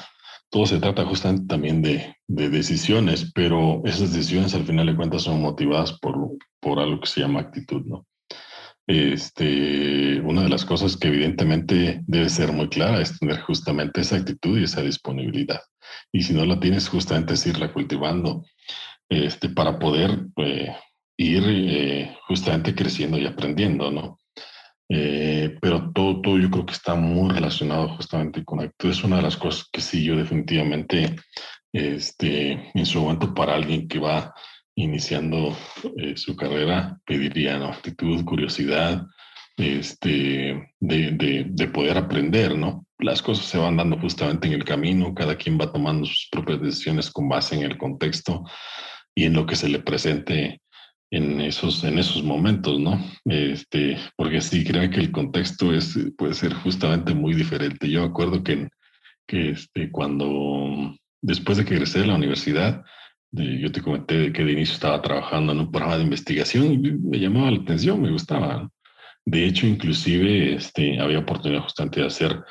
todo 0.49 0.67
se 0.67 0.79
trata 0.79 1.03
justamente 1.03 1.47
también 1.47 1.81
de, 1.81 2.15
de, 2.27 2.49
decisiones, 2.49 3.31
pero 3.33 3.81
esas 3.85 4.13
decisiones 4.13 4.53
al 4.53 4.65
final 4.65 4.85
de 4.85 4.95
cuentas 4.95 5.23
son 5.23 5.41
motivadas 5.41 5.93
por, 5.99 6.37
por 6.59 6.79
algo 6.79 7.01
que 7.01 7.07
se 7.07 7.21
llama 7.21 7.39
actitud, 7.39 7.81
¿no? 7.85 8.05
Este, 8.85 10.19
una 10.19 10.43
de 10.43 10.49
las 10.49 10.65
cosas 10.65 10.97
que 10.97 11.07
evidentemente 11.07 12.01
debe 12.05 12.29
ser 12.29 12.51
muy 12.51 12.67
clara 12.67 13.01
es 13.01 13.17
tener 13.17 13.39
justamente 13.39 14.01
esa 14.01 14.17
actitud 14.17 14.59
y 14.59 14.65
esa 14.65 14.81
disponibilidad. 14.81 15.61
Y 16.11 16.21
si 16.23 16.33
no 16.33 16.45
la 16.45 16.59
tienes, 16.59 16.89
justamente 16.89 17.33
es 17.33 17.47
irla 17.47 17.71
cultivando 17.71 18.43
este, 19.13 19.49
para 19.49 19.77
poder 19.77 20.25
eh, 20.37 20.75
ir 21.17 21.43
eh, 21.45 22.17
justamente 22.27 22.73
creciendo 22.73 23.17
y 23.19 23.25
aprendiendo, 23.27 23.91
¿no? 23.91 24.17
Eh, 24.89 25.55
pero 25.61 25.91
todo, 25.91 26.21
todo 26.21 26.39
yo 26.39 26.49
creo 26.49 26.65
que 26.65 26.73
está 26.73 26.95
muy 26.95 27.31
relacionado 27.31 27.89
justamente 27.89 28.43
con 28.43 28.59
actitud. 28.59 28.89
Es 28.89 29.03
una 29.03 29.17
de 29.17 29.21
las 29.21 29.37
cosas 29.37 29.67
que 29.71 29.81
sí 29.81 30.03
yo 30.03 30.15
definitivamente, 30.15 31.15
este, 31.71 32.71
en 32.73 32.85
su 32.85 33.01
momento 33.01 33.33
para 33.33 33.55
alguien 33.55 33.87
que 33.87 33.99
va 33.99 34.33
iniciando 34.75 35.55
su 36.15 36.35
carrera, 36.35 36.97
pediría 37.05 37.59
¿no? 37.59 37.67
actitud, 37.67 38.25
curiosidad, 38.25 39.05
este, 39.57 40.73
de, 40.79 41.11
de, 41.11 41.45
de, 41.47 41.67
poder 41.67 41.97
aprender, 41.97 42.57
¿no? 42.57 42.87
Las 42.97 43.21
cosas 43.21 43.45
se 43.45 43.59
van 43.59 43.77
dando 43.77 43.99
justamente 43.99 44.47
en 44.47 44.53
el 44.53 44.63
camino, 44.63 45.13
cada 45.13 45.35
quien 45.35 45.59
va 45.59 45.71
tomando 45.71 46.07
sus 46.07 46.27
propias 46.31 46.59
decisiones 46.59 47.11
con 47.11 47.29
base 47.29 47.55
en 47.55 47.61
el 47.63 47.77
contexto 47.77 48.43
y 49.15 49.25
en 49.25 49.33
lo 49.33 49.45
que 49.45 49.55
se 49.55 49.69
le 49.69 49.79
presente 49.79 50.61
en 51.11 51.41
esos, 51.41 51.83
en 51.83 51.99
esos 51.99 52.23
momentos, 52.23 52.79
¿no? 52.79 52.99
Este, 53.25 53.97
porque 54.15 54.41
sí, 54.41 54.63
creo 54.63 54.89
que 54.89 54.99
el 54.99 55.11
contexto 55.11 55.73
es, 55.73 55.95
puede 56.17 56.33
ser 56.33 56.53
justamente 56.53 57.13
muy 57.13 57.35
diferente. 57.35 57.87
Yo 57.89 58.03
acuerdo 58.03 58.43
que, 58.43 58.67
que 59.27 59.51
este, 59.51 59.91
cuando, 59.91 60.95
después 61.21 61.59
de 61.59 61.65
que 61.65 61.75
egresé 61.75 61.99
de 61.99 62.07
la 62.07 62.15
universidad, 62.15 62.83
yo 63.31 63.71
te 63.71 63.81
comenté 63.81 64.31
que 64.31 64.43
de 64.43 64.51
inicio 64.51 64.75
estaba 64.75 65.01
trabajando 65.01 65.53
en 65.53 65.59
un 65.59 65.71
programa 65.71 65.97
de 65.97 66.03
investigación 66.03 66.71
y 66.71 66.77
me 66.77 67.19
llamaba 67.19 67.51
la 67.51 67.61
atención, 67.61 68.01
me 68.01 68.11
gustaba. 68.11 68.69
De 69.25 69.45
hecho, 69.45 69.65
inclusive 69.65 70.55
este, 70.55 70.99
había 70.99 71.19
oportunidad 71.19 71.63
justamente 71.63 72.01
de 72.01 72.07
hacer 72.07 72.43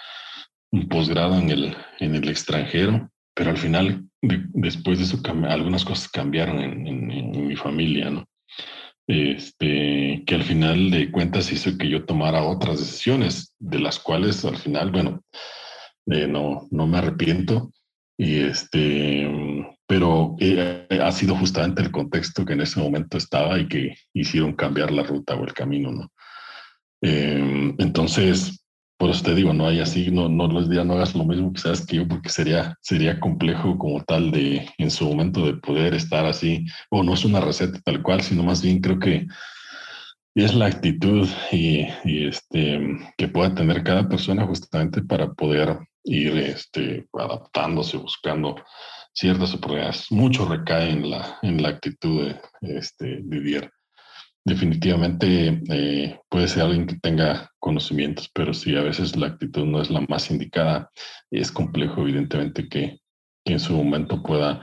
un 0.73 0.89
posgrado 0.89 1.39
en 1.39 1.51
el, 1.51 1.77
en 2.01 2.15
el 2.15 2.29
extranjero, 2.29 3.12
pero 3.35 3.51
al 3.51 3.59
final 3.59 4.05
después 4.21 4.99
de 4.99 5.05
eso 5.05 5.21
algunas 5.49 5.85
cosas 5.85 6.09
cambiaron 6.09 6.61
en, 6.61 7.47
mi 7.47 7.57
familia, 7.57 8.11
¿no? 8.11 8.25
Este, 9.07 10.23
que 10.25 10.35
al 10.35 10.45
final 10.45 10.91
de 10.91 11.11
cuentas 11.11 11.53
hizo 11.53 11.77
que 11.77 11.89
yo 11.89 12.05
tomara 12.05 12.45
otras 12.45 12.79
decisiones, 12.79 13.55
de 13.59 13.81
las 13.81 13.99
cuales 13.99 14.45
al 14.45 14.57
final, 14.57 14.93
bueno, 14.93 15.23
eh, 16.07 16.27
no, 16.27 16.69
no 16.71 16.87
me 16.87 16.99
arrepiento. 16.99 17.73
Y 18.17 18.41
este, 18.41 19.29
pero 19.87 20.37
eh, 20.39 20.87
ha 21.03 21.11
sido 21.11 21.35
justamente 21.35 21.83
el 21.83 21.91
contexto 21.91 22.45
que 22.45 22.53
en 22.53 22.61
ese 22.61 22.79
momento 22.79 23.19
estaba 23.19 23.59
y 23.59 23.67
que 23.67 23.95
hicieron 24.15 24.53
cambiar 24.53 24.93
la 24.93 25.03
ruta 25.03 25.35
o 25.35 25.45
el 25.45 25.53
camino, 25.53 25.91
¿no? 25.91 26.13
Eh, 27.03 27.75
entonces, 27.79 28.62
por 29.03 29.11
eso 29.11 29.25
te 29.25 29.35
digo, 29.35 29.53
no 29.53 29.67
hay 29.67 29.81
así, 29.81 30.13
no, 30.13 30.29
no 30.29 30.47
diga 30.63 30.85
no 30.85 30.95
hagas 30.95 31.17
lo 31.17 31.25
mismo 31.25 31.53
que 31.53 31.61
sabes 31.61 31.85
que 31.85 31.97
yo, 31.97 32.07
porque 32.07 32.29
sería, 32.29 32.79
sería 32.81 33.19
complejo 33.19 33.77
como 33.77 34.01
tal 34.05 34.31
de 34.31 34.71
en 34.79 34.93
su 34.93 35.09
momento 35.09 35.45
de 35.45 35.55
poder 35.55 35.95
estar 35.95 36.25
así, 36.25 36.67
o 36.89 37.03
no 37.03 37.15
es 37.15 37.25
una 37.25 37.41
receta 37.41 37.81
tal 37.85 38.01
cual, 38.01 38.21
sino 38.21 38.45
más 38.45 38.63
bien 38.63 38.81
creo 38.81 39.01
que 39.01 39.27
es 40.37 40.55
la 40.55 40.67
actitud 40.67 41.29
y, 41.51 41.85
este, 42.05 42.79
que 43.19 43.27
pueda 43.27 43.53
tener 43.53 43.83
cada 43.83 44.09
persona 44.09 44.47
justamente 44.47 45.03
para 45.03 45.33
poder 45.33 45.81
ir 46.05 46.37
este, 46.39 47.09
adaptándose, 47.13 47.97
buscando 47.97 48.55
ciertas 49.13 49.53
oportunidades. 49.53 50.13
Mucho 50.13 50.47
recae 50.47 50.91
en 50.91 51.11
la, 51.11 51.41
en 51.43 51.61
la 51.61 51.71
actitud 51.71 52.29
de, 52.61 52.79
este, 52.79 53.19
Didier 53.25 53.69
definitivamente 54.45 55.63
eh, 55.69 56.21
puede 56.29 56.49
ser 56.49 56.63
alguien 56.63 56.87
que 56.87 56.99
tenga 56.99 57.51
conocimientos, 57.59 58.31
pero 58.35 58.53
si 58.53 58.77
a 58.77 58.83
veces 58.83 59.17
la 59.17 59.29
actitud 59.29 59.65
no 59.65 59.81
es 59.81 59.91
la 59.91 60.01
más 60.09 60.31
indicada, 60.31 60.91
es 61.31 61.53
complejo, 61.53 62.03
evidentemente, 62.03 62.69
que, 62.69 62.99
en 63.45 63.59
su 63.59 63.73
momento 63.73 64.23
pueda 64.23 64.63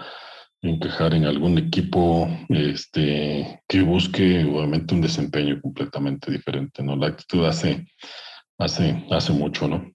encajar 0.61 1.13
en 1.13 1.25
algún 1.25 1.57
equipo 1.57 2.29
este, 2.47 3.61
que 3.67 3.81
busque 3.81 4.45
obviamente 4.45 4.95
un 4.95 5.01
desempeño 5.01 5.59
completamente 5.61 6.31
diferente, 6.31 6.81
¿no? 6.81 6.95
La 6.95 7.07
actitud 7.07 7.43
hace, 7.43 7.85
hace, 8.57 9.05
hace 9.11 9.33
mucho, 9.33 9.67
¿no? 9.67 9.91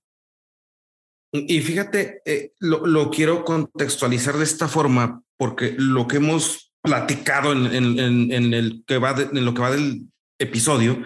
Y 1.33 1.61
fíjate, 1.63 2.21
eh, 2.27 2.53
lo, 2.61 2.87
lo, 2.87 3.11
quiero 3.11 3.43
contextualizar 3.43 4.37
de 4.37 4.45
esta 4.45 4.69
forma, 4.69 5.23
porque 5.39 5.75
lo 5.79 6.07
que 6.07 6.19
hemos 6.19 6.74
platicado 6.85 7.53
en, 7.53 8.51
lo 8.51 8.85
que 8.87 8.99
va 8.99 9.71
del 9.71 10.03
episodio 10.39 11.03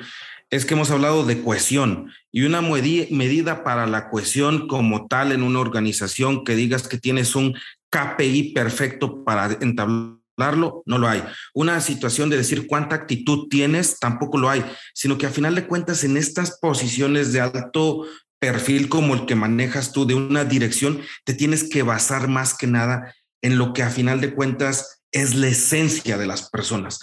es 0.50 0.66
que 0.66 0.74
hemos 0.74 0.90
hablado 0.90 1.24
de 1.24 1.40
cohesión 1.40 2.10
y 2.32 2.42
una 2.42 2.60
medida 2.60 3.62
para 3.62 3.86
la 3.86 4.10
cohesión 4.10 4.66
como 4.66 5.06
tal 5.06 5.30
en 5.30 5.44
una 5.44 5.60
organización 5.60 6.42
que 6.42 6.56
digas 6.56 6.88
que 6.88 6.98
tienes 6.98 7.36
un 7.36 7.54
KPI 7.90 8.54
perfecto 8.54 9.24
para 9.24 9.56
entablarlo, 9.60 10.82
no 10.84 10.98
lo 10.98 11.08
hay. 11.08 11.22
Una 11.54 11.80
situación 11.80 12.28
de 12.28 12.38
decir 12.38 12.66
cuánta 12.66 12.96
actitud 12.96 13.46
tienes, 13.48 14.00
tampoco 14.00 14.36
lo 14.36 14.50
hay, 14.50 14.64
sino 14.94 15.16
que 15.16 15.26
a 15.26 15.30
final 15.30 15.54
de 15.54 15.66
cuentas 15.66 16.02
en 16.02 16.16
estas 16.16 16.58
posiciones 16.58 17.32
de 17.32 17.40
alto 17.40 18.04
perfil 18.40 18.88
como 18.88 19.14
el 19.14 19.26
que 19.26 19.36
manejas 19.36 19.92
tú 19.92 20.06
de 20.06 20.14
una 20.14 20.44
dirección, 20.44 21.02
te 21.24 21.34
tienes 21.34 21.68
que 21.68 21.82
basar 21.82 22.26
más 22.26 22.54
que 22.54 22.66
nada 22.66 23.14
en 23.42 23.58
lo 23.58 23.72
que 23.72 23.84
a 23.84 23.90
final 23.90 24.20
de 24.20 24.34
cuentas 24.34 24.97
es 25.12 25.34
la 25.34 25.48
esencia 25.48 26.18
de 26.18 26.26
las 26.26 26.50
personas. 26.50 27.00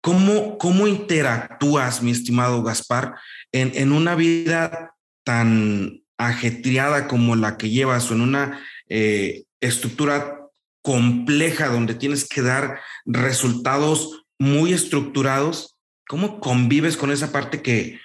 ¿Cómo, 0.00 0.58
cómo 0.58 0.86
interactúas, 0.86 2.02
mi 2.02 2.12
estimado 2.12 2.62
Gaspar, 2.62 3.16
en, 3.52 3.72
en 3.74 3.92
una 3.92 4.14
vida 4.14 4.94
tan 5.24 6.02
ajetreada 6.18 7.08
como 7.08 7.36
la 7.36 7.56
que 7.56 7.70
llevas 7.70 8.10
o 8.10 8.14
en 8.14 8.20
una 8.20 8.60
eh, 8.88 9.44
estructura 9.60 10.40
compleja 10.82 11.68
donde 11.68 11.94
tienes 11.94 12.26
que 12.26 12.42
dar 12.42 12.80
resultados 13.04 14.24
muy 14.38 14.72
estructurados? 14.72 15.76
¿Cómo 16.08 16.40
convives 16.40 16.96
con 16.96 17.10
esa 17.10 17.32
parte 17.32 17.60
que, 17.60 18.00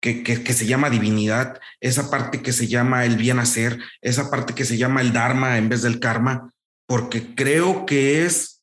que, 0.00 0.22
que, 0.22 0.52
se 0.52 0.66
llama 0.66 0.90
divinidad, 0.90 1.60
esa 1.80 2.10
parte 2.10 2.42
que 2.42 2.52
se 2.52 2.66
llama 2.66 3.04
el 3.04 3.16
bien 3.16 3.38
hacer, 3.38 3.78
esa 4.02 4.30
parte 4.30 4.54
que 4.54 4.64
se 4.64 4.76
llama 4.76 5.00
el 5.00 5.12
dharma 5.12 5.58
en 5.58 5.68
vez 5.68 5.82
del 5.82 6.00
karma? 6.00 6.52
Porque 6.86 7.34
creo 7.34 7.86
que 7.86 8.24
es 8.24 8.53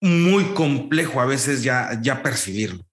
muy 0.00 0.44
complejo 0.54 1.20
a 1.20 1.26
veces 1.26 1.62
ya, 1.62 1.98
ya 2.00 2.22
percibirlo. 2.22 2.84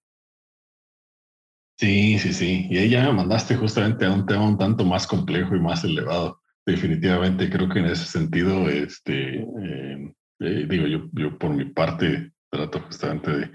Sí, 1.78 2.18
sí, 2.18 2.32
sí. 2.32 2.66
Y 2.70 2.78
ahí 2.78 2.88
ya 2.90 3.04
me 3.04 3.12
mandaste 3.12 3.56
justamente 3.56 4.06
a 4.06 4.10
un 4.10 4.24
tema 4.26 4.48
un 4.48 4.58
tanto 4.58 4.84
más 4.84 5.06
complejo 5.06 5.54
y 5.54 5.60
más 5.60 5.84
elevado. 5.84 6.40
Definitivamente 6.64 7.50
creo 7.50 7.68
que 7.68 7.80
en 7.80 7.86
ese 7.86 8.06
sentido, 8.06 8.68
este, 8.68 9.40
eh, 9.40 10.14
Eh, 10.40 10.66
digo, 10.68 10.86
yo, 10.86 11.08
yo 11.12 11.38
por 11.38 11.50
mi 11.50 11.64
parte 11.64 12.32
trato 12.50 12.80
justamente 12.80 13.30
de, 13.30 13.50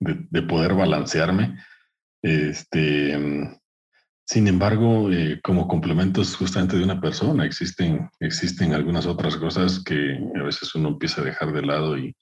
de, 0.00 0.42
poder 0.42 0.74
balancearme. 0.74 1.56
Este, 2.22 3.16
mm, 3.16 3.56
sin 4.26 4.48
embargo, 4.48 5.10
eh, 5.12 5.40
como 5.42 5.68
complementos 5.68 6.34
justamente 6.36 6.76
de 6.76 6.84
una 6.84 7.00
persona, 7.00 7.44
existen, 7.44 8.10
existen 8.18 8.74
algunas 8.74 9.06
otras 9.06 9.36
cosas 9.36 9.82
que 9.84 10.18
a 10.34 10.42
veces 10.42 10.74
uno 10.74 10.88
empieza 10.88 11.20
a 11.20 11.24
dejar 11.24 11.52
de 11.52 11.62
lado 11.62 11.96
y 11.96 12.14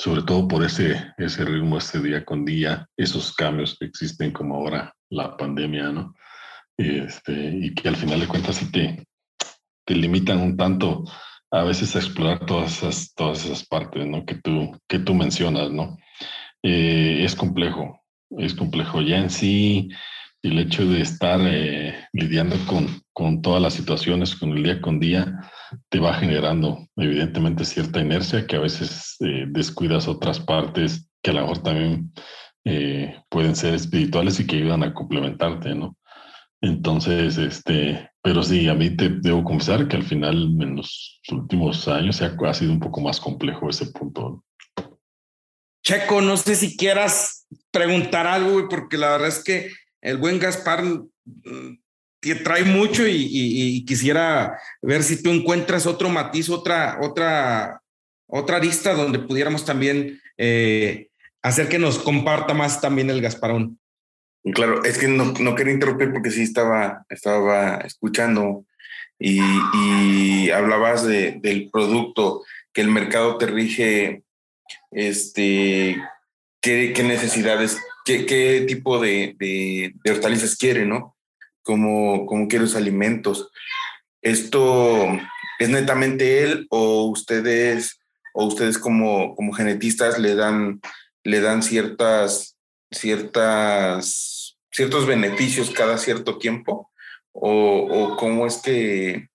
sobre 0.00 0.22
todo 0.22 0.48
por 0.48 0.64
ese, 0.64 1.12
ese 1.18 1.44
ritmo, 1.44 1.76
ese 1.76 2.00
día 2.00 2.24
con 2.24 2.46
día, 2.46 2.86
esos 2.96 3.34
cambios 3.34 3.76
que 3.78 3.84
existen 3.84 4.32
como 4.32 4.54
ahora 4.54 4.94
la 5.10 5.36
pandemia, 5.36 5.90
¿no? 5.90 6.14
Este, 6.78 7.32
y 7.34 7.74
que 7.74 7.86
al 7.86 7.96
final 7.96 8.18
de 8.18 8.26
cuentas 8.26 8.56
sí 8.56 8.72
te, 8.72 9.04
te 9.84 9.94
limitan 9.94 10.40
un 10.40 10.56
tanto 10.56 11.04
a 11.50 11.64
veces 11.64 11.94
a 11.94 11.98
explorar 11.98 12.46
todas 12.46 12.78
esas, 12.78 13.12
todas 13.14 13.44
esas 13.44 13.66
partes 13.66 14.06
¿no? 14.06 14.24
que, 14.24 14.36
tú, 14.36 14.72
que 14.88 15.00
tú 15.00 15.12
mencionas, 15.12 15.70
¿no? 15.70 15.98
Eh, 16.62 17.22
es 17.22 17.36
complejo, 17.36 18.00
es 18.38 18.54
complejo. 18.54 19.02
Ya 19.02 19.18
en 19.18 19.28
sí, 19.28 19.90
el 20.40 20.58
hecho 20.60 20.86
de 20.86 21.02
estar 21.02 21.40
eh, 21.42 22.06
lidiando 22.14 22.56
con, 22.66 23.02
con, 23.12 23.42
todas 23.42 23.60
las 23.60 23.74
situaciones, 23.74 24.34
con 24.34 24.56
el 24.56 24.62
día 24.62 24.80
con 24.80 24.98
día, 24.98 25.40
te 25.88 25.98
va 26.00 26.14
generando 26.14 26.86
evidentemente 26.96 27.64
cierta 27.64 28.00
inercia 28.00 28.46
que 28.46 28.56
a 28.56 28.60
veces 28.60 29.16
eh, 29.20 29.44
descuidas 29.48 30.08
otras 30.08 30.40
partes 30.40 31.08
que 31.22 31.30
a 31.30 31.34
lo 31.34 31.40
mejor 31.42 31.62
también 31.62 32.12
pueden 33.30 33.56
ser 33.56 33.74
espirituales 33.74 34.38
y 34.38 34.46
que 34.46 34.56
ayudan 34.56 34.82
a 34.82 34.92
complementarte, 34.92 35.74
¿no? 35.74 35.96
Entonces, 36.60 37.38
este, 37.38 38.10
pero 38.22 38.42
sí, 38.42 38.68
a 38.68 38.74
mí 38.74 38.94
te 38.94 39.08
debo 39.08 39.42
confesar 39.44 39.88
que 39.88 39.96
al 39.96 40.02
final 40.02 40.36
en 40.60 40.76
los 40.76 41.20
últimos 41.30 41.88
años 41.88 42.20
ha, 42.20 42.36
ha 42.46 42.54
sido 42.54 42.72
un 42.72 42.80
poco 42.80 43.00
más 43.00 43.18
complejo 43.18 43.70
ese 43.70 43.86
punto. 43.86 44.44
Checo, 45.82 46.20
no 46.20 46.36
sé 46.36 46.56
si 46.56 46.76
quieras 46.76 47.46
preguntar 47.70 48.26
algo, 48.26 48.68
porque 48.68 48.98
la 48.98 49.12
verdad 49.12 49.28
es 49.28 49.42
que 49.42 49.70
el 50.02 50.18
buen 50.18 50.38
Gaspar 50.38 50.84
mm, 52.22 52.42
trae 52.42 52.64
mucho 52.64 53.06
y, 53.06 53.84
quisiera 53.86 54.58
ver 54.82 55.02
si 55.02 55.22
tú 55.22 55.30
encuentras 55.30 55.86
otro 55.86 56.08
matiz, 56.08 56.48
otra, 56.48 56.98
otra, 57.00 57.82
otra 58.26 58.56
arista 58.56 58.94
donde 58.94 59.18
pudiéramos 59.18 59.64
también 59.64 60.20
eh, 60.38 61.08
hacer 61.42 61.68
que 61.68 61.78
nos 61.78 61.98
comparta 61.98 62.54
más 62.54 62.80
también 62.80 63.10
el 63.10 63.20
Gasparón. 63.20 63.78
Claro, 64.54 64.84
es 64.84 64.96
que 64.96 65.06
no, 65.06 65.34
no 65.38 65.54
quería 65.54 65.74
interrumpir 65.74 66.12
porque 66.12 66.30
sí 66.30 66.42
estaba, 66.42 67.04
estaba 67.10 67.76
escuchando 67.78 68.64
y, 69.20 70.50
hablabas 70.50 71.06
de, 71.06 71.32
del 71.42 71.70
producto, 71.70 72.42
que 72.72 72.80
el 72.80 72.88
mercado 72.88 73.36
te 73.36 73.46
rige, 73.46 74.22
este, 74.90 76.00
qué, 76.60 76.92
qué 76.94 77.02
necesidades, 77.02 77.78
qué, 78.04 78.24
qué 78.24 78.64
tipo 78.66 78.98
de, 78.98 79.36
de, 79.38 80.10
hortalizas 80.10 80.56
quiere, 80.56 80.86
¿no? 80.86 81.16
Cómo, 81.70 82.26
cómo 82.26 82.48
quiere 82.48 82.64
los 82.64 82.74
alimentos. 82.74 83.52
¿Esto 84.22 85.06
es 85.60 85.68
netamente 85.68 86.42
él 86.42 86.66
o 86.68 87.04
ustedes, 87.04 88.00
o 88.34 88.46
ustedes 88.46 88.76
como, 88.76 89.36
como 89.36 89.52
genetistas 89.52 90.18
le 90.18 90.34
dan, 90.34 90.80
le 91.22 91.40
dan 91.40 91.62
ciertas 91.62 92.56
ciertas, 92.90 94.58
ciertos 94.70 95.06
beneficios 95.06 95.70
cada 95.70 95.98
cierto 95.98 96.38
tiempo? 96.38 96.90
¿O, 97.32 98.16
cómo 98.18 98.46
es 98.46 98.58
que, 98.58 99.28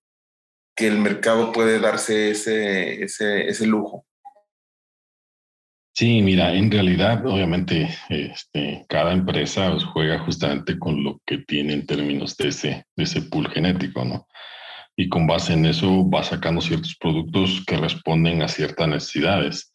que, 0.76 0.88
el 0.88 0.98
mercado 0.98 1.54
puede 1.54 1.80
darse 1.80 2.32
ese, 2.32 3.04
ese, 3.04 3.48
ese 3.48 3.66
lujo? 3.66 4.05
Sí, 5.98 6.22
mira, 6.22 6.54
en 6.54 6.70
realidad, 6.70 7.26
obviamente, 7.26 7.88
este, 8.10 8.86
cada 8.90 9.14
empresa 9.14 9.80
juega 9.80 10.20
justamente 10.20 10.78
con 10.78 11.02
lo 11.02 11.22
que 11.26 11.38
tiene 11.38 11.72
en 11.72 11.86
términos 11.86 12.36
de 12.36 12.50
ese, 12.50 12.86
de 12.98 13.04
ese 13.06 13.22
pool 13.22 13.50
genético, 13.50 14.04
¿no? 14.04 14.28
Y 14.98 15.08
con 15.08 15.26
base 15.26 15.54
en 15.54 15.66
eso 15.66 16.10
va 16.10 16.22
sacando 16.22 16.60
ciertos 16.60 16.98
productos 16.98 17.64
que 17.66 17.78
responden 17.78 18.42
a 18.42 18.50
ciertas 18.50 18.90
necesidades. 18.90 19.72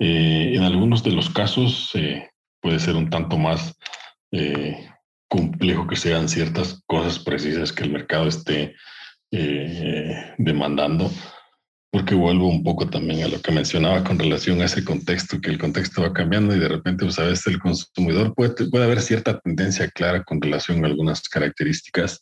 Eh, 0.00 0.54
en 0.56 0.64
algunos 0.64 1.04
de 1.04 1.12
los 1.12 1.30
casos, 1.30 1.92
eh, 1.94 2.28
puede 2.60 2.80
ser 2.80 2.96
un 2.96 3.08
tanto 3.08 3.38
más 3.38 3.78
eh, 4.32 4.90
complejo 5.28 5.86
que 5.86 5.94
sean 5.94 6.28
ciertas 6.28 6.82
cosas 6.86 7.20
precisas 7.20 7.72
que 7.72 7.84
el 7.84 7.90
mercado 7.90 8.26
esté 8.26 8.74
eh, 9.30 10.34
demandando, 10.38 11.10
porque 11.94 12.16
vuelvo 12.16 12.48
un 12.48 12.64
poco 12.64 12.90
también 12.90 13.22
a 13.22 13.28
lo 13.28 13.40
que 13.40 13.52
mencionaba 13.52 14.02
con 14.02 14.18
relación 14.18 14.60
a 14.60 14.64
ese 14.64 14.84
contexto, 14.84 15.40
que 15.40 15.48
el 15.48 15.58
contexto 15.58 16.02
va 16.02 16.12
cambiando 16.12 16.52
y 16.52 16.58
de 16.58 16.66
repente, 16.66 17.04
pues 17.04 17.20
a 17.20 17.22
veces 17.22 17.46
el 17.46 17.60
consumidor 17.60 18.34
puede, 18.34 18.68
puede 18.68 18.84
haber 18.84 19.00
cierta 19.00 19.38
tendencia 19.38 19.88
clara 19.90 20.24
con 20.24 20.42
relación 20.42 20.84
a 20.84 20.88
algunas 20.88 21.22
características, 21.28 22.20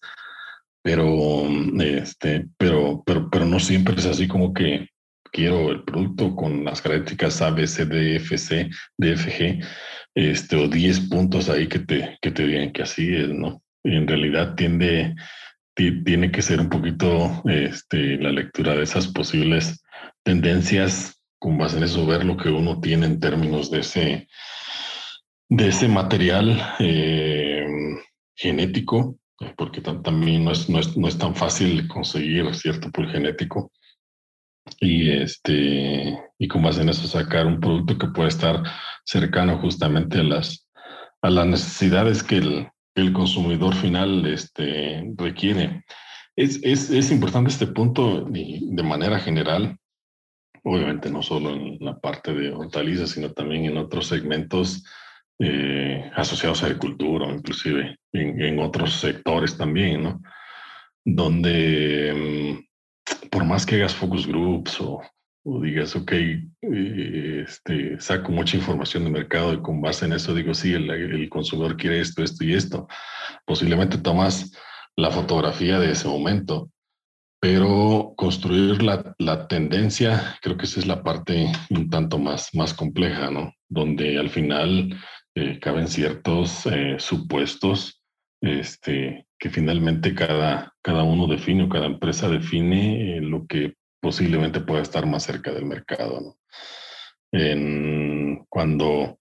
pero, 0.82 1.48
este, 1.80 2.48
pero, 2.58 3.02
pero, 3.06 3.30
pero 3.30 3.46
no 3.46 3.58
siempre 3.58 3.94
es 3.94 4.04
así 4.04 4.28
como 4.28 4.52
que 4.52 4.90
quiero 5.32 5.70
el 5.70 5.84
producto 5.84 6.36
con 6.36 6.66
las 6.66 6.82
características 6.82 7.40
A, 7.40 7.48
B, 7.48 7.66
C, 7.66 7.86
D, 7.86 8.16
F, 8.16 8.36
C, 8.36 8.68
D, 8.98 9.12
F, 9.14 9.30
G 9.30 9.66
este, 10.14 10.56
o 10.56 10.68
10 10.68 11.00
puntos 11.08 11.48
ahí 11.48 11.66
que 11.66 11.78
te, 11.78 12.18
que 12.20 12.30
te 12.30 12.46
digan 12.46 12.72
que 12.72 12.82
así 12.82 13.16
es, 13.16 13.30
¿no? 13.30 13.62
En 13.84 14.06
realidad 14.06 14.54
tiende, 14.54 15.14
tiene 15.74 16.30
que 16.30 16.42
ser 16.42 16.60
un 16.60 16.68
poquito 16.68 17.42
este, 17.46 18.18
la 18.18 18.30
lectura 18.30 18.74
de 18.74 18.82
esas 18.82 19.08
posibles 19.08 19.82
tendencias, 20.22 21.22
con 21.38 21.58
base 21.58 21.78
en 21.78 21.84
eso 21.84 22.06
ver 22.06 22.24
lo 22.24 22.36
que 22.36 22.50
uno 22.50 22.80
tiene 22.80 23.06
en 23.06 23.20
términos 23.20 23.70
de 23.70 23.80
ese, 23.80 24.28
de 25.48 25.68
ese 25.68 25.88
material 25.88 26.74
eh, 26.78 27.66
genético, 28.36 29.18
porque 29.56 29.80
también 29.80 30.44
no 30.44 30.52
es, 30.52 30.68
no, 30.68 30.78
es, 30.78 30.96
no 30.96 31.08
es 31.08 31.18
tan 31.18 31.34
fácil 31.34 31.88
conseguir 31.88 32.54
cierto 32.54 32.90
pool 32.90 33.10
genético. 33.10 33.72
Y 34.78 35.10
este 35.10 36.16
y 36.38 36.46
con 36.46 36.62
base 36.62 36.82
en 36.82 36.90
eso 36.90 37.08
sacar 37.08 37.48
un 37.48 37.58
producto 37.58 37.98
que 37.98 38.06
puede 38.08 38.28
estar 38.28 38.62
cercano 39.04 39.58
justamente 39.58 40.20
a 40.20 40.22
las 40.22 40.68
a 41.20 41.30
las 41.30 41.46
necesidades 41.46 42.22
que 42.22 42.36
el, 42.36 42.68
el 42.94 43.12
consumidor 43.12 43.74
final 43.74 44.26
este, 44.26 45.02
requiere. 45.16 45.84
Es, 46.36 46.60
es, 46.62 46.90
es, 46.90 47.10
importante 47.10 47.50
este 47.50 47.66
punto 47.66 48.24
de 48.24 48.82
manera 48.82 49.18
general, 49.18 49.76
obviamente 50.62 51.10
no 51.10 51.22
solo 51.22 51.50
en 51.50 51.78
la 51.80 51.98
parte 51.98 52.32
de 52.32 52.52
hortalizas, 52.52 53.10
sino 53.10 53.32
también 53.32 53.66
en 53.66 53.76
otros 53.76 54.06
segmentos 54.06 54.84
eh, 55.38 56.10
asociados 56.14 56.62
a 56.62 56.66
agricultura, 56.66 57.30
inclusive 57.30 57.98
en, 58.12 58.40
en, 58.40 58.58
otros 58.60 58.94
sectores 58.94 59.56
también, 59.56 60.04
¿no? 60.04 60.22
Donde 61.04 62.62
mm, 62.64 63.28
por 63.28 63.44
más 63.44 63.66
que 63.66 63.76
hagas 63.76 63.94
focus 63.94 64.26
groups 64.26 64.80
o, 64.80 65.02
digas, 65.44 65.96
ok, 65.96 66.12
eh, 66.12 67.44
este, 67.46 68.00
saco 68.00 68.30
mucha 68.32 68.56
información 68.56 69.04
de 69.04 69.10
mercado 69.10 69.52
y 69.52 69.60
con 69.60 69.80
base 69.80 70.06
en 70.06 70.12
eso 70.12 70.34
digo, 70.34 70.54
sí, 70.54 70.72
el, 70.72 71.28
consumidor 71.28 71.76
quiere 71.76 72.00
esto, 72.00 72.22
esto 72.22 72.44
y 72.44 72.54
esto, 72.54 72.86
posiblemente 73.44 73.98
tomas 73.98 74.52
la 74.96 75.10
fotografía 75.10 75.78
de 75.78 75.92
ese 75.92 76.06
momento, 76.06 76.70
pero 77.40 78.14
construir 78.16 78.82
la, 78.82 79.14
la, 79.18 79.48
tendencia, 79.48 80.36
creo 80.42 80.56
que 80.56 80.66
esa 80.66 80.78
es 80.78 80.86
la 80.86 81.02
parte 81.02 81.50
un 81.70 81.90
tanto 81.90 82.18
más, 82.18 82.54
más 82.54 82.72
compleja, 82.72 83.30
¿no? 83.30 83.52
Donde 83.68 84.18
al 84.18 84.30
final 84.30 84.96
eh, 85.34 85.58
caben 85.58 85.88
ciertos 85.88 86.66
eh, 86.66 86.96
supuestos 86.98 88.02
este, 88.42 89.26
que 89.38 89.50
finalmente 89.50 90.14
cada, 90.14 90.74
cada 90.82 91.04
uno 91.04 91.26
define 91.26 91.64
o 91.64 91.68
cada 91.68 91.86
empresa 91.86 92.28
define 92.28 93.16
eh, 93.16 93.20
lo 93.20 93.46
que 93.46 93.74
posiblemente 94.02 94.60
pueda 94.60 94.82
estar 94.82 95.06
más 95.06 95.22
cerca 95.22 95.52
del 95.52 95.64
mercado. 95.64 96.36
cuando 98.50 99.18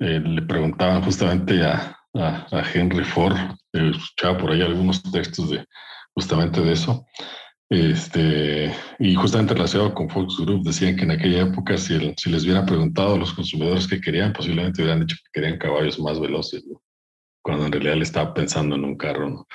eh, 0.00 0.20
le 0.20 0.42
preguntaban 0.42 1.02
justamente 1.02 1.62
a, 1.64 1.98
a, 2.14 2.62
Henry 2.72 3.04
Ford, 3.04 3.36
eh, 3.72 3.90
escuchaba 3.90 4.38
por 4.38 4.52
ahí 4.52 4.62
algunos 4.62 5.02
textos 5.02 5.50
de 5.50 5.64
justamente 6.14 6.62
de 6.62 6.72
eso, 6.72 7.04
este, 7.68 8.72
y 8.98 9.14
justamente 9.16 9.54
relacionado 9.54 9.92
con 9.92 10.08
Fox 10.08 10.36
Group, 10.38 10.62
decían 10.62 10.96
que 10.96 11.02
en 11.02 11.10
aquella 11.10 11.42
época, 11.42 11.76
si, 11.76 12.14
si 12.16 12.30
les 12.30 12.44
hubiera 12.44 12.64
preguntado 12.64 13.14
a 13.14 13.18
los 13.18 13.34
consumidores 13.34 13.88
qué 13.88 14.00
querían, 14.00 14.32
posiblemente 14.32 14.82
hubieran 14.82 15.00
dicho 15.00 15.16
que 15.16 15.40
querían 15.40 15.58
caballos 15.58 15.98
más 15.98 16.20
veloces. 16.20 16.64
cuando 17.42 17.66
en 17.66 17.72
realidad 17.72 17.96
le 17.96 18.02
estaba 18.02 18.34
pensando 18.34 18.76
en 18.76 18.84
un 18.84 18.96
carro. 18.96 19.46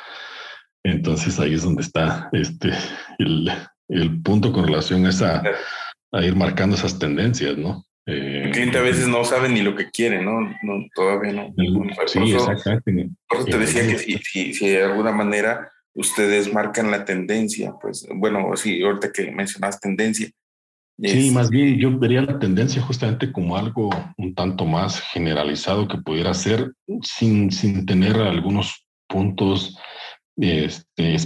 Entonces 0.83 1.39
ahí 1.39 1.53
es 1.53 1.63
donde 1.63 1.83
está 1.83 2.29
este, 2.33 2.71
el, 3.19 3.51
el 3.91 4.21
punto 4.21 4.51
con 4.51 4.65
relación 4.65 5.05
a, 5.05 5.09
esa, 5.09 5.43
a 6.11 6.23
ir 6.23 6.35
marcando 6.35 6.75
esas 6.75 6.97
tendencias, 6.97 7.57
¿no? 7.57 7.85
Eh, 8.07 8.45
el 8.45 8.51
cliente 8.51 8.77
a 8.77 8.81
veces 8.81 9.07
no 9.07 9.23
sabe 9.23 9.47
ni 9.49 9.61
lo 9.61 9.75
que 9.75 9.91
quiere, 9.91 10.23
¿no? 10.23 10.41
no 10.41 10.85
todavía 10.95 11.33
no. 11.33 11.53
sí, 12.07 12.33
exactamente. 12.33 13.15
Por 13.27 13.39
eso 13.39 13.47
te 13.47 13.57
decía 13.59 13.87
que 13.87 13.97
si, 13.99 14.17
si, 14.17 14.53
si, 14.53 14.69
de 14.69 14.83
alguna 14.83 15.11
manera 15.11 15.71
ustedes 15.93 16.51
marcan 16.51 16.89
la 16.89 17.05
tendencia, 17.05 17.73
pues 17.79 18.07
bueno, 18.15 18.55
sí, 18.55 18.81
ahorita 18.81 19.11
que 19.11 19.31
mencionas 19.31 19.79
tendencia, 19.79 20.29
Sí, 21.03 21.31
más 21.31 21.49
bien 21.49 21.79
yo 21.79 21.97
vería 21.97 22.21
la 22.21 22.37
tendencia 22.37 22.81
justamente 22.81 23.31
como 23.31 23.57
algo 23.57 23.89
un 24.17 24.35
tanto 24.35 24.65
más 24.65 25.01
generalizado 25.01 25.87
que 25.87 25.97
pudiera 25.97 26.33
ser 26.35 26.73
sin, 27.01 27.51
sin 27.51 27.87
tener 27.87 28.17
algunos 28.17 28.85
puntos 29.07 29.77
este, 30.37 31.17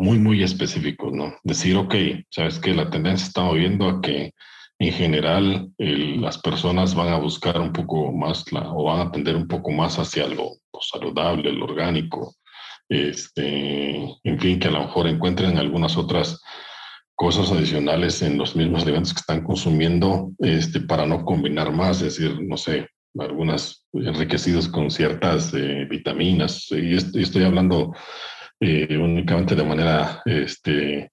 muy, 0.00 0.18
muy 0.18 0.42
específicos, 0.42 1.12
¿no? 1.12 1.34
Decir, 1.42 1.76
ok, 1.76 1.94
sabes 2.30 2.58
que 2.58 2.74
la 2.74 2.90
tendencia 2.90 3.26
está 3.26 3.42
moviendo 3.42 3.88
a 3.88 4.00
que 4.00 4.32
en 4.80 4.92
general 4.92 5.72
las 5.78 6.38
personas 6.38 6.94
van 6.94 7.08
a 7.08 7.18
buscar 7.18 7.60
un 7.60 7.72
poco 7.72 8.12
más 8.12 8.50
la, 8.52 8.72
o 8.72 8.84
van 8.84 9.00
a 9.00 9.10
tender 9.10 9.34
un 9.34 9.48
poco 9.48 9.72
más 9.72 9.98
hacia 9.98 10.28
lo, 10.28 10.52
saludable, 10.80 11.52
lo 11.52 11.64
orgánico, 11.64 12.36
este, 12.88 13.96
en 14.22 14.38
fin, 14.38 14.60
que 14.60 14.68
a 14.68 14.70
lo 14.70 14.80
mejor 14.80 15.08
encuentren 15.08 15.58
algunas 15.58 15.96
otras 15.96 16.40
cosas 17.16 17.50
adicionales 17.50 18.22
en 18.22 18.38
los 18.38 18.54
mismos 18.54 18.84
alimentos 18.84 19.12
que 19.12 19.20
están 19.20 19.42
consumiendo 19.42 20.30
este, 20.38 20.80
para 20.80 21.04
no 21.04 21.24
combinar 21.24 21.72
más, 21.72 22.00
es 22.00 22.16
decir, 22.16 22.40
no 22.40 22.56
sé, 22.56 22.86
algunas 23.18 23.84
enriquecidos 23.92 24.68
con 24.68 24.90
ciertas 24.90 25.52
eh, 25.54 25.86
vitaminas. 25.90 26.68
Y 26.70 26.94
estoy 26.94 27.42
hablando 27.42 27.92
eh, 28.60 28.96
únicamente 28.96 29.54
de 29.54 29.64
manera 29.64 30.22
este, 30.24 31.12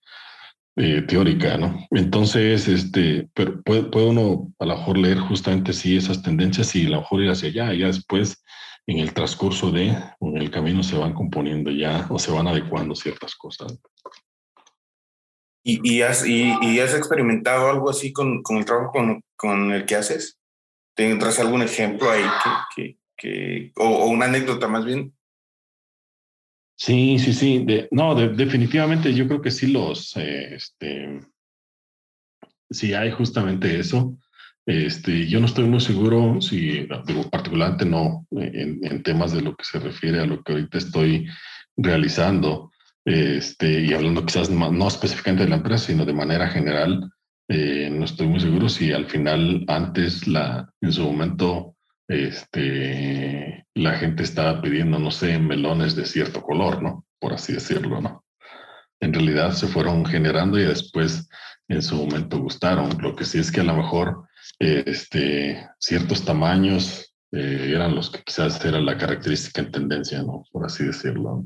eh, 0.77 1.01
teórica, 1.03 1.57
¿no? 1.57 1.87
Entonces, 1.91 2.67
este, 2.67 3.29
pero 3.33 3.61
puede, 3.63 3.83
puede, 3.83 4.07
uno 4.07 4.53
a 4.59 4.65
lo 4.65 4.77
mejor 4.77 4.97
leer 4.97 5.19
justamente 5.19 5.73
sí 5.73 5.95
esas 5.95 6.21
tendencias 6.21 6.75
y 6.75 6.85
a 6.85 6.89
lo 6.89 6.97
mejor 6.97 7.23
ir 7.23 7.29
hacia 7.29 7.49
allá, 7.49 7.73
y 7.73 7.79
ya 7.79 7.87
después 7.87 8.43
en 8.87 8.99
el 8.99 9.13
transcurso 9.13 9.71
de, 9.71 9.87
en 10.19 10.37
el 10.37 10.51
camino 10.51 10.83
se 10.83 10.97
van 10.97 11.13
componiendo 11.13 11.71
ya 11.71 12.05
o 12.09 12.19
se 12.19 12.31
van 12.31 12.47
adecuando 12.47 12.95
ciertas 12.95 13.35
cosas. 13.35 13.79
¿Y, 15.63 15.79
y, 15.83 16.01
has, 16.03 16.27
y, 16.27 16.79
has 16.79 16.93
experimentado 16.93 17.71
algo 17.71 17.89
así 17.89 18.13
con, 18.13 18.43
con 18.43 18.57
el 18.57 18.65
trabajo 18.65 18.91
con, 18.91 19.23
con, 19.35 19.71
el 19.71 19.85
que 19.85 19.95
haces? 19.95 20.39
¿Tendrás 20.93 21.39
algún 21.39 21.63
ejemplo 21.63 22.11
ahí 22.11 22.23
que, 22.75 22.97
que, 23.17 23.71
o, 23.75 24.05
una 24.05 24.25
anécdota 24.25 24.67
más 24.67 24.85
bien? 24.85 25.15
Sí, 26.77 27.19
sí, 27.19 27.33
sí. 27.33 27.65
no, 27.91 28.15
definitivamente 28.15 29.13
yo 29.13 29.27
creo 29.27 29.41
que 29.41 29.51
sí 29.51 29.67
los, 29.67 30.15
eh, 30.17 30.55
este, 30.55 31.21
sí 32.69 32.93
hay 32.93 33.11
justamente 33.11 33.79
eso. 33.79 34.17
Este, 34.65 35.27
yo 35.27 35.39
no 35.39 35.45
estoy 35.45 35.65
muy 35.65 35.79
seguro 35.79 36.41
si, 36.41 36.87
particularmente 37.31 37.85
no 37.85 38.25
en, 38.31 38.79
en, 38.83 39.03
temas 39.03 39.31
de 39.31 39.41
lo 39.41 39.55
que 39.55 39.63
se 39.63 39.79
refiere 39.79 40.19
a 40.19 40.25
lo 40.25 40.41
que 40.41 40.53
ahorita 40.53 40.79
estoy 40.79 41.27
realizando, 41.77 42.71
este, 43.05 43.81
y 43.81 43.93
hablando 43.93 44.25
quizás 44.25 44.49
no 44.49 44.87
específicamente 44.87 45.43
de 45.43 45.49
la 45.49 45.57
empresa, 45.57 45.85
sino 45.85 46.03
de 46.03 46.13
manera 46.13 46.47
general, 46.47 47.11
eh, 47.47 47.89
no 47.91 48.05
estoy 48.05 48.27
muy 48.27 48.39
seguro 48.39 48.67
si 48.67 48.91
al 48.91 49.05
final, 49.05 49.63
antes, 49.67 50.27
la, 50.27 50.67
en 50.81 50.91
su 50.91 51.03
momento, 51.03 51.74
este, 52.07 53.65
la 53.73 53.93
gente 53.93 54.23
estaba 54.23 54.61
pidiendo, 54.61 54.99
no 54.99 55.11
sé, 55.11 55.39
melones 55.39 55.95
de 55.95 56.05
cierto 56.05 56.41
color, 56.41 56.81
¿no? 56.81 57.05
Por 57.19 57.33
así 57.33 57.53
decirlo, 57.53 58.01
¿no? 58.01 58.23
En 58.99 59.13
realidad 59.13 59.51
se 59.51 59.67
fueron 59.67 60.05
generando 60.05 60.59
y 60.59 60.63
después 60.63 61.27
en 61.67 61.81
su 61.81 61.95
momento 61.95 62.39
gustaron. 62.39 62.89
Lo 63.01 63.15
que 63.15 63.25
sí 63.25 63.39
es 63.39 63.51
que 63.51 63.61
a 63.61 63.65
lo 63.65 63.75
mejor 63.75 64.27
este, 64.59 65.67
ciertos 65.79 66.23
tamaños 66.23 67.13
eh, 67.31 67.71
eran 67.73 67.95
los 67.95 68.09
que 68.09 68.21
quizás 68.23 68.63
era 68.63 68.79
la 68.79 68.97
característica 68.97 69.61
en 69.61 69.71
tendencia, 69.71 70.21
¿no? 70.21 70.43
Por 70.51 70.65
así 70.65 70.85
decirlo. 70.85 71.45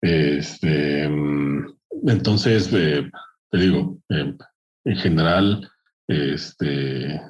Este, 0.00 1.04
entonces, 1.04 2.70
eh, 2.72 3.10
te 3.50 3.58
digo, 3.58 3.98
eh, 4.10 4.34
en 4.84 4.96
general, 4.96 5.68
este, 6.06 7.20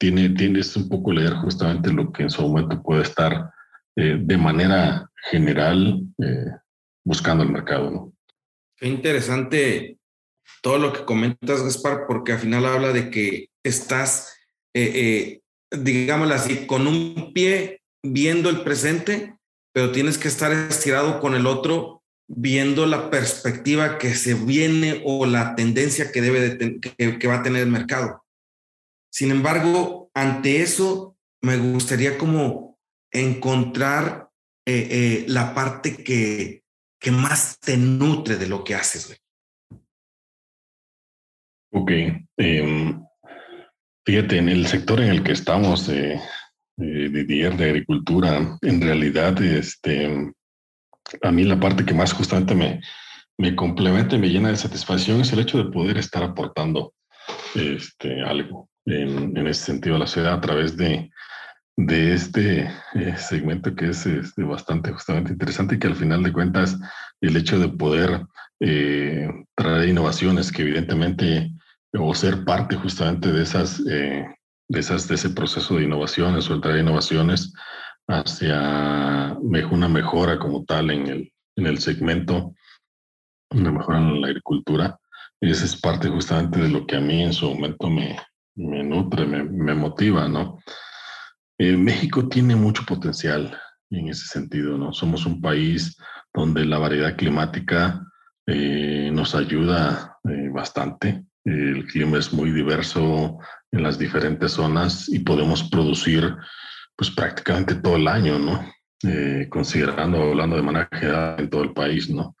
tiene, 0.00 0.30
tienes 0.30 0.74
un 0.76 0.88
poco 0.88 1.12
leer 1.12 1.34
justamente 1.34 1.92
lo 1.92 2.10
que 2.10 2.24
en 2.24 2.30
su 2.30 2.42
momento 2.42 2.82
puede 2.82 3.02
estar 3.02 3.52
eh, 3.94 4.18
de 4.18 4.36
manera 4.36 5.08
general 5.30 6.00
buscando 7.04 7.44
el 7.44 7.50
mercado. 7.50 8.12
Qué 8.76 8.88
interesante 8.88 9.98
todo 10.62 10.78
lo 10.78 10.92
que 10.92 11.04
comentas, 11.04 11.62
Gaspar, 11.62 12.06
porque 12.08 12.32
al 12.32 12.38
final 12.38 12.64
habla 12.64 12.92
de 12.92 13.10
que 13.10 13.50
estás, 13.62 14.34
digámoslo 15.70 16.34
así, 16.34 16.66
con 16.66 16.86
un 16.86 17.32
pie 17.34 17.82
viendo 18.02 18.48
el 18.48 18.62
presente 18.62 19.34
pero 19.72 19.92
tienes 19.92 20.18
que 20.18 20.28
estar 20.28 20.52
estirado 20.52 21.20
con 21.20 21.34
el 21.34 21.46
otro 21.46 22.02
viendo 22.28 22.86
la 22.86 23.10
perspectiva 23.10 23.98
que 23.98 24.14
se 24.14 24.34
viene 24.34 25.02
o 25.04 25.26
la 25.26 25.54
tendencia 25.56 26.12
que 26.12 26.20
debe 26.20 26.40
de 26.40 26.80
que, 26.80 27.28
va 27.28 27.36
a 27.36 27.42
tener 27.42 27.62
el 27.62 27.70
mercado. 27.70 28.24
Sin 29.10 29.30
embargo, 29.30 30.10
ante 30.14 30.62
eso 30.62 31.16
me 31.42 31.56
gustaría 31.56 32.16
como 32.16 32.78
encontrar 33.10 34.30
eh, 34.66 34.88
eh, 34.90 35.24
la 35.26 35.54
parte 35.54 36.02
que, 36.04 36.62
que 37.00 37.10
más 37.10 37.58
te 37.58 37.76
nutre 37.76 38.36
de 38.36 38.46
lo 38.46 38.62
que 38.62 38.74
haces. 38.74 39.06
Güey. 39.08 39.18
Ok. 41.72 41.90
Em, 42.36 43.04
fíjate, 44.06 44.38
en 44.38 44.48
el 44.48 44.66
sector 44.66 45.00
en 45.00 45.10
el 45.10 45.22
que 45.22 45.32
estamos, 45.32 45.88
eh, 45.88 46.20
de 46.76 47.24
de 47.24 47.46
agricultura, 47.46 48.58
en 48.62 48.80
realidad, 48.80 49.40
este, 49.42 50.32
a 51.22 51.30
mí 51.30 51.44
la 51.44 51.60
parte 51.60 51.84
que 51.84 51.92
más 51.92 52.12
justamente 52.12 52.54
me, 52.54 52.80
me 53.38 53.54
complementa 53.54 54.16
y 54.16 54.18
me 54.18 54.28
llena 54.28 54.48
de 54.48 54.56
satisfacción 54.56 55.20
es 55.20 55.32
el 55.32 55.40
hecho 55.40 55.58
de 55.58 55.70
poder 55.70 55.98
estar 55.98 56.22
aportando 56.22 56.94
este, 57.54 58.22
algo 58.22 58.69
en, 58.86 59.36
en 59.36 59.46
ese 59.46 59.64
sentido 59.64 59.96
a 59.96 60.00
la 60.00 60.06
ciudad 60.06 60.34
a 60.34 60.40
través 60.40 60.76
de, 60.76 61.10
de 61.76 62.14
este 62.14 62.70
eh, 62.94 63.16
segmento 63.16 63.74
que 63.74 63.90
es 63.90 64.06
este, 64.06 64.42
bastante 64.42 64.92
justamente 64.92 65.32
interesante 65.32 65.74
y 65.74 65.78
que 65.78 65.86
al 65.86 65.96
final 65.96 66.22
de 66.22 66.32
cuentas 66.32 66.78
el 67.20 67.36
hecho 67.36 67.58
de 67.58 67.68
poder 67.68 68.26
eh, 68.60 69.28
traer 69.54 69.88
innovaciones 69.88 70.52
que 70.52 70.62
evidentemente 70.62 71.50
o 71.92 72.14
ser 72.14 72.44
parte 72.44 72.76
justamente 72.76 73.32
de 73.32 73.42
esas 73.42 73.82
de, 73.84 74.26
esas, 74.68 75.08
de 75.08 75.16
ese 75.16 75.30
proceso 75.30 75.76
de 75.76 75.84
innovaciones 75.84 76.48
o 76.48 76.54
el 76.54 76.60
traer 76.60 76.80
innovaciones 76.80 77.52
hacia 78.08 79.36
una 79.40 79.88
mejora 79.88 80.38
como 80.38 80.64
tal 80.64 80.90
en 80.90 81.06
el, 81.06 81.32
en 81.56 81.66
el 81.66 81.78
segmento, 81.78 82.54
una 83.50 83.72
mejora 83.72 83.98
en 83.98 84.20
la 84.20 84.28
agricultura. 84.28 84.98
Esa 85.40 85.64
es 85.64 85.80
parte 85.80 86.08
justamente 86.08 86.60
de 86.60 86.68
lo 86.68 86.86
que 86.86 86.96
a 86.96 87.00
mí 87.00 87.22
en 87.22 87.32
su 87.32 87.48
momento 87.48 87.88
me, 87.88 88.16
me 88.60 88.82
nutre, 88.82 89.26
me, 89.26 89.42
me 89.42 89.74
motiva, 89.74 90.28
¿no? 90.28 90.58
Eh, 91.58 91.76
México 91.76 92.28
tiene 92.28 92.56
mucho 92.56 92.84
potencial 92.84 93.58
en 93.90 94.08
ese 94.08 94.26
sentido, 94.26 94.78
¿no? 94.78 94.92
Somos 94.92 95.26
un 95.26 95.40
país 95.40 95.96
donde 96.32 96.64
la 96.64 96.78
variedad 96.78 97.16
climática 97.16 98.02
eh, 98.46 99.10
nos 99.12 99.34
ayuda 99.34 100.18
eh, 100.24 100.48
bastante. 100.52 101.24
El 101.44 101.86
clima 101.86 102.18
es 102.18 102.32
muy 102.32 102.50
diverso 102.50 103.38
en 103.72 103.82
las 103.82 103.98
diferentes 103.98 104.52
zonas 104.52 105.08
y 105.08 105.20
podemos 105.20 105.64
producir 105.64 106.36
pues 106.96 107.10
prácticamente 107.10 107.74
todo 107.76 107.96
el 107.96 108.08
año, 108.08 108.38
¿no? 108.38 108.64
Considerando, 109.48 110.22
hablando 110.22 110.56
de 110.56 110.62
manera 110.62 110.88
general 110.92 111.36
en 111.38 111.48
todo 111.48 111.62
el 111.62 111.72
país, 111.72 112.10
¿no? 112.10 112.36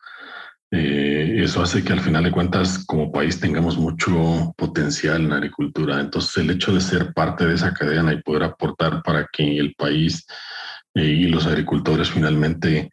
Eh, 0.72 1.40
eso 1.42 1.62
hace 1.62 1.82
que 1.82 1.92
al 1.92 2.00
final 2.00 2.24
de 2.24 2.30
cuentas 2.30 2.84
como 2.86 3.10
país 3.10 3.40
tengamos 3.40 3.76
mucho 3.76 4.54
potencial 4.56 5.22
en 5.22 5.30
la 5.30 5.36
agricultura. 5.36 6.00
Entonces 6.00 6.36
el 6.38 6.50
hecho 6.50 6.72
de 6.72 6.80
ser 6.80 7.12
parte 7.12 7.46
de 7.46 7.54
esa 7.54 7.74
cadena 7.74 8.12
y 8.12 8.22
poder 8.22 8.44
aportar 8.44 9.02
para 9.02 9.28
que 9.32 9.58
el 9.58 9.74
país 9.74 10.26
eh, 10.94 11.04
y 11.04 11.26
los 11.26 11.46
agricultores 11.46 12.10
finalmente 12.10 12.90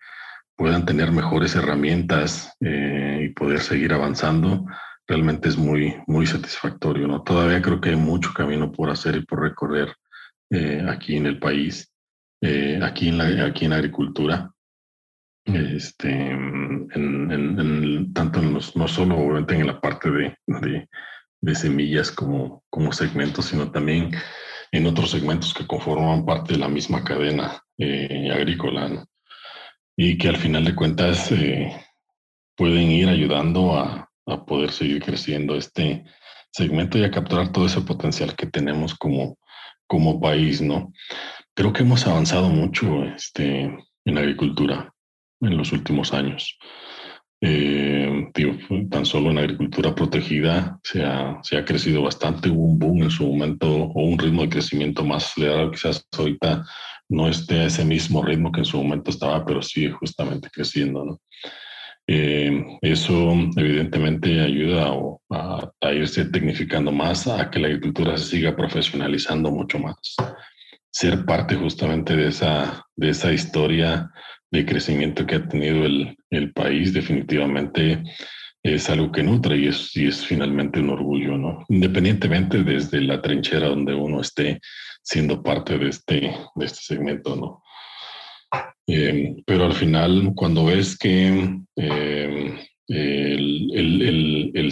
puedan 0.55 0.86
tener 0.86 1.11
mejores 1.11 1.55
herramientas 1.55 2.51
y 2.59 3.30
poder 3.30 3.59
seguir 3.59 3.93
avanzando, 3.93 4.65
realmente 5.07 5.49
es 5.49 5.57
muy, 5.57 5.95
muy 6.05 6.25
satisfactorio. 6.25 7.07
¿no? 7.07 7.23
Todavía 7.23 7.61
creo 7.61 7.80
que 7.80 7.89
hay 7.89 7.95
mucho 7.95 8.34
camino 8.34 8.71
por 8.71 8.89
hacer 8.89 9.15
y 9.15 9.25
por 9.25 9.41
recorrer 9.41 9.95
eh, 10.49 10.86
aquí 10.88 11.15
en 11.15 11.25
el 11.25 11.39
país, 11.39 11.91
eh, 12.41 12.80
aquí, 12.84 13.09
en 13.09 13.17
la, 13.17 13.45
aquí 13.45 13.65
en 13.65 13.71
la 13.71 13.78
agricultura. 13.78 14.51
Este, 15.48 16.10
en, 16.10 18.12
tanto 18.14 18.39
en 18.39 18.54
los, 18.54 18.76
no 18.76 18.88
solo 18.88 19.16
obviamente 19.16 19.56
en 19.56 19.68
la 19.68 19.80
parte 19.80 20.12
de, 20.12 20.38
de, 21.39 21.56
semillas 21.56 22.12
como, 22.12 22.66
como 22.70 22.91
segmentos, 22.91 23.45
sino 23.45 23.72
también 23.72 24.12
en 24.74 24.86
otros 24.86 25.12
segmentos 25.12 25.54
que 25.54 25.66
conforman 25.66 26.26
parte 26.26 26.54
de 26.54 26.60
la 26.60 26.68
misma 26.68 27.02
cadena 27.02 27.64
eh, 27.78 28.30
agrícola 28.30 29.08
y 29.95 30.18
que 30.18 30.28
al 30.28 30.36
final 30.36 30.66
de 30.66 30.76
cuentas 30.76 31.34
pueden 32.58 32.91
ir 32.91 33.08
ayudando 33.08 33.74
a, 33.74 34.10
a 34.26 34.45
poder 34.45 34.72
seguir 34.72 35.02
creciendo 35.02 35.56
este 35.56 36.04
segmento 36.52 36.98
y 36.98 37.06
a 37.06 37.12
capturar 37.12 37.54
todo 37.54 37.68
ese 37.68 37.82
potencial 37.82 38.36
que 38.36 38.48
tenemos 38.48 38.95
como, 38.95 39.38
como 39.88 40.20
país, 40.20 40.62
¿no? 40.62 40.91
Creo 41.56 41.72
que 41.72 41.84
hemos 41.84 42.06
avanzado 42.06 42.50
mucho 42.50 43.06
este, 43.06 43.74
en 44.04 44.18
agricultura 44.18 44.93
en 45.41 45.57
los 45.57 45.71
últimos 45.71 46.13
años. 46.13 46.57
Eh, 47.39 48.31
tan 48.89 49.05
solo 49.05 49.29
en 49.29 49.38
agricultura 49.38 49.93
protegida 49.93 50.79
se 50.83 51.03
ha, 51.03 51.38
se 51.43 51.57
ha 51.57 51.65
crecido 51.65 52.01
bastante, 52.01 52.49
hubo 52.49 52.63
un 52.63 52.79
boom 52.79 53.03
en 53.03 53.11
su 53.11 53.27
momento 53.27 53.67
o 53.67 54.05
un 54.05 54.17
ritmo 54.17 54.41
de 54.41 54.49
crecimiento 54.49 55.05
más 55.05 55.25
acelerado, 55.25 55.69
quizás 55.69 56.07
ahorita 56.17 56.65
no 57.09 57.29
esté 57.29 57.59
a 57.59 57.65
ese 57.65 57.85
mismo 57.85 58.23
ritmo 58.23 58.51
que 58.51 58.61
en 58.61 58.65
su 58.65 58.77
momento 58.77 59.11
estaba, 59.11 59.45
pero 59.45 59.61
sigue 59.61 59.91
justamente 59.91 60.49
creciendo. 60.49 61.05
¿no? 61.05 61.21
Eh, 62.07 62.79
eso 62.81 63.33
evidentemente 63.55 64.39
ayuda 64.41 64.93
a, 65.29 65.71
a, 65.81 65.93
irse 65.93 66.25
tecnificando 66.25 66.91
más, 66.91 67.27
a 67.27 67.49
que 67.51 67.59
la 67.59 67.67
agricultura 67.67 68.17
se 68.17 68.25
siga 68.25 68.55
profesionalizando 68.55 69.51
mucho 69.51 69.77
más. 69.77 70.15
Ser 70.89 71.25
parte 71.25 71.55
justamente 71.55 72.15
de 72.15 72.29
esa, 72.29 72.83
de 72.95 73.09
esa 73.09 73.31
historia 73.31 74.09
de 74.52 74.66
crecimiento 74.66 75.26
que 75.26 75.36
ha 75.36 75.48
tenido 75.48 75.86
el, 75.86 76.16
el 76.30 76.54
país 76.54 76.93
definitivamente 76.93 78.04
es 78.64 78.89
algo 78.89 79.12
que 79.12 79.24
nutre 79.24 79.58
y 79.58 79.68
es, 79.68 79.95
y 79.95 80.08
es 80.08 80.26
finalmente 80.26 80.80
un 80.80 80.89
orgullo, 80.89 81.38
¿no? 81.38 81.66
Independientemente 81.70 82.64
desde 82.64 83.02
la 83.02 83.22
trinchera 83.22 83.68
donde 83.68 83.93
uno 83.93 84.22
esté 84.22 84.60
siendo 85.02 85.41
parte 85.41 85.78
de 85.78 85.89
este, 85.89 86.36
de 86.56 86.66
este 86.66 86.80
segmento, 86.82 87.36
¿no? 87.36 87.64
Eh, 88.88 89.36
pero 89.45 89.66
al 89.66 89.74
final, 89.74 90.32
cuando 90.36 90.66
ves 90.66 90.98
que 90.98 91.60
eh, 91.76 92.56
el, 92.88 93.72
el, 93.74 94.52
el, 94.54 94.72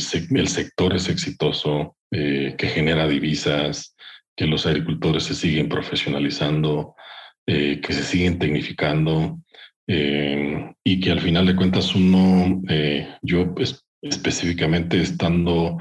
sector 0.50 0.96
es 0.96 1.10
exitoso, 1.10 1.98
eh, 2.12 2.56
que 2.58 2.68
genera 2.68 3.08
divisas, 3.08 3.96
que 4.36 4.46
los 4.46 4.66
agricultores 4.66 5.24
se 5.24 5.36
siguen 5.36 5.70
profesionalizando, 5.70 6.96
que 7.46 7.88
se 7.90 8.04
siguen 8.04 8.40
tecnificando, 8.40 9.40
y 9.88 11.00
que 11.00 11.12
al 11.12 11.20
final 11.20 11.46
de 11.46 11.56
cuentas 11.56 11.94
uno, 11.96 12.62
yo 13.22 13.54
específicamente 14.02 15.02
estando 15.02 15.78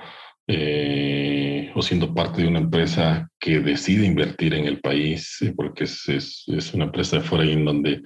o 1.74 1.82
siendo 1.82 2.14
parte 2.14 2.42
de 2.42 2.48
una 2.48 2.60
empresa 2.60 3.28
que 3.40 3.60
decide 3.60 4.06
invertir 4.06 4.54
en 4.54 4.66
el 4.66 4.80
país, 4.80 5.38
eh, 5.42 5.52
porque 5.54 5.84
es, 5.84 6.08
es, 6.08 6.44
es 6.46 6.72
una 6.72 6.84
empresa 6.84 7.16
de 7.16 7.22
fuera 7.22 7.44
en 7.44 7.64
donde, 7.64 8.02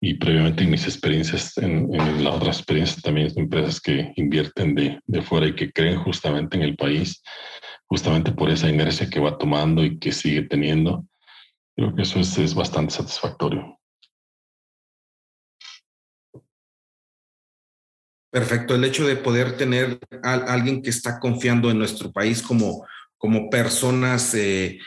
y 0.00 0.14
previamente 0.14 0.64
en 0.64 0.70
mis 0.70 0.84
experiencias, 0.84 1.58
en, 1.58 1.92
en 1.92 2.24
las 2.24 2.34
otras 2.34 2.58
experiencias 2.58 3.02
también 3.02 3.26
es 3.26 3.36
empresas 3.36 3.80
que 3.80 4.12
invierten 4.16 4.74
de, 4.74 5.00
de 5.06 5.22
fuera 5.22 5.48
y 5.48 5.54
que 5.54 5.72
creen 5.72 5.98
justamente 5.98 6.56
en 6.56 6.62
el 6.62 6.76
país, 6.76 7.22
justamente 7.86 8.32
por 8.32 8.50
esa 8.50 8.68
inercia 8.68 9.10
que 9.10 9.20
va 9.20 9.36
tomando 9.36 9.84
y 9.84 9.98
que 9.98 10.12
sigue 10.12 10.42
teniendo. 10.42 11.04
Creo 11.76 11.94
que 11.94 12.02
eso 12.02 12.20
es, 12.20 12.38
es 12.38 12.54
bastante 12.54 12.94
satisfactorio. 12.94 13.79
Perfecto. 18.30 18.74
El 18.74 18.84
hecho 18.84 19.06
de 19.06 19.16
poder 19.16 19.56
tener 19.56 19.98
a 20.22 20.34
alguien 20.34 20.82
que 20.82 20.90
está 20.90 21.18
confiando 21.18 21.70
en 21.70 21.78
nuestro 21.78 22.12
país 22.12 22.42
como, 22.42 22.86
como 23.18 23.50
personas 23.50 24.34
eh, 24.34 24.78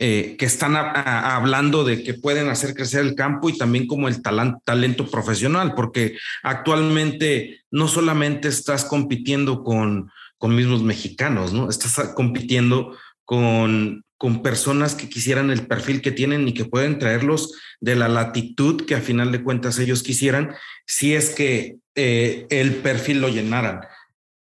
eh, 0.00 0.36
que 0.38 0.46
están 0.46 0.76
hablando 0.76 1.84
de 1.84 2.02
que 2.02 2.14
pueden 2.14 2.48
hacer 2.48 2.74
crecer 2.74 3.02
el 3.02 3.14
campo 3.14 3.48
y 3.48 3.58
también 3.58 3.86
como 3.86 4.08
el 4.08 4.22
talento 4.22 5.06
profesional, 5.08 5.74
porque 5.74 6.16
actualmente 6.42 7.60
no 7.70 7.86
solamente 7.86 8.48
estás 8.48 8.84
compitiendo 8.84 9.62
con, 9.62 10.10
con 10.38 10.56
mismos 10.56 10.82
mexicanos, 10.82 11.52
¿no? 11.52 11.68
Estás 11.68 12.12
compitiendo 12.14 12.96
con, 13.24 14.02
con 14.20 14.42
personas 14.42 14.94
que 14.94 15.08
quisieran 15.08 15.50
el 15.50 15.66
perfil 15.66 16.02
que 16.02 16.12
tienen 16.12 16.46
y 16.46 16.52
que 16.52 16.66
pueden 16.66 16.98
traerlos 16.98 17.54
de 17.80 17.96
la 17.96 18.06
latitud 18.06 18.84
que 18.84 18.94
a 18.94 19.00
final 19.00 19.32
de 19.32 19.42
cuentas 19.42 19.78
ellos 19.78 20.02
quisieran, 20.02 20.54
si 20.86 21.14
es 21.14 21.30
que 21.30 21.78
eh, 21.94 22.46
el 22.50 22.74
perfil 22.82 23.22
lo 23.22 23.30
llenaran. 23.30 23.80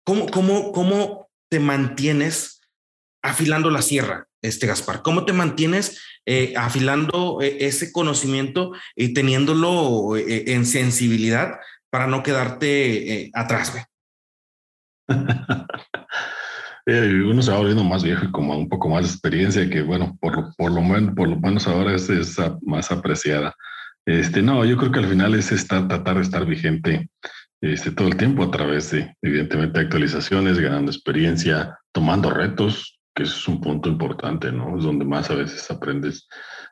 ¿Cómo, 0.03 0.28
cómo, 0.28 0.74
¿Cómo 0.74 1.30
te 1.49 1.61
mantienes 1.61 2.59
afilando 3.22 3.70
la 3.70 3.82
sierra, 3.82 4.28
este 4.41 4.68
Gaspar? 4.68 5.01
¿Cómo 5.01 5.24
te 5.24 5.32
mantienes 5.32 5.97
eh, 6.26 6.53
afilando 6.57 7.41
eh, 7.41 7.59
ese 7.61 7.93
conocimiento 7.93 8.74
y 8.97 9.14
teniéndolo 9.14 10.18
en 10.18 10.66
sensibilidad 10.66 11.53
para 11.89 12.07
no 12.07 12.22
quedarte 12.22 13.32
atrás? 13.34 13.72
uno 16.86 17.42
se 17.42 17.52
va 17.52 17.58
volviendo 17.58 17.84
más 17.84 18.04
viejo 18.04 18.26
y 18.26 18.32
como 18.32 18.58
un 18.58 18.68
poco 18.68 18.90
más 18.90 19.04
de 19.04 19.10
experiencia 19.10 19.70
que, 19.70 19.82
bueno, 19.82 20.18
por, 20.20 20.56
por, 20.56 20.72
lo, 20.72 20.82
menos, 20.82 21.16
por 21.16 21.30
lo 21.30 21.40
menos 21.40 21.68
ahora 21.68 21.96
es, 21.96 22.10
más 22.62 22.92
apreciada. 22.92 23.56
Este, 24.06 24.42
no, 24.42 24.66
yo 24.66 24.76
creo 24.78 24.92
que 24.92 25.00
al 25.00 25.08
final 25.08 25.34
es 25.36 25.52
estar, 25.52 25.88
tratar 25.88 26.18
de 26.18 26.24
estar 26.24 26.46
vigente 26.46 27.10
este, 27.62 27.92
todo 27.92 28.10
el 28.10 28.18
tiempo 28.18 28.44
a 28.44 28.52
través 28.52 28.92
de, 28.92 29.16
evidentemente, 29.22 29.80
actualizaciones, 29.80 30.60
ganando 30.60 30.92
experiencia, 30.92 31.80
tomando 31.94 32.30
retos, 32.30 33.00
que 33.16 33.24
es 33.24 33.48
un 33.48 33.62
punto 33.62 33.88
importante, 33.88 34.52
¿no? 34.52 34.78
Es 34.78 34.84
donde 34.84 35.06
más 35.06 35.30
a 35.30 35.36
veces 35.36 35.70
aprendes 35.72 36.28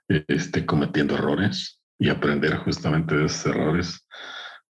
este, 0.09 0.65
cometiendo 0.65 1.15
errores 1.15 1.81
y 1.97 2.09
aprender 2.09 2.57
justamente 2.57 3.15
de 3.15 3.25
esos 3.25 3.45
errores. 3.45 4.05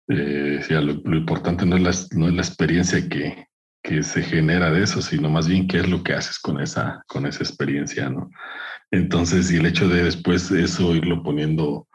Eh, 0.08 0.64
lo, 0.70 1.16
importante 1.16 1.66
no 1.66 1.76
es, 1.76 1.82
la, 1.82 2.18
no 2.18 2.28
es 2.28 2.34
la 2.34 2.42
experiencia 2.42 3.08
que, 3.08 3.47
que 3.82 4.02
se 4.02 4.22
genera 4.22 4.70
de 4.70 4.82
eso, 4.82 5.00
sino 5.02 5.30
más 5.30 5.48
bien 5.48 5.66
qué 5.68 5.78
es 5.78 5.88
lo 5.88 6.02
que 6.02 6.14
haces 6.14 6.38
con 6.38 6.60
esa, 6.60 7.02
con 7.06 7.26
esa 7.26 7.42
experiencia, 7.42 8.08
¿no? 8.08 8.30
Entonces, 8.90 9.50
y 9.50 9.56
el 9.56 9.66
hecho 9.66 9.88
de 9.88 10.04
después 10.04 10.50
eso 10.50 10.94
irlo 10.94 11.22
poniendo 11.22 11.86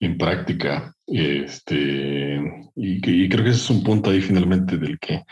en 0.00 0.18
práctica, 0.18 0.94
este, 1.06 2.40
y, 2.76 3.28
creo 3.28 3.44
que 3.44 3.50
ese 3.50 3.60
es 3.60 3.70
un 3.70 3.82
punto 3.82 4.10
ahí 4.10 4.20
finalmente 4.20 4.78
del 4.78 4.98
que 4.98 5.24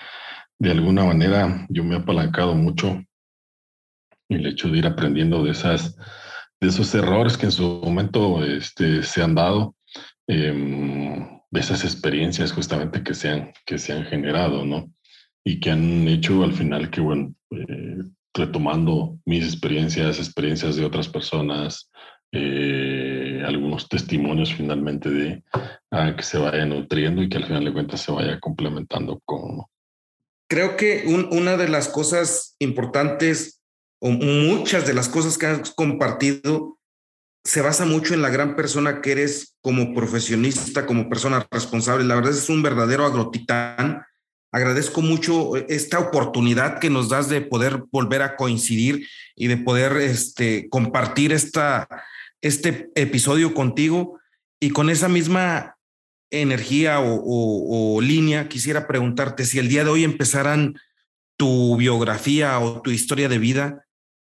de 0.59 0.71
alguna 0.71 1.05
manera 1.05 1.67
yo 1.69 1.85
me 1.85 1.95
he 1.95 1.99
apalancado 1.99 2.55
mucho 2.55 3.03
el 4.29 4.47
hecho 4.47 4.69
de 4.69 4.79
ir 4.79 4.87
aprendiendo 4.87 5.43
de 5.43 5.53
esas 5.53 5.97
de 6.61 6.69
esos 6.69 6.93
errores 6.95 7.37
que 7.37 7.47
en 7.47 7.53
su 7.53 7.81
momento 7.85 8.45
este, 8.45 9.05
se 9.05 9.23
han 9.23 9.35
dado, 9.37 9.77
em, 10.27 11.39
de 11.51 11.61
esas 11.61 11.85
experiencias 11.85 12.53
justamente 12.53 13.03
que 13.03 13.15
se 13.15 13.31
han, 13.31 13.53
que 13.65 13.79
se 13.79 13.93
han 13.93 14.05
generado, 14.05 14.65
¿no? 14.65 14.93
Y 15.45 15.61
que 15.61 15.71
han 15.71 16.07
hecho 16.09 16.43
al 16.45 16.53
final 16.53 16.91
que, 16.91 17.01
bueno, 17.01 17.35
eh, 17.51 17.99
retomando 18.35 19.19
mis 19.25 19.45
experiencias, 19.45 20.19
experiencias 20.19 20.77
de 20.77 20.85
otras 20.85 21.09
personas, 21.09 21.91
eh, 22.33 23.43
algunos 23.47 23.89
testimonios 23.89 24.53
finalmente 24.53 25.09
de 25.11 25.43
que 26.17 26.23
se 26.23 26.39
vaya 26.39 26.67
nutriendo 26.67 27.23
y 27.23 27.29
que 27.29 27.39
al 27.39 27.47
final 27.47 27.65
de 27.65 27.73
cuentas 27.73 28.03
se 28.03 28.13
vaya 28.13 28.39
complementando 28.39 29.21
con... 29.25 29.63
Creo 30.51 30.77
que 30.77 31.05
una 31.07 31.57
de 31.57 31.69
las 31.69 31.89
cosas 31.89 32.57
importantes 32.59 33.63
o 34.01 34.11
muchas 34.11 34.87
de 34.87 34.95
las 34.95 35.09
cosas 35.09 35.37
que 35.37 35.47
has 35.47 35.71
compartido 35.73 36.79
se 37.45 37.63
basa 37.63 37.87
mucho 37.87 38.15
en 38.15 38.23
la 38.23 38.29
gran 38.29 38.57
persona 38.57 39.01
que 39.01 39.13
eres 39.13 39.57
como 39.63 39.95
profesionista, 39.95 40.87
como 40.87 41.09
persona 41.09 41.47
responsable. 41.51 42.05
La 42.05 42.15
verdad 42.15 42.33
es 42.33 42.49
un 42.49 42.63
verdadero 42.63 43.07
agrotitán. 43.07 44.03
Agradezco 44.51 45.03
mucho 45.03 45.57
esta 45.57 45.99
oportunidad 45.99 46.79
que 46.79 46.91
nos 46.91 47.09
das 47.09 47.29
de 47.29 47.41
poder 47.41 47.85
volver 47.91 48.23
a 48.23 48.37
coincidir 48.37 49.07
y 49.37 49.47
de 49.47 49.59
poder 49.59 49.97
este, 49.99 50.69
compartir 50.71 51.33
este 51.33 52.91
episodio 52.95 53.53
contigo. 53.53 54.19
Y 54.61 54.71
con 54.71 54.91
esa 54.91 55.09
misma 55.09 55.77
energía 56.31 57.01
o, 57.01 57.97
o 57.97 58.01
línea, 58.01 58.49
quisiera 58.49 58.87
preguntarte 58.87 59.45
si 59.45 59.59
el 59.59 59.69
día 59.69 59.85
de 59.85 59.91
hoy 59.91 60.05
empezaran 60.05 60.75
tu 61.39 61.77
biografía 61.77 62.59
o 62.59 62.83
tu 62.83 62.91
historia 62.91 63.29
de 63.29 63.39
vida, 63.39 63.87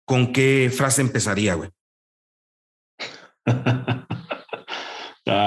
¿con 0.04 0.32
qué 0.32 0.70
frase 0.72 1.00
empezaría, 1.00 1.54
güey? 1.54 1.70
ah, 3.46 4.06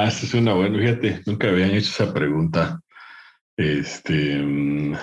esa 0.07 0.25
es 0.25 0.33
una 0.33 0.53
buena, 0.53 0.79
fíjate, 0.79 1.21
nunca 1.25 1.49
habían 1.49 1.71
hecho 1.71 1.89
esa 1.89 2.13
pregunta. 2.13 2.79
Este, 3.57 4.37
mm, 4.37 4.95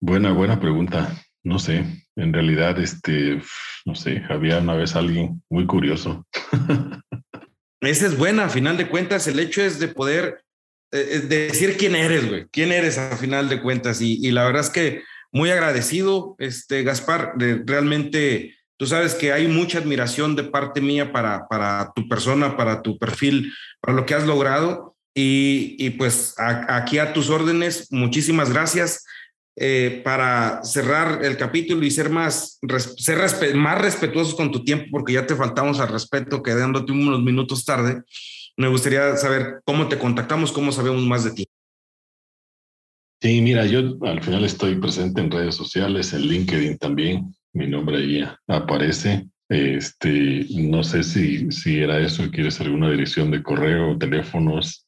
buena, 0.00 0.32
buena 0.32 0.60
pregunta. 0.60 1.16
No 1.44 1.58
sé, 1.58 1.84
en 2.16 2.32
realidad, 2.32 2.78
este, 2.78 3.40
no 3.84 3.94
sé, 3.94 4.22
había 4.28 4.58
una 4.58 4.74
vez 4.74 4.94
alguien 4.94 5.42
muy 5.50 5.66
curioso. 5.66 6.26
Esa 7.80 8.06
es 8.06 8.16
buena, 8.16 8.44
a 8.44 8.48
final 8.48 8.76
de 8.76 8.88
cuentas, 8.88 9.26
el 9.26 9.40
hecho 9.40 9.60
es 9.60 9.80
de 9.80 9.88
poder 9.88 10.44
eh, 10.92 11.08
eh, 11.14 11.18
decir 11.20 11.76
quién 11.76 11.96
eres, 11.96 12.28
güey, 12.28 12.46
quién 12.52 12.70
eres 12.70 12.96
a 12.96 13.16
final 13.16 13.48
de 13.48 13.60
cuentas. 13.60 14.00
y 14.00 14.30
la 14.30 14.44
verdad 14.44 14.60
es 14.60 14.70
que 14.70 15.02
muy 15.32 15.50
agradecido, 15.50 16.36
este, 16.38 16.82
Gaspar, 16.82 17.34
realmente, 17.38 18.54
tú 18.76 18.86
sabes 18.86 19.14
que 19.14 19.32
hay 19.32 19.48
mucha 19.48 19.78
admiración 19.78 20.36
de 20.36 20.44
parte 20.44 20.82
mía 20.82 21.10
para, 21.10 21.48
para 21.48 21.90
tu 21.96 22.06
persona, 22.06 22.54
para 22.56 22.82
tu 22.82 22.98
perfil, 22.98 23.52
para 23.80 23.96
lo 23.96 24.04
que 24.04 24.14
has 24.14 24.26
logrado. 24.26 24.91
Y, 25.14 25.90
pues 25.90 26.34
aquí 26.38 26.98
a 26.98 27.12
tus 27.12 27.28
órdenes, 27.30 27.88
muchísimas 27.90 28.50
gracias. 28.50 29.04
Eh, 29.54 30.00
para 30.02 30.64
cerrar 30.64 31.22
el 31.22 31.36
capítulo 31.36 31.84
y 31.84 31.90
ser 31.90 32.08
más, 32.08 32.58
ser 32.96 33.18
más 33.54 33.78
respetuosos 33.82 34.34
con 34.34 34.50
tu 34.50 34.64
tiempo, 34.64 34.86
porque 34.90 35.12
ya 35.12 35.26
te 35.26 35.36
faltamos 35.36 35.78
al 35.78 35.88
respeto, 35.88 36.42
quedándote 36.42 36.92
unos 36.92 37.22
minutos 37.22 37.66
tarde. 37.66 38.02
Me 38.56 38.68
gustaría 38.68 39.14
saber 39.16 39.60
cómo 39.64 39.88
te 39.88 39.98
contactamos, 39.98 40.52
cómo 40.52 40.72
sabemos 40.72 41.02
más 41.02 41.24
de 41.24 41.32
ti. 41.32 41.46
Sí, 43.20 43.40
mira, 43.40 43.66
yo 43.66 43.98
al 44.02 44.22
final 44.22 44.44
estoy 44.44 44.80
presente 44.80 45.20
en 45.20 45.30
redes 45.30 45.54
sociales, 45.54 46.12
en 46.12 46.22
LinkedIn 46.22 46.78
también. 46.78 47.34
Mi 47.52 47.68
nombre 47.68 47.98
ahí 47.98 48.24
aparece. 48.48 49.28
Este, 49.52 50.46
no 50.56 50.82
sé 50.82 51.02
si, 51.02 51.50
si 51.50 51.80
era 51.80 51.98
eso, 51.98 52.30
quieres 52.30 52.58
alguna 52.62 52.90
dirección 52.90 53.30
de 53.30 53.42
correo, 53.42 53.98
teléfonos. 53.98 54.82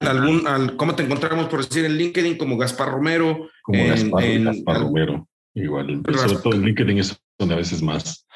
¿Algún, 0.00 0.76
¿Cómo 0.76 0.94
te 0.94 1.02
encontramos 1.02 1.48
por 1.48 1.66
decir 1.66 1.84
en 1.84 1.98
LinkedIn 1.98 2.38
como 2.38 2.56
Gaspar 2.56 2.90
Romero? 2.90 3.50
Como 3.62 3.84
Gaspar, 3.84 4.80
Romero, 4.80 5.28
igual. 5.54 6.02
sobre 6.14 6.38
todo 6.42 6.54
en 6.54 6.62
LinkedIn 6.62 6.98
es 6.98 7.20
donde 7.38 7.54
a 7.54 7.58
veces 7.58 7.82
más 7.82 8.26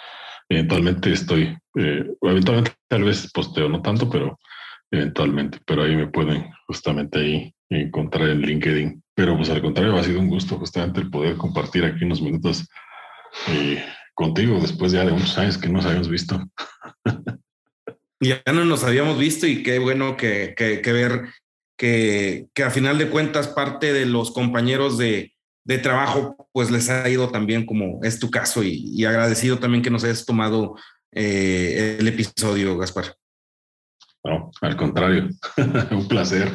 eventualmente 0.51 1.13
estoy, 1.13 1.57
eh, 1.77 2.05
eventualmente 2.21 2.73
tal 2.87 3.05
vez 3.05 3.31
posteo, 3.33 3.71
no 3.71 3.81
tanto, 3.81 4.11
pero 4.11 4.39
eventualmente, 4.91 5.59
pero 5.67 5.83
ahí 5.83 5.97
me 5.97 6.09
pueden 6.09 6.51
justamente 6.67 7.19
ahí 7.19 7.55
encontrar 7.71 8.29
en 8.29 8.43
LinkedIn. 8.43 9.03
Pero 9.15 9.35
pues 9.37 9.49
al 9.49 9.63
contrario, 9.63 9.97
ha 9.97 10.05
sido 10.05 10.21
un 10.21 10.29
gusto 10.29 10.59
justamente 10.59 11.01
el 11.01 11.11
poder 11.11 11.37
compartir 11.37 11.87
aquí 11.87 12.05
unos 12.05 12.21
minutos 12.21 12.69
eh, 13.49 13.83
contigo 14.17 14.59
después 14.59 14.91
ya 14.91 15.05
de 15.05 15.13
muchos 15.13 15.39
años 15.39 15.59
que 15.59 15.69
nos 15.69 15.85
habíamos 15.85 16.09
visto. 16.09 16.43
ya 18.21 18.43
no 18.53 18.65
nos 18.65 18.83
habíamos 18.83 19.19
visto 19.19 19.47
y 19.47 19.63
qué 19.63 19.79
bueno 19.79 20.17
que, 20.17 20.55
que, 20.57 20.93
ver 20.93 21.29
que, 21.77 22.47
que, 22.55 22.65
a 22.65 22.71
final 22.71 22.99
de 22.99 23.11
cuentas 23.11 23.47
parte 23.47 23.93
de 23.93 24.07
los 24.07 24.33
compañeros 24.33 24.97
de, 24.97 25.35
de, 25.65 25.79
trabajo 25.79 26.49
pues 26.53 26.71
les 26.71 26.89
ha 26.89 27.07
ido 27.09 27.29
también 27.29 27.67
como 27.67 28.01
es 28.03 28.19
tu 28.19 28.31
caso 28.31 28.65
y, 28.65 29.05
agradecido 29.05 29.59
también 29.59 29.83
que 29.83 29.91
nos 29.91 30.03
hayas 30.03 30.25
tomado 30.25 30.77
eh, 31.13 31.99
el 32.01 32.09
episodio, 32.09 32.77
Gaspar. 32.79 33.15
No, 34.25 34.51
al 34.63 34.77
contrario, 34.77 35.29
un 35.91 36.09
placer. 36.09 36.51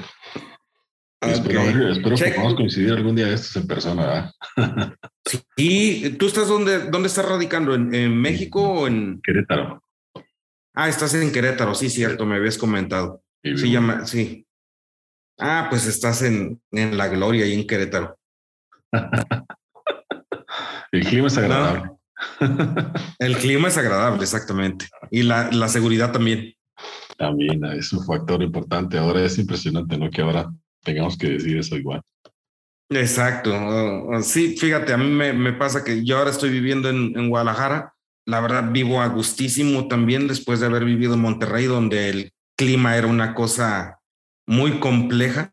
Espero, 1.21 1.61
espero 1.91 2.15
que 2.15 2.31
podamos 2.31 2.55
coincidir 2.55 2.91
algún 2.91 3.15
día 3.15 3.27
de 3.27 3.35
estos 3.35 3.55
en 3.55 3.67
persona. 3.67 4.33
sí, 5.25 6.15
¿tú 6.17 6.27
estás 6.27 6.47
dónde, 6.47 6.89
dónde 6.89 7.07
estás 7.07 7.25
radicando? 7.25 7.73
¿En, 7.75 8.17
México 8.17 8.61
o 8.61 8.87
en 8.87 9.21
Querétaro? 9.21 9.83
Ah, 10.73 10.89
estás 10.89 11.13
en 11.13 11.31
Querétaro, 11.31 11.75
sí, 11.75 11.89
cierto, 11.89 12.25
me 12.25 12.35
habías 12.35 12.57
comentado. 12.57 13.23
Sí, 13.43 13.71
llama, 13.71 14.05
sí. 14.05 14.45
Ah, 15.39 15.67
pues 15.69 15.87
estás 15.87 16.21
en, 16.21 16.61
en 16.71 16.97
la 16.97 17.07
gloria 17.07 17.45
y 17.45 17.53
en 17.53 17.65
Querétaro. 17.65 18.17
El 20.91 21.05
clima 21.05 21.27
es 21.27 21.37
agradable. 21.37 21.91
El 23.19 23.37
clima 23.37 23.69
es 23.69 23.77
agradable, 23.77 24.21
exactamente. 24.21 24.87
Y 25.09 25.23
la, 25.23 25.49
la 25.51 25.67
seguridad 25.67 26.11
también. 26.11 26.53
También 27.17 27.63
es 27.65 27.93
un 27.93 28.05
factor 28.05 28.41
importante. 28.41 28.97
Ahora 28.97 29.23
es 29.23 29.37
impresionante, 29.37 29.97
¿no? 29.97 30.09
Que 30.09 30.21
ahora 30.21 30.51
tengamos 30.83 31.17
que 31.17 31.29
decir 31.29 31.57
eso 31.57 31.77
igual. 31.77 32.01
Exacto. 32.91 33.53
Sí, 34.21 34.57
fíjate, 34.57 34.91
a 34.91 34.97
mí 34.97 35.05
me, 35.05 35.53
pasa 35.53 35.83
que 35.83 36.03
yo 36.03 36.17
ahora 36.17 36.31
estoy 36.31 36.49
viviendo 36.49 36.89
en, 36.89 37.29
Guadalajara. 37.29 37.95
La 38.25 38.41
verdad, 38.41 38.71
vivo 38.71 39.01
a 39.01 39.07
gustísimo 39.07 39.87
también 39.87 40.27
después 40.27 40.59
de 40.59 40.65
haber 40.65 40.83
vivido 40.83 41.13
en 41.13 41.21
Monterrey, 41.21 41.65
donde 41.65 42.09
el 42.09 42.33
clima 42.57 42.97
era 42.97 43.07
una 43.07 43.33
cosa 43.33 43.99
muy 44.45 44.79
compleja. 44.79 45.51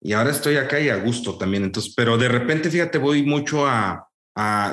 Y 0.00 0.12
ahora 0.12 0.30
estoy 0.30 0.56
acá 0.56 0.80
y 0.80 0.88
a 0.88 0.96
gusto 0.96 1.36
también. 1.36 1.64
Entonces, 1.64 1.92
pero 1.94 2.16
de 2.16 2.28
repente, 2.28 2.70
fíjate, 2.70 2.98
voy 2.98 3.24
mucho 3.24 3.66
a, 3.66 4.08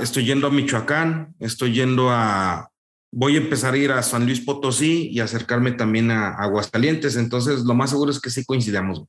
estoy 0.01 0.25
yendo 0.25 0.47
a 0.47 0.51
Michoacán, 0.51 1.35
estoy 1.39 1.73
yendo 1.73 2.11
a, 2.11 2.69
voy 3.11 3.35
a 3.35 3.39
empezar 3.39 3.73
a 3.73 3.77
ir 3.77 3.91
a 3.91 4.03
San 4.03 4.25
Luis 4.25 4.39
Potosí 4.39 5.09
y 5.11 5.19
acercarme 5.19 5.71
también 5.71 6.11
a 6.11 6.29
Aguascalientes. 6.35 7.17
Entonces, 7.17 7.61
lo 7.61 7.73
más 7.73 7.89
seguro 7.89 8.11
es 8.11 8.21
que 8.21 8.29
sí 8.29 8.45
coincidamos. 8.45 9.03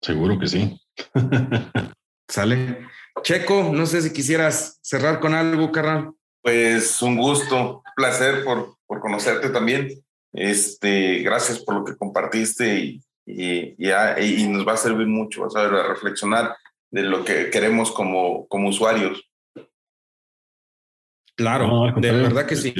Seguro 0.00 0.38
que 0.38 0.46
sí. 0.46 0.80
Sale. 2.28 2.86
Checo, 3.22 3.70
no 3.72 3.86
sé 3.86 4.02
si 4.02 4.12
quisieras 4.12 4.78
cerrar 4.82 5.20
con 5.20 5.34
algo, 5.34 5.72
carnal. 5.72 6.12
Pues 6.42 7.00
un 7.02 7.16
gusto, 7.16 7.82
placer 7.96 8.44
por, 8.44 8.76
por 8.86 9.00
conocerte 9.00 9.50
también. 9.50 9.88
Este, 10.32 11.20
gracias 11.20 11.60
por 11.60 11.76
lo 11.76 11.84
que 11.84 11.96
compartiste 11.96 12.78
y, 12.78 13.02
y, 13.26 13.74
y, 13.78 14.48
nos 14.48 14.66
va 14.66 14.74
a 14.74 14.76
servir 14.76 15.06
mucho, 15.06 15.42
vas 15.42 15.56
a, 15.56 15.62
ver, 15.62 15.74
a 15.74 15.88
reflexionar 15.88 16.54
de 16.90 17.02
lo 17.02 17.24
que 17.24 17.50
queremos 17.50 17.90
como, 17.90 18.46
como 18.46 18.68
usuarios. 18.68 19.28
Claro, 21.36 21.92
de 21.96 22.12
verdad 22.12 22.46
que 22.46 22.56
sí. 22.56 22.74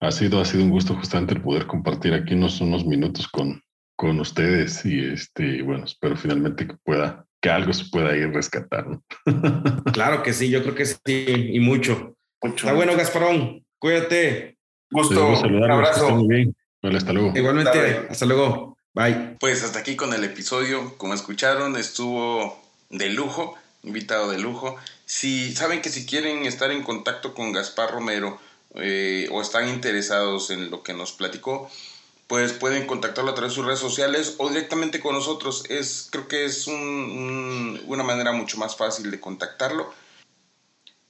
Ha 0.00 0.12
sido, 0.12 0.40
ha 0.40 0.44
sido 0.44 0.62
un 0.62 0.70
gusto 0.70 0.94
justamente 0.94 1.34
el 1.34 1.42
poder 1.42 1.66
compartir 1.66 2.14
aquí 2.14 2.34
unos, 2.34 2.60
unos 2.60 2.84
minutos 2.84 3.26
con, 3.26 3.60
con 3.98 4.20
ustedes 4.20 4.84
y 4.84 5.04
este, 5.12 5.60
bueno, 5.62 5.84
espero 5.84 6.16
finalmente 6.16 6.68
que 6.68 6.74
pueda, 6.84 7.26
que 7.42 7.50
algo 7.50 7.72
se 7.72 7.84
pueda 7.86 8.16
ir 8.16 8.32
rescatando. 8.32 9.02
claro 9.92 10.22
que 10.22 10.32
sí, 10.32 10.50
yo 10.50 10.62
creo 10.62 10.76
que 10.76 10.86
sí, 10.86 11.26
y 11.26 11.58
mucho. 11.58 12.14
Está 12.40 12.74
bueno, 12.74 12.96
Gasparón, 12.96 13.66
cuídate. 13.80 14.56
Gusto, 14.88 15.40
un 15.42 15.70
abrazo. 15.70 16.10
Muy 16.14 16.28
bien. 16.28 16.56
hasta 16.96 17.12
luego. 17.12 17.32
Igualmente, 17.34 18.06
hasta 18.08 18.24
luego. 18.24 18.78
Bye. 18.94 19.36
Pues 19.40 19.64
hasta 19.64 19.80
aquí 19.80 19.96
con 19.96 20.14
el 20.14 20.22
episodio. 20.22 20.96
Como 20.96 21.12
escucharon, 21.12 21.76
estuvo 21.76 22.62
de 22.90 23.10
lujo, 23.10 23.56
invitado 23.82 24.30
de 24.30 24.38
lujo. 24.38 24.76
Si 25.06 25.56
saben 25.56 25.82
que 25.82 25.88
si 25.88 26.06
quieren 26.06 26.46
estar 26.46 26.70
en 26.70 26.84
contacto 26.84 27.34
con 27.34 27.50
Gaspar 27.50 27.90
Romero 27.90 28.38
eh, 28.76 29.28
o 29.32 29.42
están 29.42 29.68
interesados 29.68 30.50
en 30.50 30.70
lo 30.70 30.84
que 30.84 30.94
nos 30.94 31.10
platicó, 31.10 31.68
pues 32.28 32.52
pueden 32.52 32.86
contactarlo 32.86 33.32
a 33.32 33.34
través 33.34 33.52
de 33.52 33.56
sus 33.56 33.64
redes 33.64 33.80
sociales 33.80 34.34
o 34.36 34.50
directamente 34.50 35.00
con 35.00 35.14
nosotros. 35.14 35.64
Es, 35.70 36.08
creo 36.10 36.28
que 36.28 36.44
es 36.44 36.66
una 36.68 38.04
manera 38.04 38.32
mucho 38.32 38.58
más 38.58 38.76
fácil 38.76 39.10
de 39.10 39.18
contactarlo. 39.18 39.90